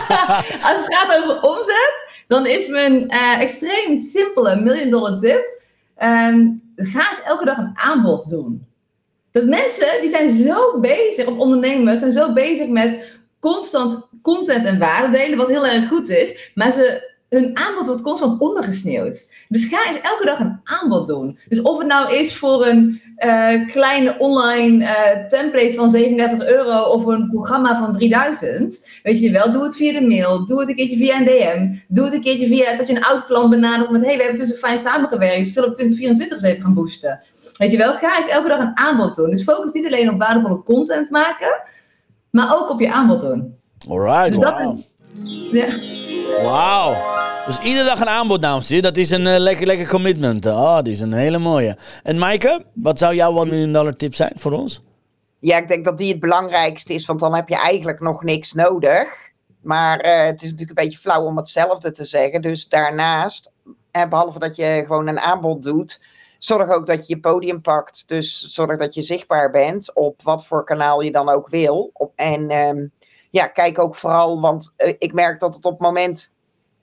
als 0.68 0.78
het 0.78 0.96
gaat 0.96 1.18
over 1.24 1.42
omzet, 1.42 1.94
dan 2.34 2.46
is 2.46 2.68
mijn 2.68 3.10
eh, 3.10 3.40
extreem 3.40 3.96
simpele 3.96 4.56
million 4.56 4.90
dollar 4.90 5.20
tip... 5.20 5.62
ehm, 5.96 6.50
ga 6.76 7.10
eens 7.10 7.24
elke 7.26 7.46
dag 7.46 7.58
een 7.58 7.72
aanbod 7.74 8.30
doen. 8.30 8.66
Dat 9.32 9.46
mensen, 9.46 10.02
die 10.02 10.10
zijn 10.10 10.34
zo 10.34 10.80
bezig, 10.80 11.26
of 11.26 11.38
ondernemers, 11.38 12.00
zijn 12.00 12.12
zo 12.12 12.34
bezig 12.34 12.68
met 12.68 13.20
constant 13.40 14.10
content 14.22 14.66
en 14.66 14.80
waarde 14.80 15.18
delen, 15.18 15.38
wat 15.38 15.48
heel 15.48 15.66
erg 15.66 15.88
goed 15.88 16.10
is. 16.10 16.52
Maar 16.56 16.72
ze, 16.72 17.12
hun 17.30 17.58
aanbod 17.58 17.86
wordt 17.86 18.02
constant 18.02 18.42
ondergesneeuwd. 18.42 19.33
Dus 19.54 19.66
ga 19.66 19.88
eens 19.88 20.02
elke 20.02 20.26
dag 20.26 20.40
een 20.40 20.60
aanbod 20.64 21.08
doen. 21.08 21.40
Dus 21.48 21.62
of 21.62 21.78
het 21.78 21.88
nou 21.88 22.16
is 22.16 22.38
voor 22.38 22.66
een 22.66 23.02
eh, 23.16 23.68
kleine 23.68 24.16
online 24.20 24.86
eh, 24.86 25.26
template 25.28 25.74
van 25.74 25.90
37 25.90 26.48
euro 26.48 26.82
of 26.82 27.06
een 27.06 27.30
programma 27.30 27.78
van 27.80 27.94
3000. 27.94 28.90
Weet 29.04 29.20
je 29.20 29.32
wel, 29.32 29.52
doe 29.52 29.64
het 29.64 29.76
via 29.76 30.00
de 30.00 30.08
mail. 30.08 30.46
Doe 30.46 30.60
het 30.60 30.70
een 30.70 30.76
keertje 30.76 30.98
via 30.98 31.20
een 31.20 31.26
DM. 31.26 31.76
Doe 31.88 32.06
het 32.06 32.14
een 32.14 32.22
keertje 32.22 32.48
via 32.48 32.78
dat 32.78 32.88
je 32.88 32.96
een 32.96 33.04
oud 33.04 33.26
klant 33.26 33.50
benadert 33.50 33.92
met: 33.92 34.06
hey, 34.06 34.16
we 34.18 34.22
hebben 34.24 34.40
tussen 34.40 34.58
fijn 34.58 34.80
samengewerkt. 34.80 35.48
Zullen 35.48 35.70
we 35.70 35.76
2024 35.76 36.38
eens 36.38 36.44
even 36.44 36.62
gaan 36.64 36.74
boosten? 36.74 37.22
Weet 37.58 37.72
je 37.72 37.78
wel, 37.78 37.94
ga 37.94 38.18
eens 38.18 38.30
elke 38.30 38.48
dag 38.48 38.60
een 38.60 38.78
aanbod 38.78 39.16
doen. 39.16 39.30
Dus 39.30 39.44
focus 39.44 39.72
niet 39.72 39.86
alleen 39.86 40.10
op 40.10 40.20
waardevolle 40.20 40.64
content 40.64 41.10
maken. 41.10 41.62
maar 42.30 42.56
ook 42.56 42.70
op 42.70 42.80
je 42.80 42.92
aanbod 42.92 43.22
doen. 43.22 43.56
Alright, 43.90 44.30
Dus 44.30 44.40
dat 44.40 44.64
wow. 44.64 44.80
Ja. 45.52 45.66
Wauw. 46.42 46.96
Dus 47.46 47.60
iedere 47.62 47.86
dag 47.86 48.00
een 48.00 48.10
aanbod, 48.10 48.42
dames 48.42 48.68
en. 48.68 48.82
Dat 48.82 48.98
is 48.98 49.10
een 49.10 49.28
eh, 49.28 49.40
lekker, 49.40 49.66
lekker 49.66 49.88
commitment. 49.88 50.46
Oh, 50.46 50.82
die 50.82 50.94
is 50.94 51.00
een 51.00 51.14
hele 51.14 51.38
mooie. 51.38 51.78
En 52.04 52.18
Maaike, 52.18 52.66
wat 52.74 52.98
zou 52.98 53.16
jouw 53.16 53.38
1 53.38 53.48
miljoen 53.48 53.74
dollar 53.74 53.96
tip 53.96 54.16
zijn 54.16 54.32
voor 54.36 54.52
ons? 54.52 54.82
Ja, 55.40 55.58
ik 55.58 55.68
denk 55.68 55.86
dat 55.86 55.98
die 55.98 56.12
het 56.12 56.20
belangrijkste 56.20 56.94
is, 56.94 57.06
want 57.06 57.20
dan 57.20 57.36
heb 57.36 57.50
je 57.50 57.56
eigenlijk 57.56 58.00
nog 58.00 58.24
niks 58.24 58.54
nodig. 58.54 59.32
Maar 59.62 60.00
eh, 60.00 60.26
het 60.26 60.42
is 60.42 60.52
natuurlijk 60.52 60.80
een 60.80 60.86
beetje 60.86 61.00
flauw 61.00 61.26
om 61.26 61.38
hetzelfde 61.38 61.92
te 61.92 62.06
zeggen. 62.06 62.42
Dus 62.42 62.68
daarnaast, 62.68 63.52
eh, 63.92 64.08
behalve 64.08 64.40
dat 64.40 64.56
je 64.56 64.84
gewoon 64.88 65.08
een 65.08 65.20
aanbod 65.20 65.64
doet, 65.64 66.02
zorg 66.38 66.70
ook 66.70 66.86
dat 66.86 67.08
je 67.08 67.16
je 67.16 67.22
podium 67.22 67.62
pakt. 67.62 68.04
Dus 68.08 68.42
zorg 68.42 68.78
dat 68.78 68.94
je 68.94 69.02
zichtbaar 69.02 69.52
bent 69.52 69.94
op 69.94 70.22
wat 70.22 70.46
voor 70.46 70.66
kanaal 70.66 71.02
je 71.02 71.12
dan 71.12 71.30
ook 71.30 71.50
wil. 71.50 71.90
Op, 71.94 72.12
en 72.16 72.50
ehm, 72.50 72.86
ja, 73.34 73.48
kijk 73.48 73.80
ook 73.80 73.96
vooral, 73.96 74.42
want 74.42 74.74
eh, 74.76 74.94
ik 74.98 75.14
merk 75.14 75.40
dat 75.40 75.56
het 75.56 75.66
op 75.66 75.72
het 75.72 75.82
moment 75.82 76.34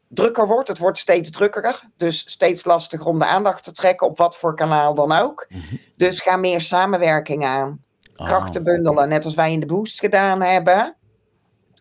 drukker 0.08 0.46
wordt. 0.46 0.68
Het 0.68 0.78
wordt 0.78 0.98
steeds 0.98 1.30
drukker. 1.30 1.88
Dus 1.96 2.30
steeds 2.30 2.64
lastiger 2.64 3.06
om 3.06 3.18
de 3.18 3.26
aandacht 3.26 3.64
te 3.64 3.72
trekken 3.72 4.06
op 4.06 4.18
wat 4.18 4.36
voor 4.36 4.54
kanaal 4.54 4.94
dan 4.94 5.12
ook. 5.12 5.48
Dus 5.96 6.20
ga 6.20 6.36
meer 6.36 6.60
samenwerking 6.60 7.44
aan 7.44 7.82
krachten 8.14 8.64
bundelen, 8.64 9.08
net 9.08 9.24
als 9.24 9.34
wij 9.34 9.52
in 9.52 9.60
de 9.60 9.66
boost 9.66 10.00
gedaan 10.00 10.42
hebben. 10.42 10.96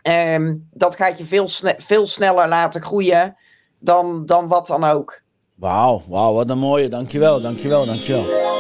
Ehm, 0.02 0.56
dat 0.72 0.96
gaat 0.96 1.18
je 1.18 1.26
veel, 1.26 1.48
sne- 1.48 1.76
veel 1.78 2.06
sneller 2.08 2.48
laten 2.48 2.82
groeien 2.82 3.36
dan, 3.80 4.26
dan 4.26 4.48
wat 4.48 4.68
dan 4.68 4.84
ook. 4.84 5.22
Wauw, 5.56 6.02
wauw, 6.08 6.34
wat 6.34 6.50
een 6.50 6.58
mooie. 6.58 6.88
Dankjewel, 6.88 7.42
dankjewel, 7.42 7.86
dankjewel. 7.86 8.59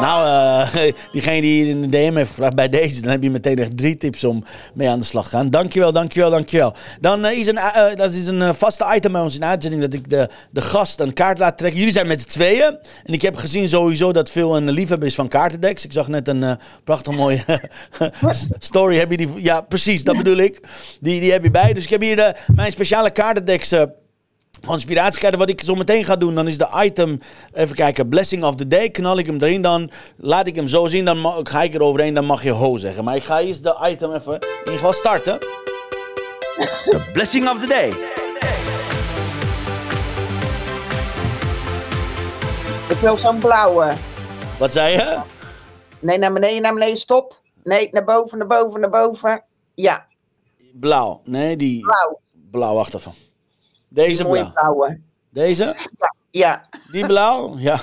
Nou, 0.00 0.26
eh, 0.74 0.92
diegene 1.12 1.40
die 1.40 1.68
in 1.68 1.80
de 1.80 1.88
DM 1.88 2.14
heeft 2.14 2.28
gevraagd 2.28 2.54
bij 2.54 2.68
deze, 2.68 3.00
dan 3.00 3.10
heb 3.10 3.22
je 3.22 3.30
meteen 3.30 3.58
echt 3.58 3.76
drie 3.76 3.94
tips 3.94 4.24
om 4.24 4.44
mee 4.74 4.88
aan 4.88 4.98
de 4.98 5.04
slag 5.04 5.24
te 5.24 5.30
gaan. 5.30 5.50
Dankjewel, 5.50 5.92
dankjewel, 5.92 6.30
dankjewel. 6.30 6.74
Dan 7.00 7.24
eh, 7.24 7.38
is 7.38 7.46
een, 7.46 7.56
eh, 7.56 7.94
dat 7.94 8.12
is 8.12 8.26
een 8.26 8.54
vaste 8.54 8.92
item 8.94 9.12
bij 9.12 9.20
ons 9.20 9.34
in 9.34 9.44
uitzending 9.44 9.82
dat 9.82 9.92
ik 9.92 10.10
de, 10.10 10.28
de 10.50 10.60
gast 10.60 11.00
een 11.00 11.12
kaart 11.12 11.38
laat 11.38 11.58
trekken. 11.58 11.78
Jullie 11.78 11.94
zijn 11.94 12.06
met 12.06 12.20
z'n 12.20 12.28
tweeën. 12.28 12.78
En 13.04 13.12
ik 13.12 13.22
heb 13.22 13.36
gezien 13.36 13.68
sowieso 13.68 14.12
dat 14.12 14.30
veel 14.30 14.56
een 14.56 14.70
liefhebber 14.70 15.08
is 15.08 15.14
van 15.14 15.28
kaartendeks. 15.28 15.84
Ik 15.84 15.92
zag 15.92 16.08
net 16.08 16.28
een 16.28 16.58
prachtig 16.84 17.14
mooie 17.16 17.44
story. 18.58 18.96
Heb 18.96 19.10
je 19.10 19.16
die? 19.16 19.28
Ja, 19.36 19.60
precies, 19.60 20.04
dat 20.04 20.16
bedoel 20.16 20.36
ik. 20.36 20.60
Die, 21.00 21.20
die 21.20 21.32
heb 21.32 21.42
je 21.42 21.50
bij. 21.50 21.72
Dus 21.72 21.84
ik 21.84 21.90
heb 21.90 22.00
hier 22.00 22.16
de, 22.16 22.34
mijn 22.54 22.72
speciale 22.72 23.10
kaartendeks 23.10 23.74
van 24.62 24.74
inspiratiekaarten. 24.74 25.38
Wat 25.38 25.48
ik 25.48 25.60
zo 25.60 25.74
meteen 25.74 26.04
ga 26.04 26.16
doen, 26.16 26.34
dan 26.34 26.46
is 26.46 26.58
de 26.58 26.68
item, 26.84 27.20
even 27.52 27.76
kijken, 27.76 28.08
Blessing 28.08 28.44
of 28.44 28.54
the 28.54 28.66
Day. 28.66 28.88
Knal 28.90 29.18
ik 29.18 29.26
hem 29.26 29.42
erin, 29.42 29.62
dan 29.62 29.90
laat 30.16 30.46
ik 30.46 30.56
hem 30.56 30.68
zo 30.68 30.86
zien. 30.86 31.04
Dan 31.04 31.46
ga 31.46 31.62
ik 31.62 31.74
er 31.74 31.82
overheen, 31.82 32.14
dan 32.14 32.24
mag 32.24 32.42
je 32.42 32.50
ho 32.50 32.76
zeggen. 32.76 33.04
Maar 33.04 33.16
ik 33.16 33.24
ga 33.24 33.40
eerst 33.40 33.62
de 33.62 33.76
item 33.82 34.12
even 34.14 34.32
in 34.34 34.48
ieder 34.58 34.72
geval 34.74 34.92
starten. 34.92 35.38
The 36.84 37.08
Blessing 37.12 37.48
of 37.48 37.58
the 37.60 37.66
Day. 37.66 37.88
Ik 42.88 42.96
wil 42.96 43.16
zo'n 43.16 43.38
blauwe. 43.38 43.94
Wat 44.58 44.72
zei 44.72 44.92
je? 44.92 45.18
Nee, 46.00 46.18
naar 46.18 46.32
beneden, 46.32 46.62
naar 46.62 46.72
beneden, 46.74 46.96
stop. 46.96 47.40
Nee, 47.62 47.88
naar 47.90 48.04
boven, 48.04 48.38
naar 48.38 48.46
boven, 48.46 48.80
naar 48.80 48.90
boven. 48.90 49.44
Ja, 49.74 50.06
Blauw. 50.72 51.20
Nee, 51.24 51.56
die 51.56 51.80
blauw. 51.80 52.20
blauw, 52.50 52.74
wacht 52.74 52.94
even. 52.94 53.12
Deze 53.90 54.22
mooie 54.22 54.38
blauw. 54.40 54.52
blauwe. 54.52 55.00
Deze? 55.30 55.64
Ja, 55.64 56.14
ja. 56.30 56.68
Die 56.92 57.06
blauw? 57.06 57.54
Ja. 57.58 57.80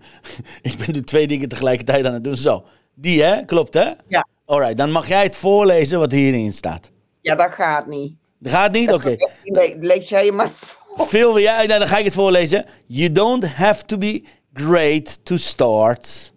ik 0.62 0.76
ben 0.78 0.92
nu 0.94 1.00
twee 1.00 1.26
dingen 1.26 1.48
tegelijkertijd 1.48 2.06
aan 2.06 2.12
het 2.14 2.24
doen. 2.24 2.36
Zo. 2.36 2.64
Die 2.94 3.22
hè? 3.22 3.44
Klopt 3.44 3.74
hè? 3.74 3.90
Ja. 4.08 4.26
Alright, 4.46 4.76
dan 4.76 4.90
mag 4.90 5.08
jij 5.08 5.22
het 5.22 5.36
voorlezen 5.36 5.98
wat 5.98 6.12
hierin 6.12 6.52
staat. 6.52 6.90
ja, 7.20 7.34
dat 7.34 7.50
gaat 7.52 7.86
niet. 7.86 8.16
Dat 8.38 8.52
gaat 8.52 8.72
niet? 8.72 8.92
Oké. 8.92 9.16
Nee, 9.44 9.76
lees 9.78 10.08
jij 10.08 10.30
maar 10.30 10.50
voor. 10.50 11.06
Veel 11.08 11.34
wil 11.34 11.42
jij, 11.42 11.66
nou, 11.66 11.78
dan 11.78 11.88
ga 11.88 11.98
ik 11.98 12.04
het 12.04 12.14
voorlezen. 12.14 12.64
You 12.86 13.12
don't 13.12 13.46
have 13.46 13.84
to 13.84 13.98
be 13.98 14.24
great 14.54 15.24
to 15.24 15.36
start. 15.36 16.32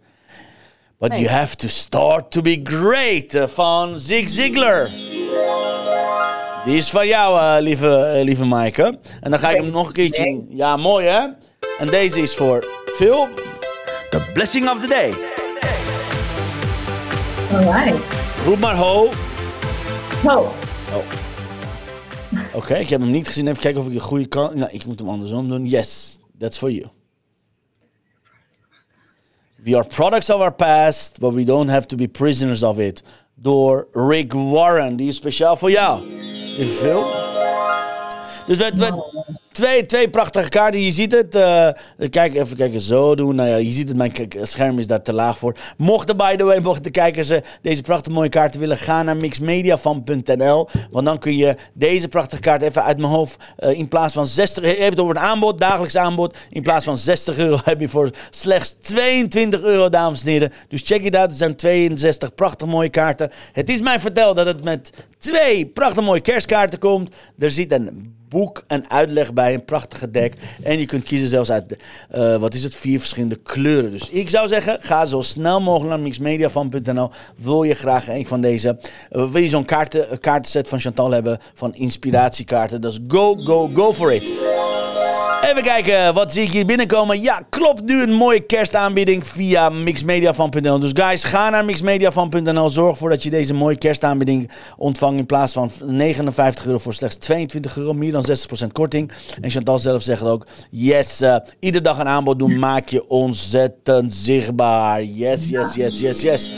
But 1.00 1.10
Nee. 1.10 1.20
you 1.20 1.32
have 1.32 1.56
to 1.56 1.68
start 1.68 2.32
to 2.32 2.42
be 2.42 2.60
great. 2.64 3.34
eh, 3.34 3.48
Van 3.48 4.00
Zig 4.00 4.30
Ziglar. 4.30 4.88
Die 6.66 6.78
is 6.78 6.90
van 6.90 7.08
jou, 7.08 7.40
eh, 7.40 7.64
lieve, 7.64 7.96
eh, 7.96 8.24
lieve 8.24 8.46
Maaike. 8.46 9.00
En 9.22 9.32
dan 9.32 9.40
ga 9.40 9.50
ik 9.50 9.56
hem 9.56 9.70
nog 9.70 9.88
een 9.88 9.94
keertje... 9.94 10.46
Ja, 10.50 10.78
mooi 10.78 11.08
hè? 11.08 11.28
En 11.80 11.88
deze 11.88 12.22
is 12.22 12.36
voor 12.36 12.66
Phil. 12.86 13.28
The 14.10 14.30
blessing 14.34 14.70
of 14.70 14.80
the 14.80 14.88
day. 14.88 15.14
Alright. 17.54 18.06
Roep 18.46 18.60
maar 18.60 18.76
ho. 18.76 19.10
Oh, 20.24 20.48
Oké, 22.54 22.74
ik 22.74 22.90
heb 22.90 23.02
hem 23.02 23.12
niet 23.12 23.28
gezien. 23.28 23.48
Even 23.48 23.62
kijken 23.62 23.82
of 23.82 23.88
ik 23.88 23.94
de 23.94 24.00
goede 24.00 24.26
kan. 24.26 24.58
Nou, 24.58 24.72
ik 24.72 24.86
moet 24.86 25.00
hem 25.00 25.10
andersom 25.10 25.50
doen. 25.50 25.66
Yes, 25.66 26.20
that's 26.40 26.58
for 26.58 26.72
you. 26.72 26.88
We 29.64 29.76
are 29.76 29.88
products 29.88 30.30
of 30.30 30.42
our 30.42 30.54
past, 30.54 31.20
but 31.20 31.34
we 31.34 31.44
don't 31.44 31.70
have 31.70 31.88
to 31.88 31.96
be 31.96 32.08
prisoners 32.08 32.64
of 32.64 32.78
it. 32.78 33.04
Door 33.44 33.88
Rick 33.92 34.34
Warren. 34.34 34.96
Die 34.96 35.08
is 35.08 35.16
speciaal 35.16 35.58
voor 35.58 35.72
jou. 35.72 36.00
Lieve 36.58 36.74
Phil. 36.82 37.43
Dus 38.48 38.58
we, 38.58 38.72
we, 38.76 39.04
twee, 39.52 39.86
twee 39.86 40.10
prachtige 40.10 40.50
kaarten. 40.50 40.82
Je 40.82 40.92
ziet 40.92 41.12
het. 41.12 41.36
eh, 41.36 41.70
kijk, 42.10 42.36
even 42.36 42.58
kijken, 42.58 42.80
zo 42.82 43.16
doen. 43.16 43.36
Nou 43.36 43.50
ja, 43.50 43.56
je 43.56 43.72
ziet 43.72 43.88
het. 43.88 43.98
Mijn 43.98 44.14
scherm 44.42 44.80
is 44.80 44.88
daar 44.88 45.02
te 45.02 45.14
laag 45.14 45.38
voor. 45.38 45.56
Mochten, 45.78 46.18
by 46.18 46.36
the 46.36 46.44
way, 46.44 46.60
mochten 46.60 46.84
de 46.84 46.92
kijkers 46.92 47.30
eh, 47.30 47.42
deze 47.62 47.82
prachtige 47.82 48.16
mooie 48.16 48.30
kaarten 48.30 48.60
willen, 48.60 48.78
ga 48.78 49.04
naar 49.04 49.18
mixmediafan.nl. 49.18 50.70
Want 50.92 51.06
dan 51.06 51.20
kun 51.20 51.38
je 51.38 51.56
deze 51.74 52.08
prachtige 52.08 52.42
kaart 52.42 52.62
even 52.62 52.84
uit 52.84 52.98
mijn 52.98 53.12
hoofd. 53.12 53.38
eh, 53.58 53.78
in 53.78 53.88
plaats 53.88 54.14
van 54.14 54.28
60. 54.28 54.64
Je 54.64 54.70
hebt 54.70 54.90
het 54.90 55.00
over 55.00 55.16
een 55.16 55.22
aanbod, 55.22 55.60
dagelijks 55.60 55.98
aanbod. 55.98 56.38
In 56.50 56.62
plaats 56.62 56.86
van 56.86 56.98
60 56.98 57.38
euro 57.38 57.58
heb 57.64 57.80
je 57.80 57.90
voor 57.90 58.10
slechts 58.30 58.76
22 58.82 59.62
euro, 59.62 59.90
dames 59.90 60.24
en 60.24 60.30
heren. 60.30 60.52
Dus 60.68 60.82
check 60.82 61.04
it 61.04 61.16
out. 61.16 61.30
Er 61.32 61.38
zijn 61.38 61.56
62 61.56 62.36
prachtig 62.36 62.68
mooie 62.68 62.90
kaarten. 62.90 63.32
Het 63.54 63.70
is 63.70 63.82
mij 63.82 64.00
verteld 64.00 64.36
dat 64.36 64.46
het 64.46 64.64
met 64.64 64.90
twee 65.18 65.66
prachtig 65.66 66.04
mooie 66.04 66.22
kerstkaarten 66.22 66.80
komt. 66.80 67.10
Er 67.40 67.52
zit 67.52 67.72
een 67.72 68.16
boek 68.34 68.64
en 68.68 68.90
uitleg 68.90 69.34
bij, 69.34 69.54
een 69.54 69.66
prachtige 69.66 70.12
deck. 70.12 70.34
En 70.64 70.80
je 70.80 70.86
kunt 70.86 71.04
kiezen 71.04 71.28
zelfs 71.28 71.52
uit, 71.52 71.78
eh, 72.10 72.38
wat 72.38 72.54
is 72.54 72.64
het, 72.64 72.76
vier 72.76 73.00
verschillende 73.00 73.36
kleuren. 73.36 73.92
Dus 73.92 74.10
ik 74.10 74.30
zou 74.30 74.48
zeggen, 74.48 74.78
ga 74.82 75.06
zo 75.06 75.22
snel 75.22 75.62
mogelijk 75.62 75.90
naar 75.90 76.00
mixmediafan.nl. 76.00 77.10
Wil 77.36 77.64
je 77.64 77.74
graag 77.74 78.10
een 78.10 78.26
van 78.26 78.42
deze, 78.42 78.78
eh, 79.12 79.32
wil 79.32 79.42
je 79.42 79.50
zo'n 79.50 79.66
kaarten, 79.66 80.10
eh, 80.10 80.18
kaartenset 80.18 80.68
van 80.68 80.80
Chantal 80.80 81.12
hebben, 81.12 81.40
van 81.54 81.76
inspiratiekaarten. 81.76 82.82
Dus 82.82 83.00
go, 83.08 83.36
go, 83.36 83.68
go 83.68 83.94
for 83.94 84.14
it. 84.14 85.13
Even 85.50 85.64
kijken, 85.64 86.14
wat 86.14 86.32
zie 86.32 86.44
ik 86.44 86.52
hier 86.52 86.66
binnenkomen? 86.66 87.22
Ja, 87.22 87.42
klopt, 87.50 87.84
nu 87.84 88.02
een 88.02 88.14
mooie 88.14 88.40
kerstaanbieding 88.40 89.28
via 89.28 89.70
mixmediafan.nl. 89.70 90.80
Dus 90.80 90.92
guys, 90.94 91.24
ga 91.24 91.50
naar 91.50 91.66
mixmediafan.nl. 91.66 92.70
Zorg 92.70 92.92
ervoor 92.92 93.10
dat 93.10 93.24
je 93.24 93.30
deze 93.30 93.54
mooie 93.54 93.78
kerstaanbieding 93.78 94.52
ontvangt 94.78 95.20
in 95.20 95.26
plaats 95.26 95.54
van 95.54 95.72
59 95.86 96.66
euro 96.66 96.78
voor 96.78 96.94
slechts 96.94 97.16
22 97.16 97.78
euro. 97.78 97.94
Meer 97.94 98.12
dan 98.12 98.26
60% 98.64 98.68
korting. 98.72 99.12
En 99.42 99.50
Chantal 99.50 99.80
zelf 99.80 100.02
zegt 100.02 100.24
ook, 100.24 100.46
yes, 100.70 101.22
eh 101.22 101.36
iedere 101.60 101.84
dag 101.84 102.00
een 102.00 102.08
aanbod 102.08 102.40
doen 102.40 102.60
maak 102.60 102.90
je 102.90 103.08
ontzettend 103.10 104.14
zichtbaar. 104.14 105.04
Yes, 105.04 105.50
yes, 105.50 105.76
yes, 105.76 106.00
yes, 106.00 106.22
yes. 106.22 106.50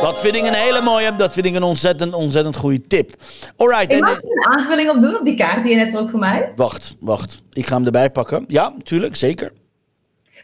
Dat 0.00 0.20
vind 0.20 0.34
ik 0.34 0.42
een 0.42 0.52
hele 0.54 0.80
mooie, 0.82 1.16
dat 1.16 1.32
vind 1.32 1.46
ik 1.46 1.54
een 1.54 1.62
ontzettend, 1.62 2.14
ontzettend 2.14 2.56
goede 2.56 2.86
tip. 2.86 3.14
Alright. 3.56 3.82
ik 3.82 3.90
en- 3.90 3.98
mag 4.00 4.16
er 4.16 4.22
een 4.24 4.58
aanvulling 4.58 4.90
op 4.90 5.00
doen 5.00 5.18
op 5.18 5.24
die 5.24 5.36
kaart 5.36 5.62
die 5.62 5.70
je 5.70 5.76
net 5.76 5.90
trok 5.90 6.10
voor 6.10 6.18
mij. 6.18 6.52
Wacht, 6.56 6.96
wacht. 7.00 7.44
Ik 7.56 7.66
ga 7.66 7.76
hem 7.76 7.84
erbij 7.84 8.10
pakken. 8.10 8.44
Ja, 8.48 8.74
tuurlijk, 8.82 9.16
zeker. 9.16 9.52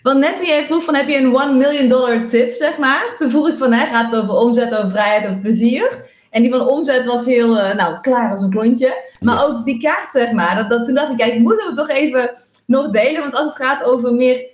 Want 0.02 0.18
net 0.18 0.36
toen 0.36 0.46
jij 0.46 0.64
vroeg 0.64 0.84
van 0.84 0.94
heb 0.94 1.08
je 1.08 1.16
een 1.16 1.34
1 1.34 1.56
million 1.56 1.88
dollar 1.88 2.26
tip, 2.26 2.52
zeg 2.52 2.78
maar. 2.78 3.12
Toen 3.16 3.30
vroeg 3.30 3.48
ik 3.48 3.58
van, 3.58 3.72
hè, 3.72 3.86
gaat 3.86 4.12
het 4.12 4.20
over 4.22 4.34
omzet, 4.34 4.74
over 4.76 4.90
vrijheid, 4.90 5.24
over 5.24 5.38
plezier? 5.40 6.10
En 6.30 6.42
die 6.42 6.50
van 6.50 6.68
omzet 6.68 7.04
was 7.04 7.24
heel, 7.24 7.58
eh, 7.58 7.74
nou, 7.76 8.00
klaar 8.00 8.30
als 8.30 8.40
een 8.42 8.50
klontje. 8.50 8.94
Maar 9.20 9.34
Yes. 9.36 9.44
ook 9.44 9.64
die 9.64 9.80
kaart, 9.80 10.10
zeg 10.10 10.32
maar. 10.32 10.54
Dat, 10.56 10.68
dat, 10.68 10.84
toen 10.84 10.94
dacht 10.94 11.10
ik, 11.10 11.16
kijk, 11.16 11.38
moeten 11.38 11.70
we 11.70 11.76
toch 11.76 11.88
even 11.88 12.30
nog 12.66 12.90
delen? 12.90 13.20
Want 13.20 13.34
als 13.34 13.46
het 13.46 13.56
gaat 13.56 13.84
over 13.84 14.14
meer, 14.14 14.46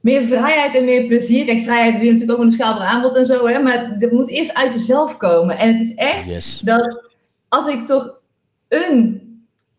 meer 0.00 0.24
vrijheid 0.24 0.74
en 0.74 0.84
meer 0.84 1.06
plezier. 1.06 1.44
Kijk, 1.44 1.62
vrijheid 1.62 1.94
doe 1.96 2.04
je 2.04 2.12
natuurlijk 2.12 2.38
ook 2.38 2.44
met 2.44 2.52
een 2.54 2.60
schaalbaar 2.60 2.86
aanbod 2.86 3.16
en 3.16 3.26
zo, 3.26 3.46
hè. 3.46 3.58
Maar 3.58 3.96
het 3.98 4.12
moet 4.12 4.28
eerst 4.28 4.54
uit 4.54 4.72
jezelf 4.72 5.16
komen. 5.16 5.58
En 5.58 5.68
het 5.68 5.80
is 5.80 5.94
echt 5.94 6.28
Yes. 6.28 6.60
dat 6.64 7.02
als 7.48 7.66
ik 7.66 7.86
toch 7.86 8.14
een, 8.68 9.20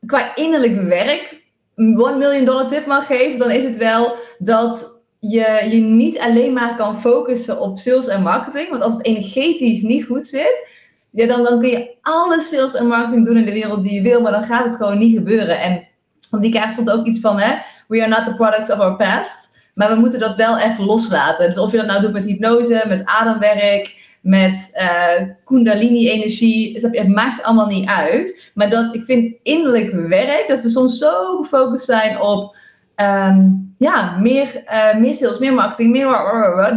qua 0.05 0.35
innerlijk 0.35 0.81
werk, 0.81 1.41
1 1.75 2.17
million 2.17 2.45
dollar 2.45 2.67
tip 2.67 2.85
mag 2.85 3.05
geven, 3.05 3.39
dan 3.39 3.51
is 3.51 3.63
het 3.63 3.77
wel 3.77 4.15
dat 4.37 5.01
je 5.19 5.67
je 5.69 5.79
niet 5.81 6.19
alleen 6.19 6.53
maar 6.53 6.75
kan 6.75 7.01
focussen 7.01 7.61
op 7.61 7.77
sales 7.77 8.07
en 8.07 8.21
marketing. 8.21 8.69
Want 8.69 8.81
als 8.81 8.93
het 8.93 9.05
energetisch 9.05 9.81
niet 9.81 10.05
goed 10.05 10.27
zit, 10.27 10.69
ja, 11.09 11.27
dan, 11.27 11.43
dan 11.43 11.59
kun 11.59 11.69
je 11.69 11.95
alle 12.01 12.41
sales 12.41 12.75
en 12.75 12.87
marketing 12.87 13.25
doen 13.25 13.37
in 13.37 13.45
de 13.45 13.51
wereld 13.51 13.83
die 13.83 13.93
je 13.93 14.01
wil, 14.01 14.21
maar 14.21 14.31
dan 14.31 14.43
gaat 14.43 14.63
het 14.63 14.75
gewoon 14.75 14.97
niet 14.97 15.17
gebeuren. 15.17 15.61
En 15.61 15.87
op 16.31 16.41
die 16.41 16.51
kaart 16.51 16.71
stond 16.71 16.91
ook 16.91 17.05
iets 17.05 17.19
van, 17.19 17.39
hè, 17.39 17.55
we 17.87 18.01
are 18.01 18.09
not 18.09 18.25
the 18.25 18.35
products 18.35 18.71
of 18.71 18.79
our 18.79 18.95
past. 18.95 19.51
Maar 19.73 19.89
we 19.89 19.95
moeten 19.95 20.19
dat 20.19 20.35
wel 20.35 20.57
echt 20.57 20.79
loslaten. 20.79 21.45
Dus 21.45 21.57
of 21.57 21.71
je 21.71 21.77
dat 21.77 21.85
nou 21.85 22.01
doet 22.01 22.13
met 22.13 22.25
hypnose, 22.25 22.83
met 22.87 23.05
ademwerk, 23.05 23.95
met 24.23 24.71
uh, 24.73 25.27
kundalini-energie. 25.45 26.73
Het 26.91 27.07
maakt 27.07 27.43
allemaal 27.43 27.67
niet 27.67 27.89
uit. 27.89 28.51
Maar 28.53 28.69
dat 28.69 28.93
ik 28.93 29.05
vind 29.05 29.35
innerlijk 29.43 29.91
werk, 29.91 30.45
dat 30.47 30.61
we 30.61 30.69
soms 30.69 30.97
zo 30.97 31.35
gefocust 31.35 31.85
zijn 31.85 32.21
op 32.21 32.55
Ehm, 32.95 33.49
ja, 33.77 34.17
meer, 34.19 34.63
uh, 34.71 34.95
meer 34.99 35.15
sales, 35.15 35.39
meer 35.39 35.53
marketing, 35.53 35.91
meer 35.91 36.05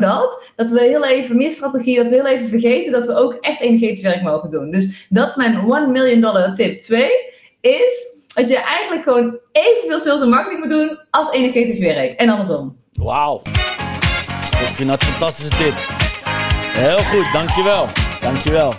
dat. 0.01 0.45
Dat 0.57 0.71
we 0.71 0.81
heel 0.81 1.05
even, 1.05 1.37
meer 1.37 1.51
strategie, 1.51 1.97
dat 1.97 2.09
we 2.09 2.15
heel 2.15 2.27
even 2.27 2.49
vergeten 2.49 2.93
dat 2.93 3.07
we 3.07 3.15
ook 3.15 3.33
echt 3.41 3.61
energetisch 3.61 4.03
werk 4.03 4.23
mogen 4.23 4.51
doen. 4.51 4.71
Dus 4.71 5.07
dat 5.09 5.29
is 5.29 5.37
mijn 5.37 5.71
1 5.71 5.93
million 5.93 6.21
dollar 6.21 6.55
tip 6.55 6.83
2, 6.83 7.11
is 7.61 8.15
dat 8.35 8.49
je 8.49 8.59
eigenlijk 8.59 9.03
gewoon 9.03 9.39
evenveel 9.53 10.01
sales 10.01 10.21
en 10.21 10.29
marketing 10.29 10.61
moet 10.61 10.79
doen 10.79 10.99
als 11.11 11.33
energetisch 11.33 11.81
werk. 11.81 12.13
En 12.13 12.29
andersom. 12.29 12.77
Wauw. 12.93 13.43
Ik 14.51 14.75
vind 14.75 14.89
dat 14.89 15.03
een 15.03 15.09
fantastische 15.09 15.57
tip. 15.57 15.96
Heel 16.77 16.99
goed, 16.99 17.33
dankjewel. 17.33 17.89
Dankjewel. 18.21 18.75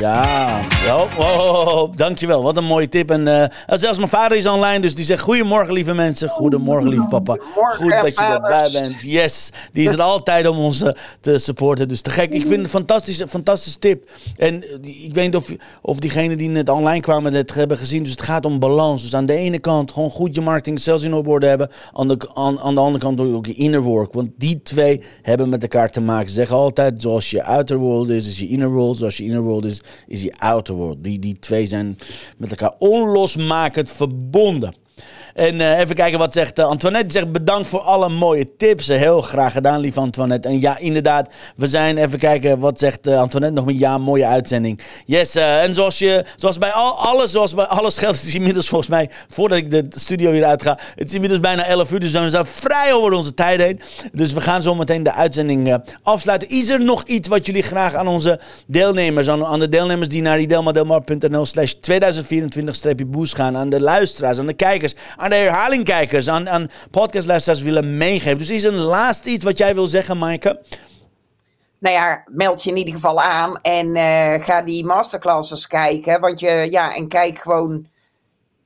Ja, 0.00 0.60
oh, 0.88 1.18
oh, 1.18 1.66
oh, 1.66 1.92
dankjewel. 1.96 2.42
Wat 2.42 2.56
een 2.56 2.64
mooie 2.64 2.88
tip. 2.88 3.10
En 3.10 3.26
uh, 3.26 3.44
zelfs 3.66 3.98
mijn 3.98 4.10
vader 4.10 4.36
is 4.36 4.46
online, 4.46 4.80
dus 4.80 4.94
die 4.94 5.04
zegt: 5.04 5.22
Goedemorgen, 5.22 5.74
lieve 5.74 5.94
mensen. 5.94 6.28
Goedemorgen, 6.28 6.88
lieve 6.88 7.06
papa. 7.06 7.36
Goed 7.78 7.90
dat 7.90 8.18
je 8.18 8.24
erbij 8.24 8.68
bent. 8.72 9.00
Yes, 9.00 9.50
die 9.72 9.88
is 9.88 9.92
er 9.92 10.02
altijd 10.02 10.48
om 10.48 10.58
ons 10.58 10.82
uh, 10.82 10.90
te 11.20 11.38
supporten. 11.38 11.88
Dus 11.88 12.00
te 12.00 12.10
gek. 12.10 12.32
Ik 12.32 12.40
vind 12.40 12.50
het 12.50 12.60
een 12.60 12.68
fantastische, 12.68 13.28
fantastische 13.28 13.78
tip. 13.78 14.10
En 14.36 14.54
uh, 14.54 15.04
ik 15.04 15.14
weet 15.14 15.24
niet 15.24 15.36
of, 15.36 15.52
of 15.82 15.98
diegenen 15.98 16.38
die 16.38 16.48
net 16.48 16.68
online 16.68 17.00
kwamen 17.00 17.34
het 17.34 17.54
hebben 17.54 17.78
gezien. 17.78 18.02
Dus 18.02 18.10
het 18.10 18.22
gaat 18.22 18.44
om 18.44 18.58
balans. 18.58 19.02
Dus 19.02 19.14
aan 19.14 19.26
de 19.26 19.36
ene 19.36 19.58
kant 19.58 19.90
gewoon 19.90 20.10
goed 20.10 20.34
je 20.34 20.40
marketing 20.40 20.80
zelfs 20.80 21.02
in 21.02 21.14
orde 21.14 21.46
hebben. 21.46 21.70
Aan 21.92 22.08
de, 22.08 22.28
aan, 22.34 22.60
aan 22.60 22.74
de 22.74 22.80
andere 22.80 23.04
kant 23.04 23.20
ook 23.20 23.46
je 23.46 23.54
inner 23.54 23.82
work. 23.82 24.12
Want 24.12 24.30
die 24.36 24.62
twee 24.62 25.00
hebben 25.22 25.48
met 25.48 25.62
elkaar 25.62 25.90
te 25.90 26.00
maken. 26.00 26.28
Ze 26.28 26.34
zeggen 26.34 26.56
altijd: 26.56 27.02
zoals 27.02 27.30
je 27.30 27.44
outer 27.44 27.76
world 27.76 28.08
is, 28.08 28.28
is 28.28 28.38
je 28.38 28.48
inner 28.48 28.70
world. 28.70 28.96
Zoals 28.96 29.16
je 29.16 29.24
inner 29.24 29.42
world 29.42 29.64
is, 29.64 29.80
is 30.06 30.20
die 30.20 30.34
outer 30.36 30.74
world. 30.74 31.04
Die, 31.04 31.18
die 31.18 31.38
twee 31.38 31.66
zijn 31.66 31.98
met 32.36 32.50
elkaar 32.50 32.74
onlosmakend 32.78 33.90
verbonden. 33.90 34.74
En 35.36 35.54
uh, 35.54 35.78
even 35.78 35.94
kijken 35.94 36.18
wat 36.18 36.32
zegt 36.32 36.58
uh, 36.58 36.64
Antoinette. 36.64 37.12
zegt 37.12 37.32
bedankt 37.32 37.68
voor 37.68 37.80
alle 37.80 38.08
mooie 38.08 38.56
tips. 38.56 38.88
Uh, 38.88 38.96
heel 38.96 39.20
graag 39.20 39.52
gedaan, 39.52 39.80
lieve 39.80 40.00
Antoinette. 40.00 40.48
En 40.48 40.60
ja, 40.60 40.78
inderdaad, 40.78 41.28
we 41.56 41.66
zijn 41.66 41.98
even 41.98 42.18
kijken 42.18 42.58
wat 42.58 42.78
zegt 42.78 43.06
Antoinette 43.06 43.54
nog 43.54 43.66
met 43.66 43.78
ja, 43.78 43.98
mooie 43.98 44.26
uitzending. 44.26 44.80
Yes, 45.04 45.34
en 45.34 45.74
zoals, 45.74 45.98
je, 45.98 46.24
zoals 46.36 46.58
bij 46.58 46.70
al, 46.70 46.92
alles, 46.92 47.30
zoals 47.30 47.54
bij 47.54 47.64
alles 47.64 47.98
geldt, 47.98 48.22
is 48.22 48.34
inmiddels 48.34 48.68
volgens 48.68 48.90
mij, 48.90 49.10
voordat 49.28 49.58
ik 49.58 49.70
de 49.70 49.86
studio 49.90 50.30
weer 50.30 50.44
uitga, 50.44 50.78
het 50.94 51.08
is 51.08 51.14
inmiddels 51.14 51.40
bijna 51.40 51.66
11 51.66 51.92
uur, 51.92 52.00
dus 52.00 52.12
we 52.12 52.30
zijn 52.30 52.46
vrij 52.46 52.92
over 52.92 53.12
onze 53.12 53.34
tijd 53.34 53.60
heen. 53.60 53.80
Dus 54.12 54.32
we 54.32 54.40
gaan 54.40 54.62
zo 54.62 54.74
meteen 54.74 55.02
de 55.02 55.12
uitzending 55.12 55.78
afsluiten. 56.02 56.48
Is 56.48 56.68
er 56.68 56.80
nog 56.80 57.04
iets 57.04 57.28
wat 57.28 57.46
jullie 57.46 57.62
graag 57.62 57.94
aan 57.94 58.08
onze 58.08 58.40
deelnemers, 58.66 59.28
aan, 59.28 59.44
aan 59.44 59.60
de 59.60 59.68
deelnemers 59.68 60.08
die 60.08 60.22
naar 60.22 60.40
idelmadelmar.nl 60.40 61.46
slash 61.46 61.72
2024-boost 61.72 63.34
gaan, 63.34 63.56
aan 63.56 63.70
de 63.70 63.80
luisteraars, 63.80 64.38
aan 64.38 64.46
de 64.46 64.54
kijkers, 64.54 64.94
aan 65.16 65.25
de 65.28 65.34
herhalingkijkers, 65.34 66.28
aan, 66.28 66.48
aan 66.48 66.70
podcastluisteraars 66.90 67.62
willen 67.62 67.96
meegeven. 67.96 68.38
Dus 68.38 68.50
is 68.50 68.64
een 68.64 68.74
laatste 68.74 69.30
iets 69.30 69.44
wat 69.44 69.58
jij 69.58 69.74
wil 69.74 69.88
zeggen, 69.88 70.18
Maaike? 70.18 70.62
Nou 71.78 71.94
ja, 71.94 72.24
meld 72.26 72.62
je 72.62 72.70
in 72.70 72.76
ieder 72.76 72.94
geval 72.94 73.20
aan 73.20 73.60
en 73.60 73.86
uh, 73.86 74.44
ga 74.44 74.62
die 74.62 74.84
masterclasses 74.84 75.66
kijken. 75.66 76.20
Want 76.20 76.40
je, 76.40 76.66
ja, 76.70 76.94
en 76.94 77.08
kijk 77.08 77.38
gewoon. 77.38 77.86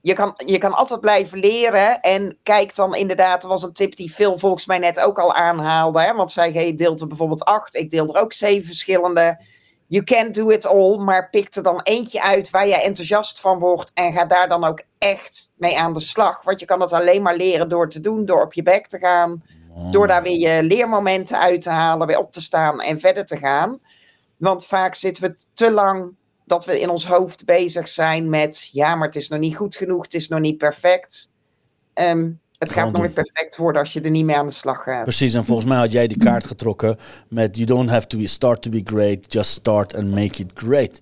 Je 0.01 0.13
kan, 0.13 0.33
je 0.45 0.57
kan 0.57 0.73
altijd 0.73 0.99
blijven 0.99 1.39
leren. 1.39 1.99
En 1.99 2.37
kijk 2.43 2.75
dan 2.75 2.95
inderdaad, 2.95 3.43
er 3.43 3.49
was 3.49 3.63
een 3.63 3.73
tip 3.73 3.95
die 3.95 4.09
Phil 4.09 4.37
volgens 4.37 4.65
mij 4.65 4.77
net 4.77 4.99
ook 4.99 5.19
al 5.19 5.33
aanhaalde. 5.33 6.01
Hè? 6.01 6.13
Want 6.13 6.31
zij 6.31 6.73
deelt 6.75 7.01
er 7.01 7.07
bijvoorbeeld 7.07 7.45
acht. 7.45 7.75
Ik 7.75 7.89
deel 7.89 8.07
er 8.13 8.21
ook 8.21 8.33
zeven 8.33 8.65
verschillende 8.65 9.39
you 9.91 10.03
can't 10.03 10.33
do 10.33 10.49
it 10.49 10.65
all, 10.65 10.97
maar 10.97 11.29
pik 11.29 11.55
er 11.55 11.63
dan 11.63 11.81
eentje 11.83 12.21
uit 12.21 12.49
waar 12.49 12.67
je 12.67 12.81
enthousiast 12.81 13.39
van 13.39 13.59
wordt 13.59 13.91
en 13.93 14.13
ga 14.13 14.25
daar 14.25 14.49
dan 14.49 14.63
ook 14.63 14.83
echt 14.97 15.51
mee 15.55 15.77
aan 15.77 15.93
de 15.93 15.99
slag. 15.99 16.41
Want 16.43 16.59
je 16.59 16.65
kan 16.65 16.81
het 16.81 16.93
alleen 16.93 17.21
maar 17.21 17.35
leren 17.35 17.69
door 17.69 17.89
te 17.89 17.99
doen, 17.99 18.25
door 18.25 18.41
op 18.41 18.53
je 18.53 18.63
bek 18.63 18.87
te 18.87 18.99
gaan, 18.99 19.43
door 19.91 20.07
daar 20.07 20.23
weer 20.23 20.39
je 20.39 20.63
leermomenten 20.63 21.39
uit 21.39 21.61
te 21.61 21.69
halen, 21.69 22.07
weer 22.07 22.19
op 22.19 22.31
te 22.31 22.41
staan 22.41 22.81
en 22.81 22.99
verder 22.99 23.25
te 23.25 23.37
gaan. 23.37 23.79
Want 24.37 24.65
vaak 24.65 24.95
zitten 24.95 25.23
we 25.23 25.35
te 25.53 25.71
lang 25.71 26.15
dat 26.45 26.65
we 26.65 26.79
in 26.79 26.89
ons 26.89 27.05
hoofd 27.05 27.45
bezig 27.45 27.87
zijn 27.87 28.29
met, 28.29 28.69
ja, 28.71 28.95
maar 28.95 29.07
het 29.07 29.15
is 29.15 29.29
nog 29.29 29.39
niet 29.39 29.55
goed 29.55 29.75
genoeg, 29.75 30.03
het 30.03 30.13
is 30.13 30.27
nog 30.27 30.39
niet 30.39 30.57
perfect. 30.57 31.31
Um, 31.93 32.39
het 32.61 32.71
gaat 32.71 32.91
nooit 32.91 33.13
perfect 33.13 33.57
worden 33.57 33.81
als 33.81 33.93
je 33.93 34.01
er 34.01 34.09
niet 34.09 34.25
mee 34.25 34.35
aan 34.35 34.47
de 34.47 34.53
slag 34.53 34.83
gaat. 34.83 35.03
Precies, 35.03 35.33
en 35.33 35.45
volgens 35.45 35.67
mij 35.67 35.77
had 35.77 35.91
jij 35.91 36.07
die 36.07 36.17
kaart 36.17 36.45
getrokken 36.45 36.97
met 37.27 37.55
You 37.55 37.67
don't 37.67 37.89
have 37.89 38.07
to 38.07 38.17
start 38.25 38.61
to 38.61 38.69
be 38.69 38.81
great, 38.83 39.33
just 39.33 39.51
start 39.51 39.95
and 39.95 40.09
make 40.09 40.41
it 40.41 40.51
great. 40.53 41.01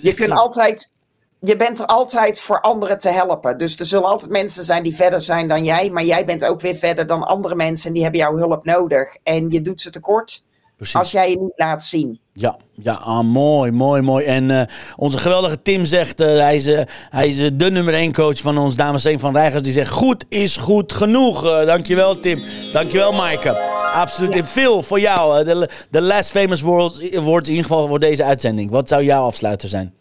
Je 0.00 0.14
kunt 0.14 0.32
altijd, 0.32 0.92
je 1.40 1.56
bent 1.56 1.78
er 1.78 1.86
altijd 1.86 2.40
voor 2.40 2.60
anderen 2.60 2.98
te 2.98 3.08
helpen. 3.08 3.58
Dus 3.58 3.76
er 3.76 3.86
zullen 3.86 4.08
altijd 4.08 4.30
mensen 4.30 4.64
zijn 4.64 4.82
die 4.82 4.94
verder 4.94 5.20
zijn 5.20 5.48
dan 5.48 5.64
jij, 5.64 5.90
maar 5.90 6.04
jij 6.04 6.24
bent 6.24 6.44
ook 6.44 6.60
weer 6.60 6.76
verder 6.76 7.06
dan 7.06 7.22
andere 7.22 7.54
mensen 7.54 7.86
en 7.86 7.92
die 7.92 8.02
hebben 8.02 8.20
jouw 8.20 8.36
hulp 8.36 8.64
nodig. 8.64 9.16
En 9.22 9.50
je 9.50 9.62
doet 9.62 9.80
ze 9.80 9.90
tekort 9.90 10.44
Precies. 10.76 10.96
als 10.96 11.10
jij 11.10 11.30
je 11.30 11.40
niet 11.40 11.58
laat 11.58 11.84
zien. 11.84 12.20
Ja, 12.38 12.56
ja 12.82 12.92
ah, 12.92 13.24
mooi, 13.24 13.70
mooi, 13.70 14.02
mooi. 14.02 14.24
En 14.24 14.48
uh, 14.50 14.60
onze 14.96 15.18
geweldige 15.18 15.62
Tim 15.62 15.84
zegt, 15.84 16.20
uh, 16.20 16.26
hij 16.26 16.56
is, 16.56 16.66
uh, 16.66 16.80
hij 17.10 17.28
is 17.28 17.36
de 17.52 17.70
nummer 17.70 17.94
1 17.94 18.12
coach 18.12 18.40
van 18.40 18.58
ons, 18.58 18.76
dames 18.76 19.04
en 19.04 19.18
van 19.18 19.36
Rijgers. 19.36 19.62
Die 19.62 19.72
zegt, 19.72 19.90
goed 19.90 20.24
is 20.28 20.56
goed 20.56 20.92
genoeg. 20.92 21.42
dankjewel 21.42 22.20
Tim. 22.20 22.38
Dankjewel 22.72 23.12
Maaike. 23.12 23.50
Absoluut. 23.94 24.34
Ja. 24.34 24.44
Veel 24.44 24.82
voor 24.82 25.00
jou. 25.00 25.44
De, 25.44 25.68
de 25.90 26.00
last 26.00 26.30
famous 26.30 26.60
words, 26.60 26.98
words 27.14 27.48
in 27.48 27.54
ieder 27.54 27.70
geval 27.70 27.88
voor 27.88 27.98
deze 27.98 28.24
uitzending. 28.24 28.70
Wat 28.70 28.88
zou 28.88 29.04
jouw 29.04 29.24
afsluiter 29.24 29.68
zijn? 29.68 29.94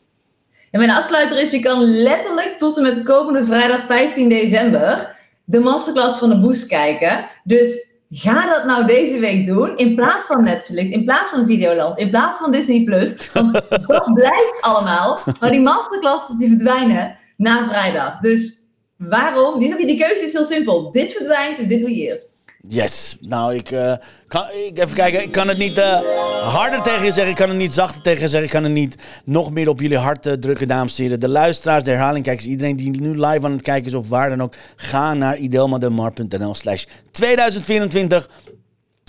Ja, 0.71 0.79
mijn 0.79 0.91
afsluiter 0.91 1.41
is, 1.41 1.51
je 1.51 1.59
kan 1.59 1.83
letterlijk 1.83 2.57
tot 2.57 2.77
en 2.77 2.83
met 2.83 2.95
de 2.95 3.03
komende 3.03 3.45
vrijdag 3.45 3.85
15 3.85 4.29
december 4.29 5.15
de 5.43 5.59
masterclass 5.59 6.17
van 6.17 6.29
de 6.29 6.39
Boost 6.39 6.67
kijken. 6.67 7.25
Dus 7.43 7.94
Ga 8.17 8.45
dat 8.49 8.65
nou 8.65 8.85
deze 8.85 9.19
week 9.19 9.45
doen 9.45 9.77
in 9.77 9.95
plaats 9.95 10.25
van 10.25 10.43
Netflix, 10.43 10.89
in 10.89 11.03
plaats 11.03 11.29
van 11.29 11.45
Videoland, 11.45 11.99
in 11.99 12.09
plaats 12.09 12.37
van 12.37 12.51
Disney 12.51 12.83
Plus. 12.83 13.31
Want 13.33 13.53
dat 13.87 14.13
blijft 14.13 14.57
allemaal. 14.61 15.19
Maar 15.39 15.51
die 15.51 15.61
masterclasses 15.61 16.37
die 16.37 16.47
verdwijnen 16.47 17.17
na 17.37 17.67
vrijdag. 17.67 18.19
Dus 18.19 18.59
waarom? 18.97 19.59
Die, 19.59 19.85
die 19.85 19.97
keuze 19.97 20.25
is 20.25 20.33
heel 20.33 20.45
simpel. 20.45 20.91
Dit 20.91 21.11
verdwijnt, 21.11 21.57
dus 21.57 21.67
dit 21.67 21.79
doe 21.79 21.95
je 21.95 22.01
eerst. 22.01 22.37
Yes. 22.67 23.17
Nou, 23.21 23.55
ik, 23.55 23.71
uh, 23.71 23.93
kan, 24.35 24.51
ik, 24.51 24.77
even 24.77 24.95
kijken. 24.95 25.23
Ik 25.23 25.31
kan 25.31 25.47
het 25.47 25.57
niet 25.57 25.77
uh, 25.77 25.99
harder 26.43 26.81
tegen 26.81 27.05
je 27.05 27.11
zeggen. 27.11 27.29
Ik 27.29 27.35
kan 27.35 27.49
het 27.49 27.57
niet 27.57 27.73
zachter 27.73 28.01
tegen 28.01 28.21
je 28.21 28.27
zeggen. 28.27 28.47
Ik 28.47 28.53
kan 28.53 28.63
het 28.63 28.71
niet 28.71 28.95
nog 29.23 29.51
meer 29.51 29.69
op 29.69 29.79
jullie 29.79 29.97
hart 29.97 30.25
uh, 30.25 30.33
drukken, 30.33 30.67
dames 30.67 30.97
en 30.97 31.03
heren. 31.03 31.19
De 31.19 31.29
luisteraars, 31.29 31.83
de 31.83 31.91
herhalingkijkers, 31.91 32.47
iedereen 32.47 32.75
die 32.75 33.01
nu 33.01 33.09
live 33.09 33.45
aan 33.45 33.51
het 33.51 33.61
kijken 33.61 33.85
is 33.85 33.93
of 33.93 34.09
waar 34.09 34.29
dan 34.29 34.41
ook. 34.41 34.55
Ga 34.75 35.13
naar 35.13 35.37
idelmademar.nl 35.37 36.55
slash 36.55 36.85
2024 37.11 38.29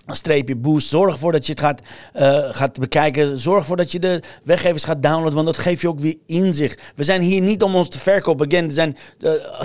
streepje 0.06 0.56
boost. 0.56 0.88
Zorg 0.88 1.12
ervoor 1.12 1.32
dat 1.32 1.46
je 1.46 1.52
het 1.52 1.60
gaat, 1.60 1.80
uh, 2.16 2.54
gaat 2.54 2.78
bekijken. 2.78 3.38
Zorg 3.38 3.58
ervoor 3.58 3.76
dat 3.76 3.92
je 3.92 3.98
de 3.98 4.22
weggevers 4.44 4.84
gaat 4.84 5.02
downloaden, 5.02 5.34
want 5.34 5.46
dat 5.46 5.58
geeft 5.58 5.80
je 5.80 5.88
ook 5.88 6.00
weer 6.00 6.16
inzicht. 6.26 6.82
We 6.94 7.04
zijn 7.04 7.22
hier 7.22 7.40
niet 7.40 7.62
om 7.62 7.74
ons 7.74 7.88
te 7.88 7.98
verkopen. 7.98 8.46
Again, 8.46 8.64
er 8.64 8.72
zijn 8.72 8.96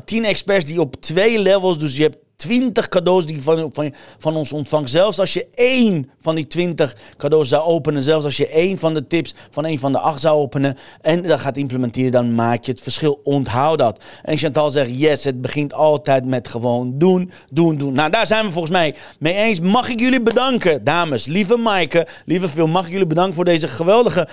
tien 0.06 0.26
experts 0.26 0.66
die 0.66 0.82
op 0.82 1.02
twee 1.02 1.40
levels, 1.40 1.80
dus 1.80 1.98
je 1.98 2.04
hebt 2.04 2.18
20 2.42 2.88
cadeaus 2.88 3.26
die 3.26 3.42
van, 3.42 3.70
van, 3.74 3.94
van 4.18 4.36
ons 4.36 4.54
ontvangt. 4.54 4.90
Zelfs 4.90 5.20
als 5.20 5.34
je 5.34 5.48
één 5.54 6.10
van 6.22 6.36
die 6.36 6.48
20 6.48 6.96
cadeaus 7.18 7.50
zou 7.50 7.64
openen, 7.64 8.04
zelfs 8.04 8.26
als 8.26 8.38
je 8.38 8.48
één 8.48 8.78
van 8.78 8.94
de 8.94 9.08
tips 9.08 9.34
van 9.52 9.66
één 9.66 9.80
van 9.80 9.92
de 9.92 10.00
acht 10.00 10.22
zou 10.22 10.40
openen 10.40 10.78
en 11.02 11.22
dat 11.22 11.40
gaat 11.40 11.58
implementeren, 11.58 12.12
dan 12.12 12.36
maak 12.36 12.64
je 12.64 12.72
het 12.72 12.82
verschil. 12.82 13.20
Onthoud 13.24 13.80
dat. 13.80 14.04
En 14.24 14.38
Chantal 14.38 14.72
zegt, 14.72 14.90
yes, 14.94 15.24
het 15.24 15.42
begint 15.42 15.74
altijd 15.74 16.26
met 16.26 16.48
gewoon 16.48 16.98
doen, 16.98 17.32
doen, 17.50 17.78
doen. 17.78 17.94
Nou, 17.94 18.10
daar 18.10 18.28
zijn 18.28 18.46
we 18.46 18.52
volgens 18.52 18.74
mij 18.74 18.96
mee 19.20 19.34
eens. 19.34 19.60
Mag 19.60 19.90
ik 19.90 20.00
jullie 20.00 20.22
bedanken, 20.22 20.84
dames, 20.84 21.26
lieve 21.26 21.58
Maaike, 21.58 22.08
lieve 22.26 22.50
Phil, 22.50 22.68
mag 22.68 22.86
ik 22.86 22.92
jullie 22.92 23.08
bedanken 23.08 23.36
voor 23.36 23.46
deze 23.46 23.68
geweldige 23.68 24.28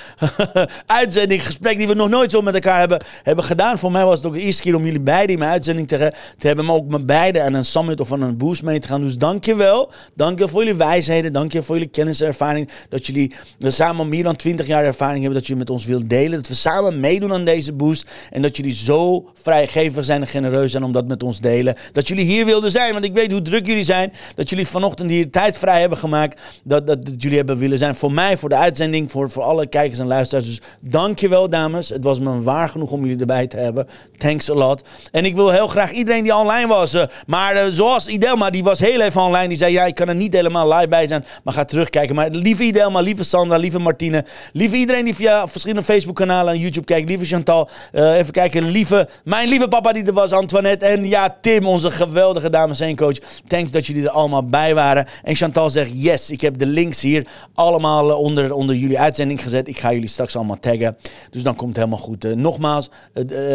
uitzending, 0.87 1.47
gesprek 1.47 1.79
die 1.79 1.89
we 1.89 1.95
nog 1.95 2.09
nooit 2.09 2.31
zo 2.31 2.43
met 2.43 2.55
elkaar 2.55 2.79
hebben, 2.79 3.01
hebben 3.23 3.45
gedaan. 3.45 3.79
Voor 3.79 3.93
mij 3.93 4.05
was 4.05 4.17
het 4.17 4.27
ook 4.27 4.33
de 4.33 4.41
eerste 4.41 4.63
keer 4.63 4.75
om 4.75 4.85
jullie 4.85 5.01
beiden 5.01 5.33
in 5.33 5.39
mijn 5.39 5.51
uitzending 5.51 5.89
te, 5.89 6.13
hebben, 6.39 6.65
maar 6.65 6.75
ook 6.75 6.89
met 6.89 7.07
beiden 7.07 7.45
aan 7.45 7.55
een 7.55 7.65
summit 7.65 7.98
of 8.01 8.09
van 8.09 8.23
een 8.23 8.37
boost 8.37 8.63
mee 8.63 8.79
te 8.79 8.89
gaan. 8.89 9.01
Dus 9.01 9.19
dank 9.19 9.45
je 9.45 9.57
wel. 9.57 9.91
Dank 10.15 10.39
je 10.39 10.49
voor 10.49 10.63
jullie 10.65 10.79
wijsheden. 10.79 11.33
Dank 11.33 11.53
je 11.53 11.63
voor 11.63 11.75
jullie 11.75 11.91
kennis 11.91 12.21
en 12.21 12.27
ervaring. 12.27 12.71
Dat 12.89 13.07
jullie 13.07 13.33
samen 13.59 14.09
meer 14.09 14.23
dan 14.23 14.37
20 14.37 14.67
jaar 14.67 14.85
ervaring 14.85 15.19
hebben. 15.19 15.39
Dat 15.39 15.47
jullie 15.47 15.63
met 15.63 15.71
ons 15.71 15.85
wilt 15.85 16.11
delen. 16.11 16.39
Dat 16.39 16.49
we 16.49 16.55
samen 16.55 17.01
meedoen 17.01 17.33
aan 17.33 17.45
deze 17.45 17.73
boost. 17.73 18.07
En 18.31 18.43
dat 18.43 18.57
jullie 18.57 18.73
zo 18.73 19.29
vrijgevig 19.43 20.05
zijn 20.05 20.21
en 20.21 20.27
genereus 20.27 20.71
zijn 20.71 20.83
om 20.83 20.93
dat 20.93 21.07
met 21.07 21.23
ons 21.23 21.41
delen. 21.41 21.75
Dat 21.93 22.09
jullie 22.09 22.25
hier 22.25 22.45
wilden 22.45 22.71
zijn. 22.71 22.93
Want 22.93 23.05
ik 23.05 23.15
weet 23.15 23.33
hoe 23.33 23.43
druk 23.43 23.67
jullie 23.67 23.85
zijn. 23.85 24.13
Dat 24.35 24.51
jullie 24.51 24.67
vanochtend 24.67 25.11
hier 25.11 25.31
tijd 25.31 25.59
vrij 25.59 25.81
hebben 25.81 25.99
gemaakt. 25.99 26.41
Dat, 26.65 26.87
dat, 26.87 26.99
jullie 27.17 27.37
hebben 27.37 27.59
willen 27.59 27.79
zijn. 27.79 27.95
Voor 27.95 28.13
mij, 28.13 28.37
voor 28.37 28.49
de 28.49 28.57
uitzending. 28.57 29.11
Voor, 29.11 29.31
voor 29.31 29.43
alle 29.43 29.67
kijkers 29.67 29.99
en 29.99 30.07
luisteraars. 30.07 30.47
Dus 30.47 30.61
dank 30.81 31.19
je 31.19 31.29
wel, 31.29 31.49
dames. 31.49 31.89
Het 31.89 32.05
was 32.05 32.19
me 32.19 32.43
waar 32.43 32.69
genoeg 32.69 32.91
om 32.91 33.01
jullie 33.01 33.21
erbij 33.21 33.47
te 33.47 33.57
hebben. 33.57 33.87
Thanks 34.17 34.51
a 34.51 34.55
lot. 34.55 34.83
En 35.13 35.25
ik 35.25 35.35
wil 35.35 35.51
heel 35.51 35.69
graag 35.69 35.93
iedereen 35.93 36.23
die 36.23 36.35
online 36.35 36.67
was. 36.67 36.95
Uh, 36.95 37.03
maar 37.27 37.55
uh, 37.55 37.73
zoals 37.89 38.07
Idelma, 38.07 38.51
die 38.51 38.65
was 38.65 38.79
heel 38.79 39.01
even 39.01 39.23
online. 39.23 39.49
Die 39.49 39.57
zei, 39.57 39.73
ja, 39.73 39.85
ik 39.85 39.95
kan 39.95 40.09
er 40.09 40.15
niet 40.15 40.33
helemaal 40.33 40.73
live 40.73 40.89
bij 40.89 41.07
zijn, 41.07 41.25
maar 41.45 41.55
ga 41.55 41.65
terugkijken. 41.65 42.15
Maar 42.15 42.31
lieve 42.31 42.63
Idelma, 42.63 43.01
lieve 43.01 43.25
Sandra, 43.25 43.57
lieve 43.57 43.79
Martine, 43.79 44.25
lieve 44.53 44.77
iedereen 44.77 45.05
die 45.05 45.15
via 45.15 45.49
verschillende 45.49 45.85
Facebook-kanalen 45.85 46.53
en 46.53 46.59
YouTube 46.59 46.87
kijkt. 46.87 47.09
Lieve 47.09 47.25
Chantal, 47.25 47.69
eh, 47.93 48.19
even 48.19 48.33
kijken. 48.33 48.71
Lieve, 48.71 49.09
mijn 49.25 49.49
lieve 49.49 49.69
papa 49.69 49.93
die 49.93 50.05
er 50.05 50.13
was, 50.13 50.33
Antoinette. 50.33 50.87
En 50.87 51.09
ja, 51.09 51.37
Tim, 51.41 51.67
onze 51.67 51.91
geweldige 51.91 52.51
dames 52.51 52.81
en 52.81 52.97
coach. 52.97 53.17
Thanks 53.47 53.71
dat 53.71 53.87
jullie 53.87 54.03
er 54.03 54.11
allemaal 54.11 54.49
bij 54.49 54.75
waren. 54.75 55.07
En 55.23 55.35
Chantal 55.35 55.71
zegt, 55.71 55.91
yes, 55.93 56.31
ik 56.31 56.41
heb 56.41 56.59
de 56.59 56.67
links 56.67 57.01
hier 57.01 57.27
allemaal 57.55 58.11
eh, 58.11 58.19
onder, 58.19 58.53
onder 58.53 58.77
jullie 58.77 58.99
uitzending 58.99 59.43
gezet. 59.43 59.69
Ik 59.69 59.79
ga 59.79 59.93
jullie 59.93 60.09
straks 60.09 60.37
allemaal 60.37 60.61
taggen. 60.61 60.97
Dus 61.31 61.43
dan 61.43 61.55
komt 61.55 61.69
het 61.69 61.77
helemaal 61.77 62.05
goed. 62.05 62.25
Eh, 62.25 62.33
nogmaals, 62.33 62.91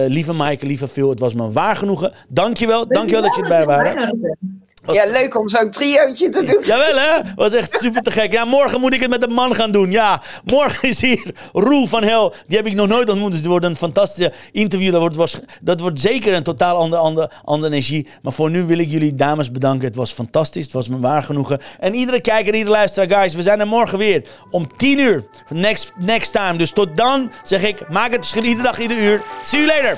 lieve 0.07 0.33
Maaike, 0.33 0.65
lieve 0.65 0.87
Phil, 0.87 1.09
het 1.09 1.19
was 1.19 1.33
me 1.33 1.51
waar 1.51 1.75
genoegen. 1.75 2.13
Dankjewel, 2.27 2.87
dankjewel 2.87 3.21
dat 3.21 3.35
jullie 3.35 3.51
erbij 3.51 3.65
waren. 3.65 4.12
Ja, 4.91 5.05
leuk 5.05 5.37
om 5.39 5.49
zo'n 5.49 5.69
triootje 5.69 6.29
te 6.29 6.43
doen. 6.43 6.63
Jawel 6.65 6.95
hè? 6.95 7.33
Was 7.35 7.53
echt 7.53 7.79
super 7.79 8.01
te 8.01 8.11
gek. 8.11 8.31
Ja, 8.31 8.45
morgen 8.45 8.79
moet 8.79 8.93
ik 8.93 9.01
het 9.01 9.09
met 9.09 9.23
een 9.23 9.33
man 9.33 9.55
gaan 9.55 9.71
doen. 9.71 9.91
Ja, 9.91 10.21
morgen 10.43 10.89
is 10.89 11.01
hier 11.01 11.35
Roel 11.53 11.87
van 11.87 12.03
Hel. 12.03 12.33
Die 12.47 12.57
heb 12.57 12.65
ik 12.65 12.73
nog 12.73 12.87
nooit 12.87 13.09
ontmoet. 13.09 13.29
Dus 13.29 13.39
het 13.39 13.49
wordt 13.49 13.65
een 13.65 13.75
fantastische 13.75 14.33
interview. 14.51 14.91
Dat 14.91 15.15
wordt, 15.15 15.41
dat 15.61 15.79
wordt 15.79 15.99
zeker 15.99 16.33
een 16.33 16.43
totaal 16.43 16.77
andere, 16.77 17.01
andere, 17.01 17.31
andere 17.43 17.73
energie. 17.73 18.07
Maar 18.21 18.33
voor 18.33 18.49
nu 18.49 18.63
wil 18.63 18.77
ik 18.77 18.89
jullie 18.89 19.15
dames 19.15 19.51
bedanken. 19.51 19.87
Het 19.87 19.95
was 19.95 20.11
fantastisch. 20.11 20.63
Het 20.63 20.73
was 20.73 20.89
me 20.89 20.99
waar 20.99 21.23
genoegen. 21.23 21.61
En 21.79 21.93
iedere 21.93 22.21
kijker, 22.21 22.53
iedere 22.53 22.75
luisteraar, 22.75 23.19
guys. 23.19 23.33
We 23.33 23.41
zijn 23.41 23.59
er 23.59 23.67
morgen 23.67 23.97
weer 23.97 24.23
om 24.51 24.77
10 24.77 24.99
uur. 24.99 25.25
Next, 25.49 25.93
next 25.99 26.33
time. 26.33 26.57
Dus 26.57 26.71
tot 26.71 26.97
dan 26.97 27.31
zeg 27.43 27.63
ik, 27.63 27.89
maak 27.89 28.11
het 28.11 28.19
verschil 28.19 28.43
iedere 28.43 28.63
dag, 28.63 28.79
ieder 28.79 28.97
uur. 28.97 29.23
See 29.41 29.65
you 29.65 29.81
later. 29.81 29.97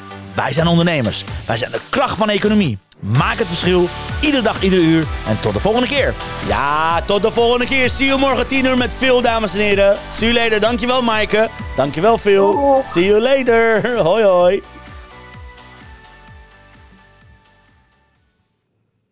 wij 0.35 0.53
zijn 0.53 0.67
ondernemers. 0.67 1.23
Wij 1.45 1.57
zijn 1.57 1.71
de 1.71 1.79
kracht 1.89 2.17
van 2.17 2.27
de 2.27 2.33
economie. 2.33 2.77
Maak 2.99 3.37
het 3.37 3.47
verschil, 3.47 3.87
iedere 4.21 4.43
dag, 4.43 4.61
iedere 4.61 4.81
uur. 4.81 5.05
En 5.27 5.39
tot 5.39 5.53
de 5.53 5.59
volgende 5.59 5.87
keer. 5.87 6.13
Ja, 6.47 7.01
tot 7.01 7.21
de 7.21 7.31
volgende 7.31 7.65
keer. 7.65 7.89
See 7.89 8.07
you 8.07 8.19
morgen 8.19 8.47
10 8.47 8.65
uur 8.65 8.77
met 8.77 8.93
Phil, 8.93 9.21
dames 9.21 9.53
en 9.53 9.59
heren. 9.59 9.97
See 10.13 10.31
you 10.31 10.43
later. 10.43 10.59
Dankjewel, 10.59 11.01
Maaike. 11.01 11.49
Dankjewel, 11.75 12.17
Phil. 12.17 12.81
See 12.87 13.05
you 13.05 13.21
later. 13.21 13.97
Hoi, 13.97 14.23
hoi. 14.23 14.61